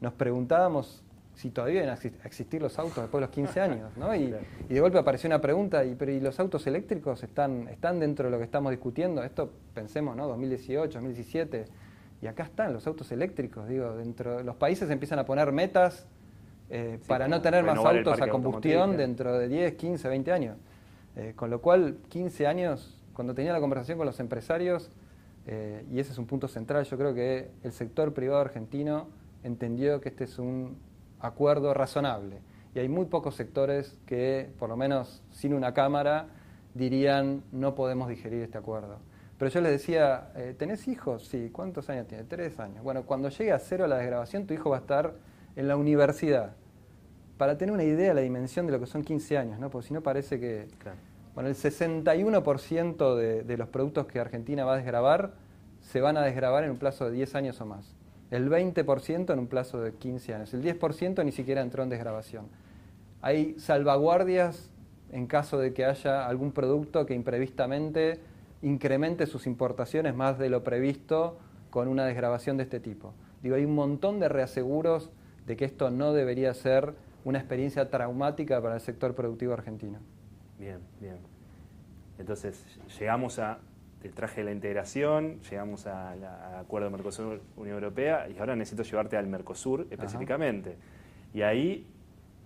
nos 0.00 0.14
preguntábamos 0.14 1.02
si 1.34 1.50
todavía 1.50 1.82
iban 1.82 1.94
a 1.94 2.26
existir 2.26 2.62
los 2.62 2.78
autos 2.78 2.96
después 2.96 3.20
de 3.20 3.26
los 3.26 3.30
15 3.30 3.60
años, 3.60 3.96
¿no? 3.98 4.14
Y, 4.14 4.32
de 4.68 4.80
golpe 4.80 4.96
apareció 4.96 5.28
una 5.28 5.40
pregunta, 5.42 5.84
¿y, 5.84 5.94
pero, 5.94 6.10
¿y 6.10 6.20
los 6.20 6.40
autos 6.40 6.66
eléctricos 6.66 7.22
están, 7.22 7.68
están 7.68 8.00
dentro 8.00 8.26
de 8.26 8.30
lo 8.30 8.38
que 8.38 8.44
estamos 8.44 8.70
discutiendo? 8.70 9.22
Esto 9.22 9.50
pensemos, 9.74 10.16
¿no? 10.16 10.26
2018, 10.28 10.94
2017, 10.94 11.66
y 12.22 12.26
acá 12.26 12.44
están 12.44 12.72
los 12.72 12.86
autos 12.86 13.12
eléctricos, 13.12 13.68
digo, 13.68 13.94
dentro 13.96 14.38
de 14.38 14.44
los 14.44 14.56
países 14.56 14.88
empiezan 14.88 15.18
a 15.18 15.26
poner 15.26 15.52
metas 15.52 16.06
eh, 16.70 16.98
para 17.06 17.28
no 17.28 17.42
tener 17.42 17.64
más 17.64 17.78
autos 17.78 18.18
a 18.20 18.28
combustión 18.28 18.96
dentro 18.96 19.38
de 19.38 19.48
10, 19.48 19.74
15, 19.74 20.08
20 20.08 20.32
años. 20.32 20.56
Eh, 21.16 21.32
con 21.36 21.50
lo 21.50 21.60
cual, 21.60 21.98
15 22.08 22.46
años, 22.46 22.98
cuando 23.12 23.34
tenía 23.34 23.52
la 23.52 23.60
conversación 23.60 23.98
con 23.98 24.06
los 24.06 24.20
empresarios, 24.20 24.90
eh, 25.46 25.84
y 25.90 26.00
ese 26.00 26.12
es 26.12 26.18
un 26.18 26.26
punto 26.26 26.48
central, 26.48 26.84
yo 26.84 26.96
creo 26.98 27.14
que 27.14 27.50
el 27.62 27.72
sector 27.72 28.12
privado 28.12 28.40
argentino 28.40 29.08
entendió 29.42 30.00
que 30.00 30.08
este 30.08 30.24
es 30.24 30.38
un 30.38 30.76
acuerdo 31.20 31.72
razonable. 31.74 32.40
Y 32.74 32.78
hay 32.78 32.88
muy 32.88 33.06
pocos 33.06 33.34
sectores 33.36 33.98
que, 34.06 34.50
por 34.58 34.68
lo 34.68 34.76
menos 34.76 35.22
sin 35.30 35.54
una 35.54 35.72
cámara, 35.72 36.28
dirían 36.74 37.42
no 37.52 37.74
podemos 37.74 38.08
digerir 38.08 38.42
este 38.42 38.58
acuerdo. 38.58 38.98
Pero 39.38 39.50
yo 39.50 39.60
les 39.60 39.72
decía, 39.72 40.32
¿tenés 40.58 40.88
hijos? 40.88 41.26
Sí, 41.28 41.50
¿cuántos 41.52 41.88
años 41.90 42.06
tiene? 42.06 42.24
Tres 42.24 42.58
años. 42.58 42.82
Bueno, 42.82 43.04
cuando 43.04 43.28
llegue 43.28 43.52
a 43.52 43.58
cero 43.58 43.86
la 43.86 43.96
desgrabación, 43.96 44.46
tu 44.46 44.54
hijo 44.54 44.70
va 44.70 44.76
a 44.76 44.80
estar 44.80 45.14
en 45.56 45.68
la 45.68 45.76
universidad, 45.76 46.54
para 47.38 47.58
tener 47.58 47.72
una 47.74 47.84
idea 47.84 48.08
de 48.08 48.14
la 48.14 48.20
dimensión 48.20 48.66
de 48.66 48.72
lo 48.72 48.80
que 48.80 48.86
son 48.86 49.02
15 49.02 49.38
años, 49.38 49.58
¿no? 49.58 49.70
porque 49.70 49.88
si 49.88 49.94
no 49.94 50.02
parece 50.02 50.40
que... 50.40 50.68
Bueno, 51.36 51.50
el 51.50 51.54
61% 51.54 53.14
de, 53.14 53.56
los 53.58 53.68
productos 53.68 54.06
que 54.06 54.18
Argentina 54.18 54.64
va 54.64 54.72
a 54.72 54.76
desgrabar 54.78 55.34
se 55.82 56.00
van 56.00 56.16
a 56.16 56.22
desgrabar 56.22 56.64
en 56.64 56.70
un 56.70 56.78
plazo 56.78 57.04
de 57.04 57.10
10 57.10 57.34
años 57.34 57.60
o 57.60 57.66
más. 57.66 57.94
El 58.30 58.48
20% 58.48 59.30
en 59.34 59.38
un 59.38 59.46
plazo 59.46 59.82
de 59.82 59.92
15 59.92 60.34
años. 60.34 60.54
El 60.54 60.62
10% 60.62 61.22
ni 61.26 61.32
siquiera 61.32 61.60
entró 61.60 61.82
en 61.82 61.90
desgrabación. 61.90 62.46
Hay 63.20 63.54
salvaguardias 63.58 64.70
en 65.12 65.26
caso 65.26 65.58
de 65.58 65.74
que 65.74 65.84
haya 65.84 66.26
algún 66.26 66.52
producto 66.52 67.04
que 67.04 67.12
imprevistamente 67.12 68.18
incremente 68.62 69.26
sus 69.26 69.46
importaciones 69.46 70.14
más 70.14 70.38
de 70.38 70.48
lo 70.48 70.64
previsto 70.64 71.36
con 71.68 71.88
una 71.88 72.06
desgrabación 72.06 72.56
de 72.56 72.62
este 72.62 72.80
tipo. 72.80 73.12
Digo, 73.42 73.56
hay 73.56 73.66
un 73.66 73.74
montón 73.74 74.20
de 74.20 74.30
reaseguros 74.30 75.10
de 75.44 75.58
que 75.58 75.66
esto 75.66 75.90
no 75.90 76.14
debería 76.14 76.54
ser 76.54 76.94
una 77.26 77.40
experiencia 77.40 77.90
traumática 77.90 78.62
para 78.62 78.76
el 78.76 78.80
sector 78.80 79.14
productivo 79.14 79.52
argentino. 79.52 79.98
Bien, 80.58 80.78
bien. 81.00 81.18
Entonces, 82.18 82.64
llegamos 82.98 83.38
a 83.38 83.58
el 84.02 84.12
traje 84.14 84.44
la 84.44 84.52
integración, 84.52 85.40
llegamos 85.50 85.86
al 85.86 86.24
acuerdo 86.24 86.90
Mercosur-Unión 86.90 87.74
Europea 87.74 88.28
y 88.28 88.38
ahora 88.38 88.54
necesito 88.54 88.82
llevarte 88.84 89.16
al 89.16 89.26
Mercosur 89.26 89.86
específicamente. 89.90 90.76
Y 91.34 91.42
ahí, 91.42 91.86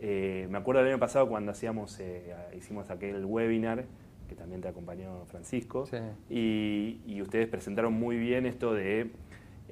eh, 0.01 0.47
me 0.51 0.59
acuerdo 0.59 0.83
del 0.83 0.93
año 0.93 1.01
pasado 1.01 1.29
cuando 1.29 1.53
hacíamos, 1.53 2.01
eh, 2.01 2.35
hicimos 2.57 2.91
aquel 2.91 3.25
webinar, 3.25 3.85
que 4.29 4.35
también 4.35 4.61
te 4.61 4.69
acompañó 4.69 5.27
Francisco, 5.27 5.89
y, 6.29 7.01
y 7.05 7.21
ustedes 7.21 7.49
presentaron 7.49 7.93
muy 7.93 8.17
bien 8.17 8.47
esto 8.47 8.73
de 8.73 9.11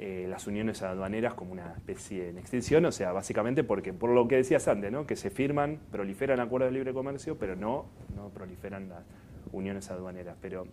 eh, 0.00 0.26
las 0.28 0.46
uniones 0.46 0.80
aduaneras 0.82 1.34
como 1.34 1.50
una 1.50 1.72
especie 1.72 2.32
de 2.32 2.38
extinción, 2.38 2.84
o 2.84 2.92
sea, 2.92 3.10
básicamente 3.10 3.64
porque, 3.64 3.92
por 3.92 4.10
lo 4.10 4.28
que 4.28 4.36
decías 4.36 4.68
antes, 4.68 4.92
¿no? 4.92 5.08
que 5.08 5.16
se 5.16 5.28
firman, 5.28 5.80
proliferan 5.90 6.38
acuerdos 6.38 6.70
de 6.70 6.74
libre 6.74 6.94
comercio, 6.94 7.36
pero 7.36 7.56
no, 7.56 7.86
no 8.14 8.28
proliferan 8.28 8.88
las 8.88 9.02
uniones 9.50 9.90
aduaneras. 9.90 10.36
Pero, 10.40 10.68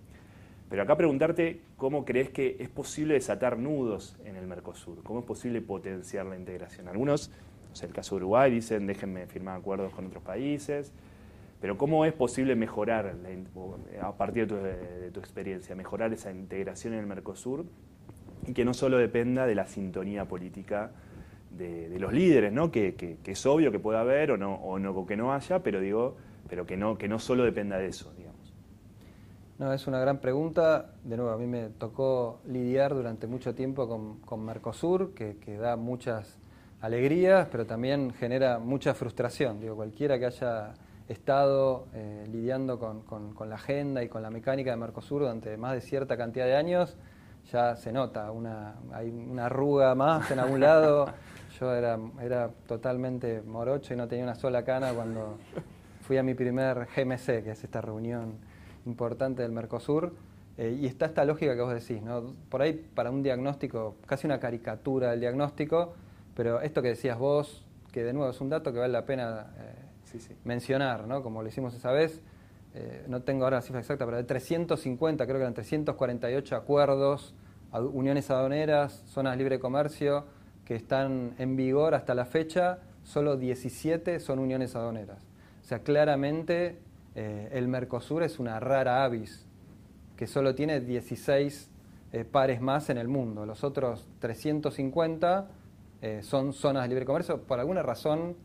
pero 0.69 0.83
acá 0.83 0.95
preguntarte 0.95 1.61
cómo 1.75 2.05
crees 2.05 2.29
que 2.29 2.57
es 2.59 2.69
posible 2.69 3.15
desatar 3.15 3.57
nudos 3.57 4.15
en 4.25 4.35
el 4.35 4.45
Mercosur, 4.45 5.01
cómo 5.01 5.21
es 5.21 5.25
posible 5.25 5.59
potenciar 5.59 6.27
la 6.27 6.37
integración. 6.37 6.87
Algunos, 6.87 7.31
o 7.73 7.75
sea, 7.75 7.87
el 7.87 7.95
caso 7.95 8.13
de 8.13 8.17
Uruguay, 8.17 8.51
dicen 8.51 8.85
déjenme 8.85 9.25
firmar 9.25 9.57
acuerdos 9.57 9.91
con 9.91 10.05
otros 10.05 10.21
países, 10.21 10.93
pero 11.59 11.79
¿cómo 11.79 12.05
es 12.05 12.13
posible 12.13 12.55
mejorar, 12.55 13.15
a 13.99 14.11
partir 14.17 14.45
de 14.45 15.09
tu 15.09 15.19
experiencia, 15.19 15.75
mejorar 15.75 16.13
esa 16.13 16.29
integración 16.29 16.93
en 16.93 16.99
el 16.99 17.07
Mercosur 17.07 17.65
y 18.47 18.53
que 18.53 18.65
no 18.65 18.73
solo 18.73 18.97
dependa 18.97 19.45
de 19.45 19.55
la 19.55 19.67
sintonía 19.67 20.25
política 20.25 20.91
de, 21.57 21.97
los 21.99 22.13
líderes, 22.13 22.51
¿no? 22.51 22.71
Que, 22.71 23.17
es 23.23 23.45
obvio 23.45 23.71
que 23.71 23.79
pueda 23.79 24.01
haber 24.01 24.31
o 24.31 24.37
no, 24.37 25.05
que 25.05 25.17
no 25.17 25.33
haya, 25.33 25.59
pero 25.59 25.79
digo, 25.79 26.15
pero 26.49 26.65
que 26.65 26.77
no, 26.77 26.97
que 26.97 27.07
no 27.07 27.19
solo 27.19 27.43
dependa 27.43 27.77
de 27.77 27.87
eso, 27.87 28.13
digamos. 28.17 28.53
No, 29.57 29.71
es 29.71 29.87
una 29.87 29.99
gran 29.99 30.19
pregunta. 30.19 30.91
De 31.03 31.15
nuevo, 31.15 31.31
a 31.31 31.37
mí 31.37 31.47
me 31.47 31.69
tocó 31.69 32.41
lidiar 32.45 32.93
durante 32.93 33.25
mucho 33.25 33.55
tiempo 33.55 33.87
con, 34.25 34.45
Mercosur, 34.45 35.13
que, 35.13 35.57
da 35.57 35.77
muchas 35.77 36.39
alegrías, 36.81 37.47
pero 37.49 37.65
también 37.65 38.11
genera 38.11 38.59
mucha 38.59 38.93
frustración. 38.93 39.61
Digo, 39.61 39.75
cualquiera 39.75 40.19
que 40.19 40.25
haya 40.25 40.73
estado 41.07 41.87
eh, 41.93 42.25
lidiando 42.31 42.79
con, 42.79 43.33
la 43.47 43.55
agenda 43.55 44.03
y 44.03 44.09
con 44.09 44.21
la 44.21 44.29
mecánica 44.29 44.71
de 44.71 44.77
Mercosur 44.77 45.21
durante 45.21 45.55
más 45.55 45.73
de 45.73 45.81
cierta 45.81 46.17
cantidad 46.17 46.45
de 46.45 46.55
años, 46.57 46.97
ya 47.51 47.75
se 47.75 47.91
nota, 47.91 48.31
una, 48.31 48.75
hay 48.93 49.09
una 49.09 49.45
arruga 49.47 49.95
más 49.95 50.31
en 50.31 50.39
algún 50.39 50.59
lado. 50.59 51.07
Yo 51.59 51.73
era, 51.73 51.97
era 52.21 52.49
totalmente 52.67 53.41
morocho 53.41 53.93
y 53.93 53.97
no 53.97 54.07
tenía 54.07 54.25
una 54.25 54.35
sola 54.35 54.65
cana 54.65 54.91
cuando 54.93 55.37
fui 56.01 56.17
a 56.17 56.23
mi 56.23 56.33
primer 56.33 56.87
GMC, 56.95 57.43
que 57.43 57.51
es 57.51 57.63
esta 57.63 57.79
reunión 57.79 58.33
importante 58.85 59.41
del 59.41 59.51
Mercosur. 59.51 60.13
Eh, 60.57 60.77
y 60.81 60.85
está 60.85 61.05
esta 61.05 61.25
lógica 61.25 61.55
que 61.55 61.61
vos 61.61 61.73
decís, 61.73 62.01
¿no? 62.01 62.33
Por 62.49 62.61
ahí 62.61 62.73
para 62.93 63.09
un 63.09 63.23
diagnóstico, 63.23 63.95
casi 64.05 64.27
una 64.27 64.39
caricatura 64.39 65.11
del 65.11 65.19
diagnóstico, 65.19 65.93
pero 66.35 66.61
esto 66.61 66.81
que 66.81 66.89
decías 66.89 67.17
vos, 67.17 67.65
que 67.91 68.03
de 68.03 68.13
nuevo 68.13 68.29
es 68.29 68.41
un 68.41 68.49
dato 68.49 68.71
que 68.73 68.79
vale 68.79 68.93
la 68.93 69.05
pena 69.05 69.47
eh, 69.57 70.35
mencionar, 70.43 71.07
¿no? 71.07 71.23
Como 71.23 71.41
lo 71.41 71.47
hicimos 71.47 71.73
esa 71.73 71.91
vez, 71.91 72.21
eh, 72.77 73.05
no 73.07 73.21
tengo 73.21 73.45
ahora 73.45 73.57
la 73.57 73.61
cifra 73.61 73.79
exacta, 73.79 74.03
pero 74.03 74.17
de 74.17 74.25
350, 74.25 75.25
creo 75.25 75.37
que 75.37 75.41
eran 75.43 75.53
348 75.53 76.57
acuerdos, 76.57 77.33
uniones 77.71 78.29
aduaneras, 78.29 79.01
zonas 79.07 79.33
de 79.33 79.37
libre 79.37 79.59
comercio 79.59 80.25
que 80.65 80.75
están 80.75 81.35
en 81.37 81.55
vigor 81.55 81.95
hasta 81.95 82.13
la 82.13 82.25
fecha, 82.25 82.79
solo 83.03 83.37
17 83.37 84.19
son 84.19 84.39
uniones 84.39 84.75
aduaneras. 84.75 85.19
O 85.63 85.67
sea, 85.67 85.79
claramente 85.79 86.79
eh, 87.15 87.49
el 87.53 87.69
Mercosur 87.69 88.23
es 88.23 88.39
una 88.39 88.59
rara 88.59 89.05
avis, 89.05 89.45
que 90.17 90.27
solo 90.27 90.53
tiene 90.53 90.81
16 90.81 91.69
eh, 92.11 92.25
pares 92.25 92.59
más 92.59 92.89
en 92.89 92.97
el 92.97 93.07
mundo. 93.07 93.45
Los 93.45 93.63
otros 93.63 94.05
350 94.19 95.47
son 96.21 96.53
zonas 96.53 96.83
de 96.83 96.89
libre 96.89 97.03
comercio. 97.03 97.41
Por 97.41 97.59
alguna 97.59 97.81
razón, 97.81 98.35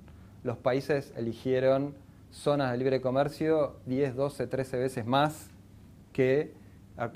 los 0.44 0.56
países 0.56 1.12
eligieron 1.14 1.94
zonas 2.30 2.72
de 2.72 2.78
libre 2.78 3.00
comercio 3.00 3.76
10, 3.86 4.14
12, 4.14 4.46
13 4.46 4.78
veces 4.78 5.06
más 5.06 5.50
que 6.12 6.52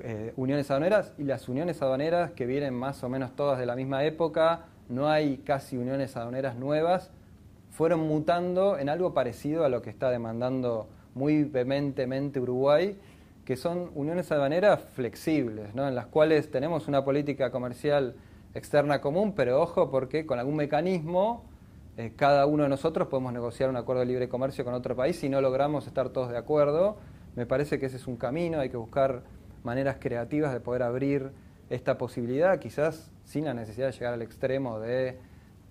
eh, 0.03 0.33
uniones 0.37 0.71
aduaneras 0.71 1.13
y 1.19 1.25
las 1.25 1.49
uniones 1.49 1.83
aduaneras 1.83 2.33
que 2.33 2.47
vienen 2.47 2.75
más 2.75 3.03
o 3.05 3.09
menos 3.09 3.37
todas 3.37 3.59
de 3.59 3.67
la 3.67 3.77
misma 3.77 4.05
época, 4.05 4.67
no 4.89 5.09
hay 5.09 5.39
casi 5.39 5.77
uniones 5.77 6.17
aduaneras 6.17 6.57
nuevas, 6.57 7.11
fueron 7.71 8.01
mutando 8.01 8.79
en 8.79 8.89
algo 8.89 9.15
parecido 9.15 9.65
a 9.65 9.69
lo 9.69 9.83
que 9.83 9.91
está 9.91 10.11
demandando 10.11 10.89
muy 11.15 11.45
vehementemente 11.45 12.41
Uruguay, 12.41 12.99
que 13.45 13.57
son 13.57 13.91
uniones 13.95 14.33
aduaneras 14.33 14.81
flexibles, 14.95 15.75
¿no? 15.75 15.87
en 15.87 15.95
las 15.95 16.07
cuales 16.07 16.51
tenemos 16.51 16.89
una 16.89 17.05
política 17.05 17.51
comercial 17.51 18.15
externa 18.55 19.01
común, 19.01 19.35
pero 19.35 19.61
ojo 19.61 19.91
porque 19.91 20.25
con 20.25 20.39
algún 20.39 20.57
mecanismo 20.57 21.45
eh, 21.97 22.13
cada 22.17 22.47
uno 22.47 22.65
de 22.65 22.69
nosotros 22.69 23.09
podemos 23.09 23.33
negociar 23.33 23.71
un 23.71 23.77
acuerdo 23.77 24.01
de 24.01 24.07
libre 24.07 24.29
comercio 24.29 24.65
con 24.65 24.75
otro 24.75 24.97
país 24.97 25.17
si 25.17 25.29
no 25.29 25.41
logramos 25.41 25.87
estar 25.87 26.09
todos 26.11 26.31
de 26.31 26.37
acuerdo. 26.37 26.97
Me 27.37 27.47
parece 27.47 27.79
que 27.79 27.87
ese 27.87 27.97
es 27.97 28.07
un 28.07 28.17
camino, 28.17 28.61
hay 28.61 28.69
que 28.69 28.77
buscar 28.77 29.23
maneras 29.63 29.97
creativas 30.01 30.53
de 30.53 30.61
poder 30.61 30.83
abrir 30.83 31.33
esta 31.71 31.97
posibilidad, 31.99 32.59
quizás 32.59 33.11
sin 33.25 33.45
la 33.45 33.55
necesidad 33.55 33.87
de 33.87 33.93
llegar 33.93 34.15
al 34.15 34.23
extremo 34.23 34.81
de 34.81 35.19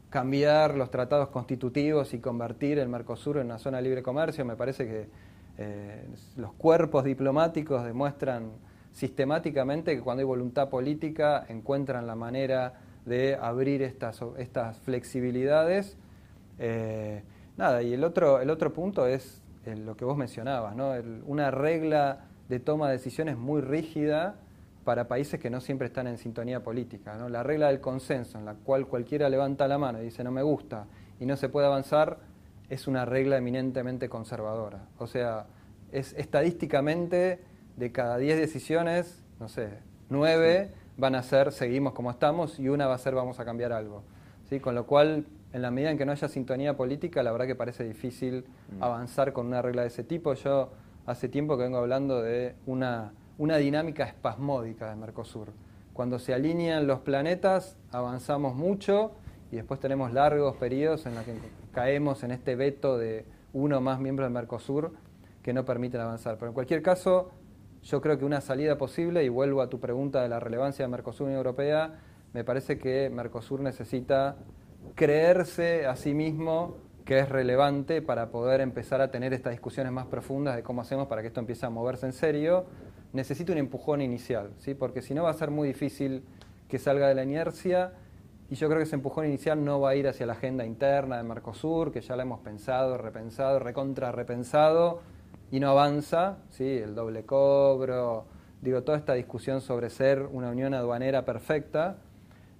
cambiar 0.09 0.75
los 0.75 0.91
tratados 0.91 1.29
constitutivos 1.29 2.13
y 2.13 2.19
convertir 2.19 2.77
el 2.79 2.87
Mercosur 2.87 3.37
en 3.37 3.47
una 3.47 3.57
zona 3.57 3.77
de 3.77 3.83
libre 3.83 4.03
comercio. 4.03 4.45
Me 4.45 4.55
parece 4.55 4.85
que 4.85 5.09
eh, 5.57 6.07
los 6.37 6.53
cuerpos 6.53 7.03
diplomáticos 7.03 7.83
demuestran 7.83 8.51
sistemáticamente 8.91 9.95
que 9.95 10.01
cuando 10.01 10.21
hay 10.21 10.25
voluntad 10.25 10.69
política 10.69 11.45
encuentran 11.49 12.05
la 12.05 12.15
manera 12.15 12.73
de 13.05 13.35
abrir 13.35 13.81
estas, 13.81 14.19
estas 14.37 14.77
flexibilidades. 14.79 15.97
Eh, 16.59 17.23
nada, 17.57 17.81
y 17.81 17.93
el 17.93 18.03
otro, 18.03 18.39
el 18.41 18.49
otro 18.49 18.73
punto 18.73 19.07
es 19.07 19.41
lo 19.65 19.95
que 19.95 20.05
vos 20.05 20.17
mencionabas, 20.17 20.75
¿no? 20.75 20.91
una 21.25 21.51
regla 21.51 22.25
de 22.49 22.59
toma 22.59 22.87
de 22.87 22.93
decisiones 22.93 23.37
muy 23.37 23.61
rígida 23.61 24.35
para 24.83 25.07
países 25.07 25.39
que 25.39 25.49
no 25.49 25.61
siempre 25.61 25.87
están 25.87 26.07
en 26.07 26.17
sintonía 26.17 26.61
política. 26.61 27.15
¿no? 27.15 27.29
La 27.29 27.43
regla 27.43 27.67
del 27.67 27.79
consenso, 27.79 28.37
en 28.37 28.45
la 28.45 28.55
cual 28.55 28.87
cualquiera 28.87 29.29
levanta 29.29 29.67
la 29.67 29.77
mano 29.77 30.01
y 30.01 30.05
dice 30.05 30.23
no 30.23 30.31
me 30.31 30.43
gusta 30.43 30.85
y 31.19 31.25
no 31.25 31.37
se 31.37 31.49
puede 31.49 31.67
avanzar, 31.67 32.17
es 32.69 32.87
una 32.87 33.05
regla 33.05 33.37
eminentemente 33.37 34.09
conservadora. 34.09 34.87
O 34.97 35.07
sea, 35.07 35.45
es 35.91 36.13
estadísticamente 36.13 37.39
de 37.77 37.91
cada 37.91 38.17
10 38.17 38.37
decisiones, 38.37 39.23
no 39.39 39.47
sé, 39.47 39.69
9 40.09 40.71
van 40.97 41.15
a 41.15 41.23
ser 41.23 41.51
seguimos 41.51 41.93
como 41.93 42.11
estamos 42.11 42.59
y 42.59 42.69
una 42.69 42.87
va 42.87 42.95
a 42.95 42.97
ser 42.97 43.15
vamos 43.15 43.39
a 43.39 43.45
cambiar 43.45 43.71
algo. 43.73 44.03
¿sí? 44.49 44.59
Con 44.59 44.75
lo 44.75 44.85
cual, 44.85 45.25
en 45.53 45.61
la 45.61 45.71
medida 45.71 45.91
en 45.91 45.97
que 45.97 46.05
no 46.05 46.11
haya 46.11 46.27
sintonía 46.27 46.75
política, 46.75 47.23
la 47.23 47.31
verdad 47.31 47.47
que 47.47 47.55
parece 47.55 47.83
difícil 47.83 48.45
mm. 48.77 48.83
avanzar 48.83 49.31
con 49.31 49.47
una 49.47 49.61
regla 49.61 49.83
de 49.83 49.87
ese 49.87 50.03
tipo. 50.03 50.33
Yo 50.33 50.71
hace 51.05 51.29
tiempo 51.29 51.57
que 51.57 51.63
vengo 51.63 51.77
hablando 51.77 52.21
de 52.21 52.55
una 52.65 53.13
una 53.37 53.57
dinámica 53.57 54.03
espasmódica 54.03 54.89
de 54.89 54.95
Mercosur. 54.95 55.49
Cuando 55.93 56.19
se 56.19 56.33
alinean 56.33 56.87
los 56.87 56.99
planetas, 56.99 57.77
avanzamos 57.91 58.55
mucho 58.55 59.11
y 59.51 59.55
después 59.57 59.79
tenemos 59.79 60.13
largos 60.13 60.55
periodos 60.57 61.05
en 61.05 61.15
los 61.15 61.23
que 61.23 61.33
caemos 61.71 62.23
en 62.23 62.31
este 62.31 62.55
veto 62.55 62.97
de 62.97 63.25
uno 63.53 63.77
o 63.77 63.81
más 63.81 63.99
miembros 63.99 64.27
de 64.29 64.33
Mercosur 64.33 64.93
que 65.41 65.53
no 65.53 65.65
permiten 65.65 66.01
avanzar. 66.01 66.37
Pero 66.37 66.49
en 66.49 66.53
cualquier 66.53 66.81
caso, 66.81 67.31
yo 67.83 68.01
creo 68.01 68.17
que 68.17 68.25
una 68.25 68.41
salida 68.41 68.77
posible, 68.77 69.23
y 69.23 69.29
vuelvo 69.29 69.61
a 69.61 69.69
tu 69.69 69.79
pregunta 69.79 70.21
de 70.21 70.29
la 70.29 70.39
relevancia 70.39 70.85
de 70.85 70.89
Mercosur 70.89 71.29
y 71.29 71.33
Europea, 71.33 71.99
me 72.33 72.43
parece 72.43 72.79
que 72.79 73.09
Mercosur 73.09 73.59
necesita 73.59 74.37
creerse 74.95 75.85
a 75.85 75.95
sí 75.95 76.13
mismo 76.13 76.77
que 77.05 77.19
es 77.19 77.29
relevante 77.29 78.01
para 78.01 78.29
poder 78.29 78.61
empezar 78.61 79.01
a 79.01 79.11
tener 79.11 79.33
estas 79.33 79.51
discusiones 79.51 79.91
más 79.91 80.05
profundas 80.05 80.55
de 80.55 80.63
cómo 80.63 80.81
hacemos 80.81 81.07
para 81.07 81.21
que 81.21 81.27
esto 81.27 81.39
empiece 81.39 81.65
a 81.65 81.69
moverse 81.69 82.05
en 82.05 82.13
serio 82.13 82.65
necesita 83.13 83.51
un 83.51 83.59
empujón 83.59 84.01
inicial, 84.01 84.51
¿sí? 84.57 84.73
porque 84.73 85.01
si 85.01 85.13
no 85.13 85.23
va 85.23 85.29
a 85.29 85.33
ser 85.33 85.51
muy 85.51 85.67
difícil 85.67 86.23
que 86.67 86.79
salga 86.79 87.07
de 87.07 87.15
la 87.15 87.23
inercia 87.23 87.93
y 88.49 88.55
yo 88.55 88.67
creo 88.67 88.79
que 88.79 88.83
ese 88.83 88.95
empujón 88.95 89.27
inicial 89.27 89.63
no 89.63 89.79
va 89.79 89.91
a 89.91 89.95
ir 89.95 90.07
hacia 90.07 90.25
la 90.25 90.33
agenda 90.33 90.65
interna 90.65 91.17
de 91.17 91.23
Mercosur, 91.23 91.91
que 91.91 92.01
ya 92.01 92.15
la 92.15 92.23
hemos 92.23 92.39
pensado, 92.39 92.97
repensado, 92.97 93.59
recontra 93.59 94.11
repensado 94.11 95.01
y 95.51 95.59
no 95.59 95.69
avanza, 95.69 96.37
¿sí? 96.49 96.65
el 96.65 96.95
doble 96.95 97.23
cobro, 97.23 98.25
digo, 98.61 98.81
toda 98.81 98.97
esta 98.97 99.13
discusión 99.13 99.61
sobre 99.61 99.91
ser 99.91 100.23
una 100.31 100.49
unión 100.49 100.73
aduanera 100.73 101.23
perfecta, 101.23 101.97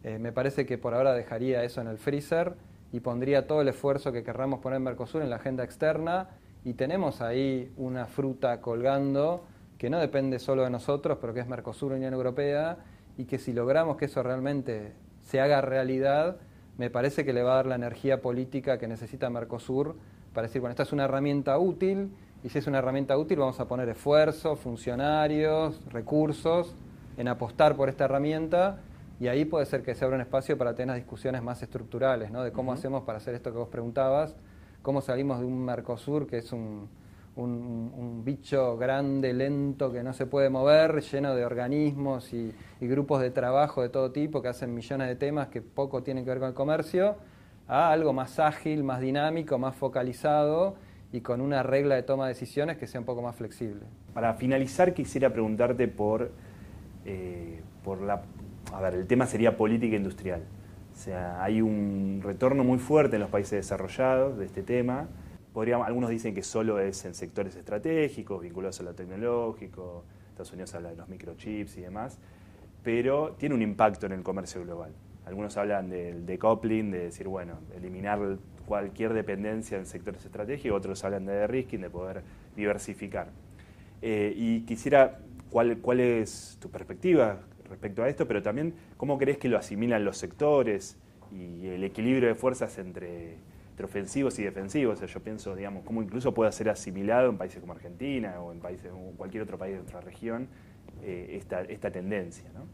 eh, 0.03 0.19
me 0.19 0.31
parece 0.31 0.65
que 0.65 0.77
por 0.77 0.93
ahora 0.93 1.13
dejaría 1.13 1.63
eso 1.63 1.81
en 1.81 1.87
el 1.87 1.97
freezer 1.97 2.55
y 2.91 2.99
pondría 2.99 3.47
todo 3.47 3.61
el 3.61 3.67
esfuerzo 3.67 4.11
que 4.11 4.23
querramos 4.23 4.59
poner 4.59 4.77
en 4.77 4.83
Mercosur 4.83 5.21
en 5.21 5.29
la 5.29 5.37
agenda 5.37 5.63
externa. 5.63 6.29
Y 6.65 6.73
tenemos 6.73 7.21
ahí 7.21 7.73
una 7.77 8.05
fruta 8.05 8.61
colgando 8.61 9.45
que 9.77 9.89
no 9.89 9.99
depende 9.99 10.39
solo 10.39 10.63
de 10.63 10.69
nosotros, 10.69 11.17
pero 11.19 11.33
que 11.33 11.41
es 11.41 11.47
Mercosur, 11.47 11.91
Unión 11.91 12.13
Europea, 12.13 12.77
y 13.17 13.25
que 13.25 13.37
si 13.37 13.51
logramos 13.51 13.97
que 13.97 14.05
eso 14.05 14.23
realmente 14.23 14.93
se 15.23 15.41
haga 15.41 15.59
realidad, 15.61 16.37
me 16.77 16.89
parece 16.89 17.25
que 17.25 17.33
le 17.33 17.43
va 17.43 17.53
a 17.53 17.55
dar 17.55 17.65
la 17.65 17.75
energía 17.75 18.21
política 18.21 18.77
que 18.77 18.87
necesita 18.87 19.29
Mercosur 19.29 19.95
para 20.33 20.47
decir, 20.47 20.61
bueno, 20.61 20.71
esta 20.71 20.83
es 20.83 20.93
una 20.93 21.05
herramienta 21.05 21.57
útil, 21.57 22.11
y 22.43 22.49
si 22.49 22.59
es 22.59 22.67
una 22.67 22.79
herramienta 22.79 23.17
útil 23.17 23.39
vamos 23.39 23.59
a 23.59 23.67
poner 23.67 23.89
esfuerzos, 23.89 24.59
funcionarios, 24.59 25.81
recursos 25.91 26.75
en 27.17 27.27
apostar 27.27 27.75
por 27.75 27.89
esta 27.89 28.05
herramienta, 28.05 28.79
y 29.19 29.27
ahí 29.27 29.45
puede 29.45 29.65
ser 29.65 29.83
que 29.83 29.95
se 29.95 30.03
abra 30.03 30.15
un 30.15 30.21
espacio 30.21 30.57
para 30.57 30.75
tener 30.75 30.95
discusiones 30.95 31.41
más 31.43 31.61
estructurales, 31.61 32.31
¿no? 32.31 32.43
De 32.43 32.51
cómo 32.51 32.73
hacemos 32.73 33.03
para 33.03 33.17
hacer 33.17 33.35
esto 33.35 33.51
que 33.51 33.57
vos 33.57 33.69
preguntabas, 33.69 34.35
cómo 34.81 35.01
salimos 35.01 35.39
de 35.39 35.45
un 35.45 35.63
Mercosur 35.63 36.27
que 36.27 36.37
es 36.37 36.51
un 36.51 36.89
un, 37.35 38.21
bicho 38.23 38.77
grande, 38.77 39.33
lento, 39.33 39.91
que 39.91 40.03
no 40.03 40.13
se 40.13 40.25
puede 40.25 40.49
mover, 40.49 41.01
lleno 41.01 41.35
de 41.35 41.45
organismos 41.45 42.33
y, 42.33 42.53
grupos 42.81 43.21
de 43.21 43.31
trabajo 43.31 43.81
de 43.81 43.89
todo 43.89 44.11
tipo 44.11 44.41
que 44.41 44.49
hacen 44.49 44.75
millones 44.75 45.07
de 45.07 45.15
temas 45.15 45.47
que 45.47 45.61
poco 45.61 46.03
tienen 46.03 46.25
que 46.25 46.31
ver 46.31 46.39
con 46.39 46.49
el 46.49 46.53
comercio, 46.53 47.15
a 47.67 47.91
algo 47.91 48.11
más 48.11 48.39
ágil, 48.39 48.83
más 48.83 48.99
dinámico, 48.99 49.57
más 49.57 49.75
focalizado 49.75 50.75
y 51.13 51.21
con 51.21 51.39
una 51.39 51.63
regla 51.63 51.95
de 51.95 52.03
toma 52.03 52.25
de 52.25 52.33
decisiones 52.33 52.77
que 52.77 52.87
sea 52.87 52.99
un 52.99 53.05
poco 53.05 53.21
más 53.21 53.37
flexible. 53.37 53.83
Para 54.13 54.33
finalizar, 54.33 54.93
quisiera 54.93 55.31
preguntarte 55.31 55.87
por, 55.87 56.31
eh, 57.05 57.61
por 57.83 58.01
la... 58.01 58.21
A 58.73 58.81
ver, 58.81 58.95
el 58.95 59.07
tema 59.07 59.25
sería 59.25 59.55
política 59.55 59.95
industrial. 59.95 60.41
O 60.93 60.95
sea, 60.95 61.43
hay 61.43 61.61
un 61.61 62.21
retorno 62.23 62.63
muy 62.63 62.79
fuerte 62.79 63.15
en 63.15 63.21
los 63.21 63.29
países 63.29 63.51
desarrollados 63.51 64.37
de 64.37 64.45
este 64.45 64.63
tema 64.63 65.07
algunos 65.85 66.09
dicen 66.09 66.33
que 66.33 66.43
solo 66.43 66.79
es 66.79 67.05
en 67.05 67.13
sectores 67.13 67.55
estratégicos, 67.55 68.41
vinculados 68.41 68.79
a 68.79 68.83
lo 68.83 68.95
tecnológico, 68.95 70.03
Estados 70.29 70.51
Unidos 70.51 70.73
habla 70.73 70.89
de 70.89 70.95
los 70.95 71.07
microchips 71.07 71.77
y 71.77 71.81
demás, 71.81 72.17
pero 72.83 73.35
tiene 73.37 73.53
un 73.53 73.61
impacto 73.61 74.07
en 74.07 74.13
el 74.13 74.23
comercio 74.23 74.63
global. 74.63 74.91
Algunos 75.25 75.55
hablan 75.57 75.89
del 75.89 76.25
decoupling, 76.25 76.91
de 76.91 76.99
decir, 77.05 77.27
bueno, 77.27 77.59
eliminar 77.75 78.19
cualquier 78.65 79.13
dependencia 79.13 79.77
en 79.77 79.85
sectores 79.85 80.25
estratégicos, 80.25 80.77
otros 80.77 81.03
hablan 81.03 81.25
de 81.25 81.47
risking, 81.47 81.79
de 81.79 81.89
poder 81.89 82.23
diversificar. 82.55 83.27
Eh, 84.01 84.33
y 84.35 84.61
quisiera, 84.61 85.19
¿cuál, 85.49 85.77
¿cuál 85.77 85.99
es 85.99 86.57
tu 86.59 86.69
perspectiva 86.69 87.39
respecto 87.73 88.03
a 88.03 88.09
esto? 88.09 88.27
Pero 88.27 88.41
también, 88.41 88.73
¿cómo 88.97 89.17
crees 89.17 89.37
que 89.37 89.49
lo 89.49 89.57
asimilan 89.57 90.05
los 90.05 90.17
sectores 90.17 90.97
y 91.31 91.67
el 91.67 91.83
equilibrio 91.83 92.29
de 92.29 92.35
fuerzas 92.35 92.77
entre 92.77 93.37
entre 93.73 93.85
ofensivos 93.85 94.37
y 94.37 94.43
defensivos. 94.43 95.01
yo 95.01 95.19
pienso, 95.19 95.55
digamos, 95.55 95.83
cómo 95.83 96.03
incluso 96.03 96.31
puede 96.31 96.51
ser 96.51 96.69
asimilado 96.69 97.29
en 97.29 97.39
países 97.39 97.59
como 97.59 97.73
Argentina 97.73 98.39
o 98.39 98.51
en 98.51 98.59
países 98.59 98.91
o 98.93 99.17
cualquier 99.17 99.41
otro 99.41 99.57
país 99.57 99.73
de 99.73 99.79
nuestra 99.79 99.99
región 99.99 100.47
eh, 101.01 101.37
esta, 101.39 101.61
esta, 101.61 101.89
tendencia. 101.89 102.51
¿no? 102.53 102.65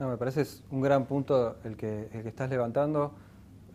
no, 0.00 0.10
me 0.10 0.16
parece 0.16 0.40
es 0.40 0.64
un 0.72 0.80
gran 0.80 1.06
punto 1.06 1.58
el 1.62 1.76
que, 1.76 2.08
el 2.12 2.22
que 2.22 2.28
estás 2.28 2.50
levantando. 2.50 3.14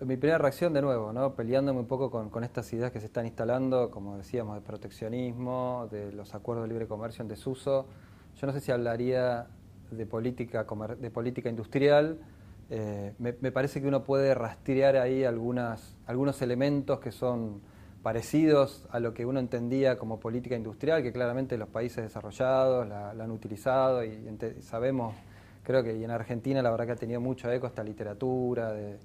Mi 0.02 0.18
primera 0.18 0.40
reacción, 0.40 0.74
de 0.74 0.82
nuevo, 0.82 1.14
¿no? 1.14 1.36
peleándome 1.36 1.80
un 1.80 1.88
poco 1.88 2.12
con, 2.12 2.30
con, 2.30 2.44
estas 2.44 2.74
ideas 2.74 2.92
que 2.92 3.00
se 3.00 3.06
están 3.06 3.26
instalando, 3.26 3.90
como 3.90 4.18
decíamos, 4.18 4.56
de 4.56 4.62
proteccionismo, 4.62 5.88
de 5.90 6.12
los 6.12 6.36
acuerdos 6.36 6.66
de 6.66 6.70
libre 6.70 6.88
comercio 6.88 7.22
en 7.22 7.30
desuso. 7.30 7.86
Yo 8.36 8.48
no 8.48 8.52
sé 8.52 8.60
si 8.60 8.72
hablaría 8.74 9.48
de 9.92 10.06
política, 10.06 10.66
de 11.00 11.12
política 11.12 11.50
industrial, 11.50 12.20
eh, 12.74 13.14
me, 13.20 13.34
parece 13.34 13.82
que 13.82 13.88
uno 13.88 14.06
puede 14.06 14.34
rastrear 14.34 14.96
ahí 14.96 15.26
algunas, 15.26 15.94
algunos 16.06 16.42
elementos 16.42 17.02
que 17.02 17.12
son 17.12 17.60
parecidos 18.02 18.88
a 18.92 19.02
lo 19.02 19.14
que 19.14 19.26
uno 19.26 19.42
entendía 19.42 19.98
como 19.98 20.22
política 20.22 20.56
industrial, 20.56 21.04
que 21.04 21.12
claramente 21.12 21.58
los 21.58 21.68
países 21.68 22.02
desarrollados 22.02 22.88
la, 22.88 23.10
han 23.10 23.30
utilizado 23.30 24.06
y 24.06 24.18
sabemos, 24.62 25.14
creo 25.64 25.84
que 25.84 25.98
y 25.98 26.04
en 26.06 26.12
Argentina 26.12 26.62
la 26.62 26.72
verdad 26.72 26.86
que 26.86 26.92
ha 26.94 26.96
tenido 26.96 27.20
mucho 27.20 27.52
eco 27.52 27.68
esta 27.68 27.84
literatura 27.84 28.72
de, 28.72 28.98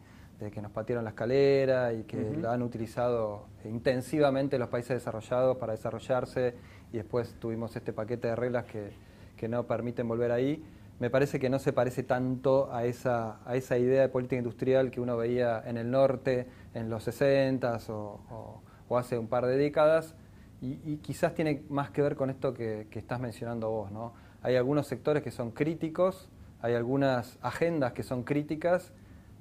que 0.53 0.62
nos 0.62 0.70
patearon 0.70 1.03
la 1.03 1.11
escalera 1.11 1.93
y 1.93 2.05
que 2.05 2.37
lo 2.41 2.49
han 2.49 2.62
utilizado 2.62 3.47
intensivamente 3.64 4.59
los 4.59 4.68
países 4.68 4.91
desarrollados 4.91 5.57
para 5.57 5.72
desarrollarse 5.72 6.55
y 6.93 6.99
después 6.99 7.34
tuvimos 7.41 7.74
este 7.74 7.93
paquete 7.93 8.28
de 8.28 8.37
reglas 8.37 8.66
que, 8.66 8.91
que 9.37 9.49
no 9.49 9.66
permiten 9.66 10.07
volver 10.07 10.30
ahí 10.30 10.62
me 10.99 11.11
parece 11.11 11.38
que 11.38 11.51
no 11.51 11.59
se 11.59 11.72
parece 11.72 12.03
tanto 12.03 12.72
a 12.72 12.84
esa, 12.84 13.40
a 13.44 13.55
esa 13.57 13.76
idea 13.76 14.03
de 14.03 14.09
política 14.09 14.36
industrial 14.36 14.90
que 14.90 15.01
uno 15.01 15.16
veía 15.16 15.62
en 15.66 15.76
el 15.76 15.90
norte 15.90 16.47
en 16.74 16.88
los 16.88 17.05
60 17.05 17.78
o, 17.88 18.62
o, 18.88 18.99
hace 18.99 19.18
un 19.18 19.28
par 19.28 19.47
de 19.47 19.57
décadas, 19.57 20.14
y, 20.62 20.97
quizás 20.99 21.34
tiene 21.34 21.62
más 21.68 21.90
que 21.90 22.01
ver 22.01 22.16
con 22.16 22.30
esto 22.30 22.55
que, 22.55 22.88
estás 22.92 23.20
mencionando 23.20 23.70
vos. 23.70 23.90
¿no? 23.90 24.14
Hay 24.42 24.57
algunos 24.57 24.86
sectores 24.86 25.22
que 25.22 25.30
son 25.30 25.51
críticos, 25.51 26.30
hay 26.62 26.74
algunas 26.74 27.38
agendas 27.42 27.92
que 27.92 28.03
son 28.03 28.22
críticas, 28.22 28.92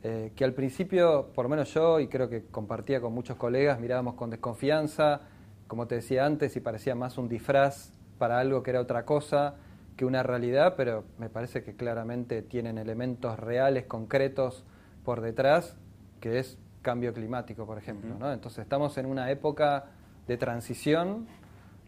eh, 0.04 0.34
que 0.36 0.44
al 0.44 0.54
principio, 0.54 1.30
por 1.34 1.46
lo 1.46 1.50
menos 1.50 1.74
yo, 1.74 2.02
y 2.02 2.08
creo 2.08 2.30
que 2.30 2.44
compartía 2.44 3.00
con 3.00 3.14
muchos 3.14 3.38
colegas, 3.38 3.80
mirábamos 3.80 4.16
con 4.16 4.30
desconfianza, 4.30 5.22
como 5.68 5.88
te 5.88 5.96
decía 5.96 6.26
antes, 6.26 6.56
y 6.58 6.60
parecía 6.60 6.96
más 6.96 7.18
un 7.18 7.30
disfraz 7.30 7.92
para 8.20 8.40
algo 8.40 8.62
que 8.62 8.72
era 8.72 8.82
otra 8.82 9.06
cosa 9.06 9.56
que 9.96 10.06
una 10.06 10.24
realidad, 10.24 10.76
pero 10.76 11.06
me 11.18 11.30
parece 11.30 11.64
que 11.64 11.76
claramente 11.76 12.42
tienen 12.42 12.78
elementos 12.78 13.40
reales, 13.40 13.86
concretos 13.86 14.66
por 15.04 15.22
detrás, 15.22 15.78
que 16.20 16.40
es 16.40 16.58
cambio 16.82 17.14
climático, 17.14 17.66
por 17.66 17.78
ejemplo. 17.78 18.16
¿no? 18.20 18.32
Entonces 18.32 18.60
estamos 18.60 18.98
en 18.98 19.06
una 19.06 19.32
época 19.32 19.86
de 20.28 20.38
transición, 20.38 21.28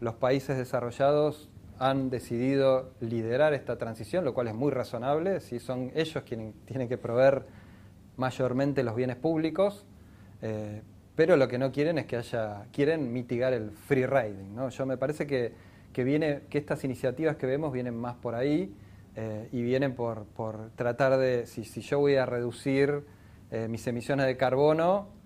los 0.00 0.14
países 0.14 0.56
desarrollados 0.56 1.50
han 1.78 2.10
decidido 2.10 2.92
liderar 3.00 3.54
esta 3.54 3.78
transición, 3.78 4.24
lo 4.24 4.34
cual 4.34 4.48
es 4.48 4.54
muy 4.54 4.70
razonable, 4.70 5.40
si 5.40 5.60
son 5.60 5.92
ellos 5.94 6.24
quienes 6.24 6.54
tienen 6.64 6.88
que 6.88 6.98
proveer 6.98 7.46
mayormente 8.16 8.82
los 8.82 8.96
bienes 8.96 9.16
públicos, 9.16 9.86
eh, 10.42 10.82
pero 11.14 11.36
lo 11.36 11.48
que 11.48 11.58
no 11.58 11.72
quieren 11.72 11.98
es 11.98 12.06
que 12.06 12.16
haya, 12.16 12.66
quieren 12.72 13.12
mitigar 13.12 13.52
el 13.52 13.70
free 13.70 14.06
riding. 14.06 14.54
¿no? 14.54 14.68
Yo 14.68 14.86
me 14.86 14.96
parece 14.96 15.26
que, 15.26 15.52
que, 15.92 16.04
viene, 16.04 16.42
que 16.50 16.58
estas 16.58 16.84
iniciativas 16.84 17.36
que 17.36 17.46
vemos 17.46 17.72
vienen 17.72 17.96
más 17.96 18.16
por 18.16 18.34
ahí 18.34 18.74
eh, 19.16 19.48
y 19.52 19.62
vienen 19.62 19.94
por, 19.94 20.24
por 20.24 20.70
tratar 20.76 21.18
de, 21.18 21.46
si, 21.46 21.64
si, 21.64 21.80
yo 21.80 21.98
voy 21.98 22.16
a 22.16 22.26
reducir 22.26 23.04
eh, 23.50 23.68
mis 23.68 23.86
emisiones 23.86 24.26
de 24.26 24.36
carbono, 24.36 25.16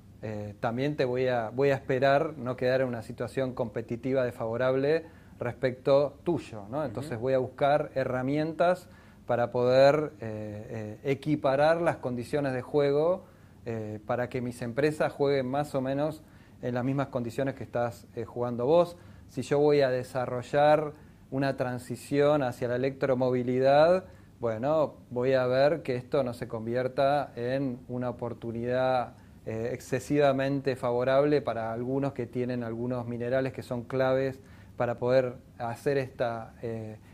también 0.60 0.94
te 0.94 1.04
voy 1.04 1.26
a, 1.26 1.50
voy 1.50 1.70
a 1.70 1.74
esperar 1.74 2.34
no 2.38 2.56
quedar 2.56 2.80
en 2.80 2.86
una 2.86 3.02
situación 3.02 3.54
competitiva 3.54 4.24
desfavorable 4.24 5.04
respecto 5.42 6.18
tuyo. 6.22 6.64
¿no? 6.70 6.84
Entonces 6.84 7.18
voy 7.18 7.32
a 7.32 7.38
buscar 7.38 7.90
herramientas 7.94 8.88
para 9.26 9.50
poder 9.50 10.12
eh, 10.20 10.98
eh, 11.04 11.10
equiparar 11.12 11.80
las 11.80 11.96
condiciones 11.96 12.52
de 12.52 12.62
juego 12.62 13.24
eh, 13.64 14.00
para 14.06 14.28
que 14.28 14.40
mis 14.40 14.60
empresas 14.62 15.12
jueguen 15.12 15.46
más 15.46 15.74
o 15.74 15.80
menos 15.80 16.22
en 16.60 16.74
las 16.74 16.84
mismas 16.84 17.08
condiciones 17.08 17.54
que 17.54 17.64
estás 17.64 18.06
jugando 18.26 18.66
vos. 18.66 18.96
Si 19.32 19.40
yo 19.40 19.58
voy 19.58 19.80
a 19.80 19.88
desarrollar 19.88 20.92
una 21.30 21.56
transición 21.56 22.42
hacia 22.42 22.68
la 22.68 22.76
electromovilidad, 22.76 24.04
bueno, 24.40 24.96
voy 25.08 25.32
a 25.32 25.46
ver 25.46 25.80
que 25.82 25.96
esto 25.96 26.22
no 26.22 26.34
se 26.34 26.48
convierta 26.48 27.32
en 27.34 27.80
una 27.88 28.10
oportunidad 28.10 29.14
excesivamente 29.46 30.76
favorable 30.76 31.40
para 31.40 31.72
algunos 31.72 32.12
que 32.12 32.26
tienen 32.26 32.62
algunos 32.62 33.06
minerales 33.06 33.54
que 33.54 33.62
son 33.62 33.84
claves 33.84 34.38
para 34.76 34.98
poder 34.98 35.36
hacer 35.56 35.96
esta, 35.96 36.52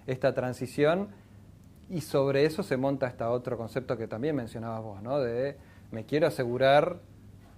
esta 0.09 0.35
transición 0.35 1.11
y 1.89 2.01
sobre 2.01 2.47
eso 2.47 2.64
se 2.64 2.77
monta 2.77 3.07
este 3.07 3.23
otro 3.23 3.57
concepto 3.57 3.97
que 3.97 4.09
también 4.09 4.35
mencionabas 4.35 4.83
vos, 4.83 5.03
¿no? 5.05 5.21
De 5.21 5.57
me 5.93 6.05
quiero 6.05 6.27
asegurar 6.27 6.99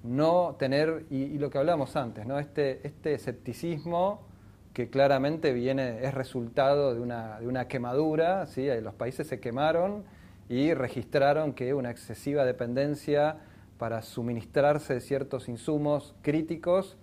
no 0.02 0.56
tener, 0.58 1.06
y, 1.08 1.38
lo 1.38 1.48
que 1.48 1.56
hablábamos 1.56 1.96
antes, 1.96 2.26
¿no? 2.26 2.38
Este, 2.38 2.86
este 2.86 3.14
escepticismo 3.14 4.28
que 4.72 4.88
claramente 4.88 5.52
viene, 5.52 6.04
es 6.04 6.14
resultado 6.14 6.94
de 6.94 7.00
una, 7.00 7.40
de 7.40 7.46
una 7.46 7.66
quemadura, 7.66 8.46
¿sí? 8.46 8.68
los 8.80 8.94
países 8.94 9.26
se 9.26 9.40
quemaron 9.40 10.04
y 10.48 10.74
registraron 10.74 11.52
que 11.52 11.74
una 11.74 11.90
excesiva 11.90 12.44
dependencia 12.44 13.38
para 13.78 14.02
suministrarse 14.02 14.94
de 14.94 15.00
ciertos 15.00 15.48
insumos 15.48 16.14
críticos 16.22 16.96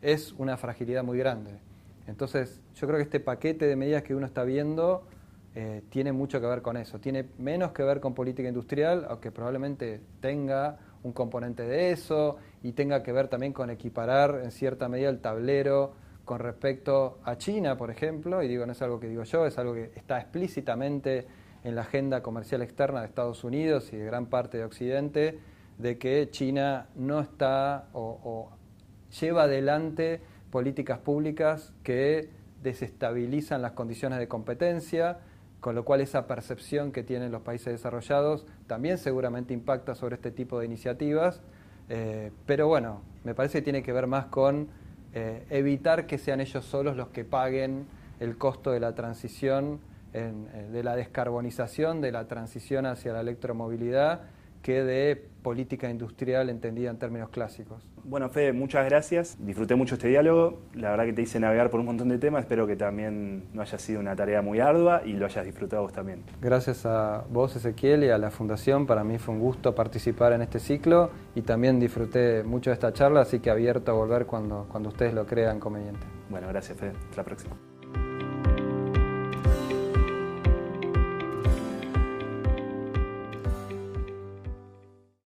es 0.00 0.32
una 0.32 0.56
fragilidad 0.56 1.04
muy 1.04 1.18
grande. 1.18 1.58
Entonces, 2.06 2.60
yo 2.74 2.86
creo 2.86 2.98
que 2.98 3.04
este 3.04 3.20
paquete 3.20 3.66
de 3.66 3.76
medidas 3.76 4.02
que 4.02 4.14
uno 4.14 4.26
está 4.26 4.44
viendo 4.44 5.04
eh, 5.54 5.82
tiene 5.90 6.12
mucho 6.12 6.40
que 6.40 6.46
ver 6.46 6.62
con 6.62 6.76
eso. 6.76 6.98
Tiene 6.98 7.28
menos 7.38 7.72
que 7.72 7.82
ver 7.82 8.00
con 8.00 8.14
política 8.14 8.48
industrial, 8.48 9.06
aunque 9.08 9.30
probablemente 9.30 10.00
tenga 10.20 10.78
un 11.02 11.12
componente 11.12 11.64
de 11.64 11.90
eso 11.90 12.36
y 12.62 12.72
tenga 12.72 13.02
que 13.02 13.12
ver 13.12 13.28
también 13.28 13.52
con 13.52 13.70
equiparar 13.70 14.40
en 14.44 14.50
cierta 14.50 14.88
medida 14.88 15.08
el 15.08 15.20
tablero 15.20 15.94
con 16.32 16.38
respecto 16.38 17.18
a 17.24 17.36
China, 17.36 17.76
por 17.76 17.90
ejemplo, 17.90 18.42
y 18.42 18.48
digo, 18.48 18.64
no 18.64 18.72
es 18.72 18.80
algo 18.80 18.98
que 18.98 19.06
digo 19.06 19.22
yo, 19.22 19.44
es 19.44 19.58
algo 19.58 19.74
que 19.74 19.92
está 19.96 20.18
explícitamente 20.18 21.26
en 21.62 21.74
la 21.74 21.82
agenda 21.82 22.22
comercial 22.22 22.62
externa 22.62 23.00
de 23.00 23.06
Estados 23.06 23.44
Unidos 23.44 23.92
y 23.92 23.98
de 23.98 24.06
gran 24.06 24.24
parte 24.24 24.56
de 24.56 24.64
Occidente, 24.64 25.38
de 25.76 25.98
que 25.98 26.30
China 26.30 26.88
no 26.94 27.20
está 27.20 27.88
o, 27.92 28.48
lleva 29.20 29.42
adelante 29.42 30.22
políticas 30.50 31.00
públicas 31.00 31.74
que 31.82 32.30
desestabilizan 32.62 33.60
las 33.60 33.72
condiciones 33.72 34.18
de 34.18 34.26
competencia, 34.26 35.18
con 35.60 35.74
lo 35.74 35.84
cual 35.84 36.00
esa 36.00 36.26
percepción 36.26 36.92
que 36.92 37.02
tienen 37.02 37.30
los 37.30 37.42
países 37.42 37.74
desarrollados 37.74 38.46
también 38.66 38.96
seguramente 38.96 39.52
impacta 39.52 39.94
sobre 39.94 40.14
este 40.14 40.30
tipo 40.30 40.58
de 40.58 40.64
iniciativas, 40.64 41.42
eh, 41.90 42.32
pero 42.46 42.68
bueno, 42.68 43.02
me 43.22 43.34
parece 43.34 43.58
que 43.58 43.62
tiene 43.64 43.82
que 43.82 43.92
ver 43.92 44.06
más 44.06 44.28
con 44.28 44.80
eh, 45.14 45.44
evitar 45.50 46.06
que 46.06 46.18
sean 46.18 46.40
ellos 46.40 46.64
solos 46.64 46.96
los 46.96 47.08
que 47.08 47.24
paguen 47.24 47.86
el 48.20 48.38
costo 48.38 48.70
de 48.70 48.80
la 48.80 48.94
transición, 48.94 49.80
eh, 50.14 50.32
de 50.70 50.82
la 50.82 50.96
descarbonización, 50.96 52.00
de 52.00 52.12
la 52.12 52.28
transición 52.28 52.86
hacia 52.86 53.12
la 53.12 53.20
electromovilidad 53.20 54.22
que 54.62 54.82
de 54.84 55.26
política 55.42 55.90
industrial 55.90 56.50
entendida 56.50 56.90
en 56.90 56.98
términos 56.98 57.30
clásicos. 57.30 57.82
Bueno, 58.04 58.28
Fede, 58.28 58.52
muchas 58.52 58.84
gracias. 58.86 59.36
Disfruté 59.38 59.74
mucho 59.74 59.94
este 59.94 60.08
diálogo. 60.08 60.60
La 60.74 60.90
verdad 60.90 61.04
que 61.04 61.12
te 61.12 61.22
hice 61.22 61.40
navegar 61.40 61.70
por 61.70 61.80
un 61.80 61.86
montón 61.86 62.08
de 62.08 62.18
temas. 62.18 62.42
Espero 62.42 62.66
que 62.66 62.76
también 62.76 63.44
no 63.52 63.62
haya 63.62 63.78
sido 63.78 64.00
una 64.00 64.16
tarea 64.16 64.42
muy 64.42 64.60
ardua 64.60 65.02
y 65.04 65.12
lo 65.14 65.26
hayas 65.26 65.44
disfrutado 65.44 65.82
vos 65.82 65.92
también. 65.92 66.22
Gracias 66.40 66.86
a 66.86 67.24
vos, 67.30 67.54
Ezequiel, 67.56 68.04
y 68.04 68.10
a 68.10 68.18
la 68.18 68.30
Fundación. 68.30 68.86
Para 68.86 69.04
mí 69.04 69.18
fue 69.18 69.34
un 69.34 69.40
gusto 69.40 69.74
participar 69.74 70.32
en 70.32 70.42
este 70.42 70.58
ciclo 70.58 71.10
y 71.34 71.42
también 71.42 71.78
disfruté 71.80 72.42
mucho 72.42 72.70
de 72.70 72.74
esta 72.74 72.92
charla, 72.92 73.20
así 73.20 73.40
que 73.40 73.50
abierto 73.50 73.92
a 73.92 73.94
volver 73.94 74.26
cuando, 74.26 74.66
cuando 74.70 74.88
ustedes 74.88 75.14
lo 75.14 75.26
crean 75.26 75.60
conveniente. 75.60 76.06
Bueno, 76.30 76.48
gracias, 76.48 76.78
Fede. 76.78 76.92
Hasta 77.10 77.16
la 77.18 77.24
próxima. 77.24 77.56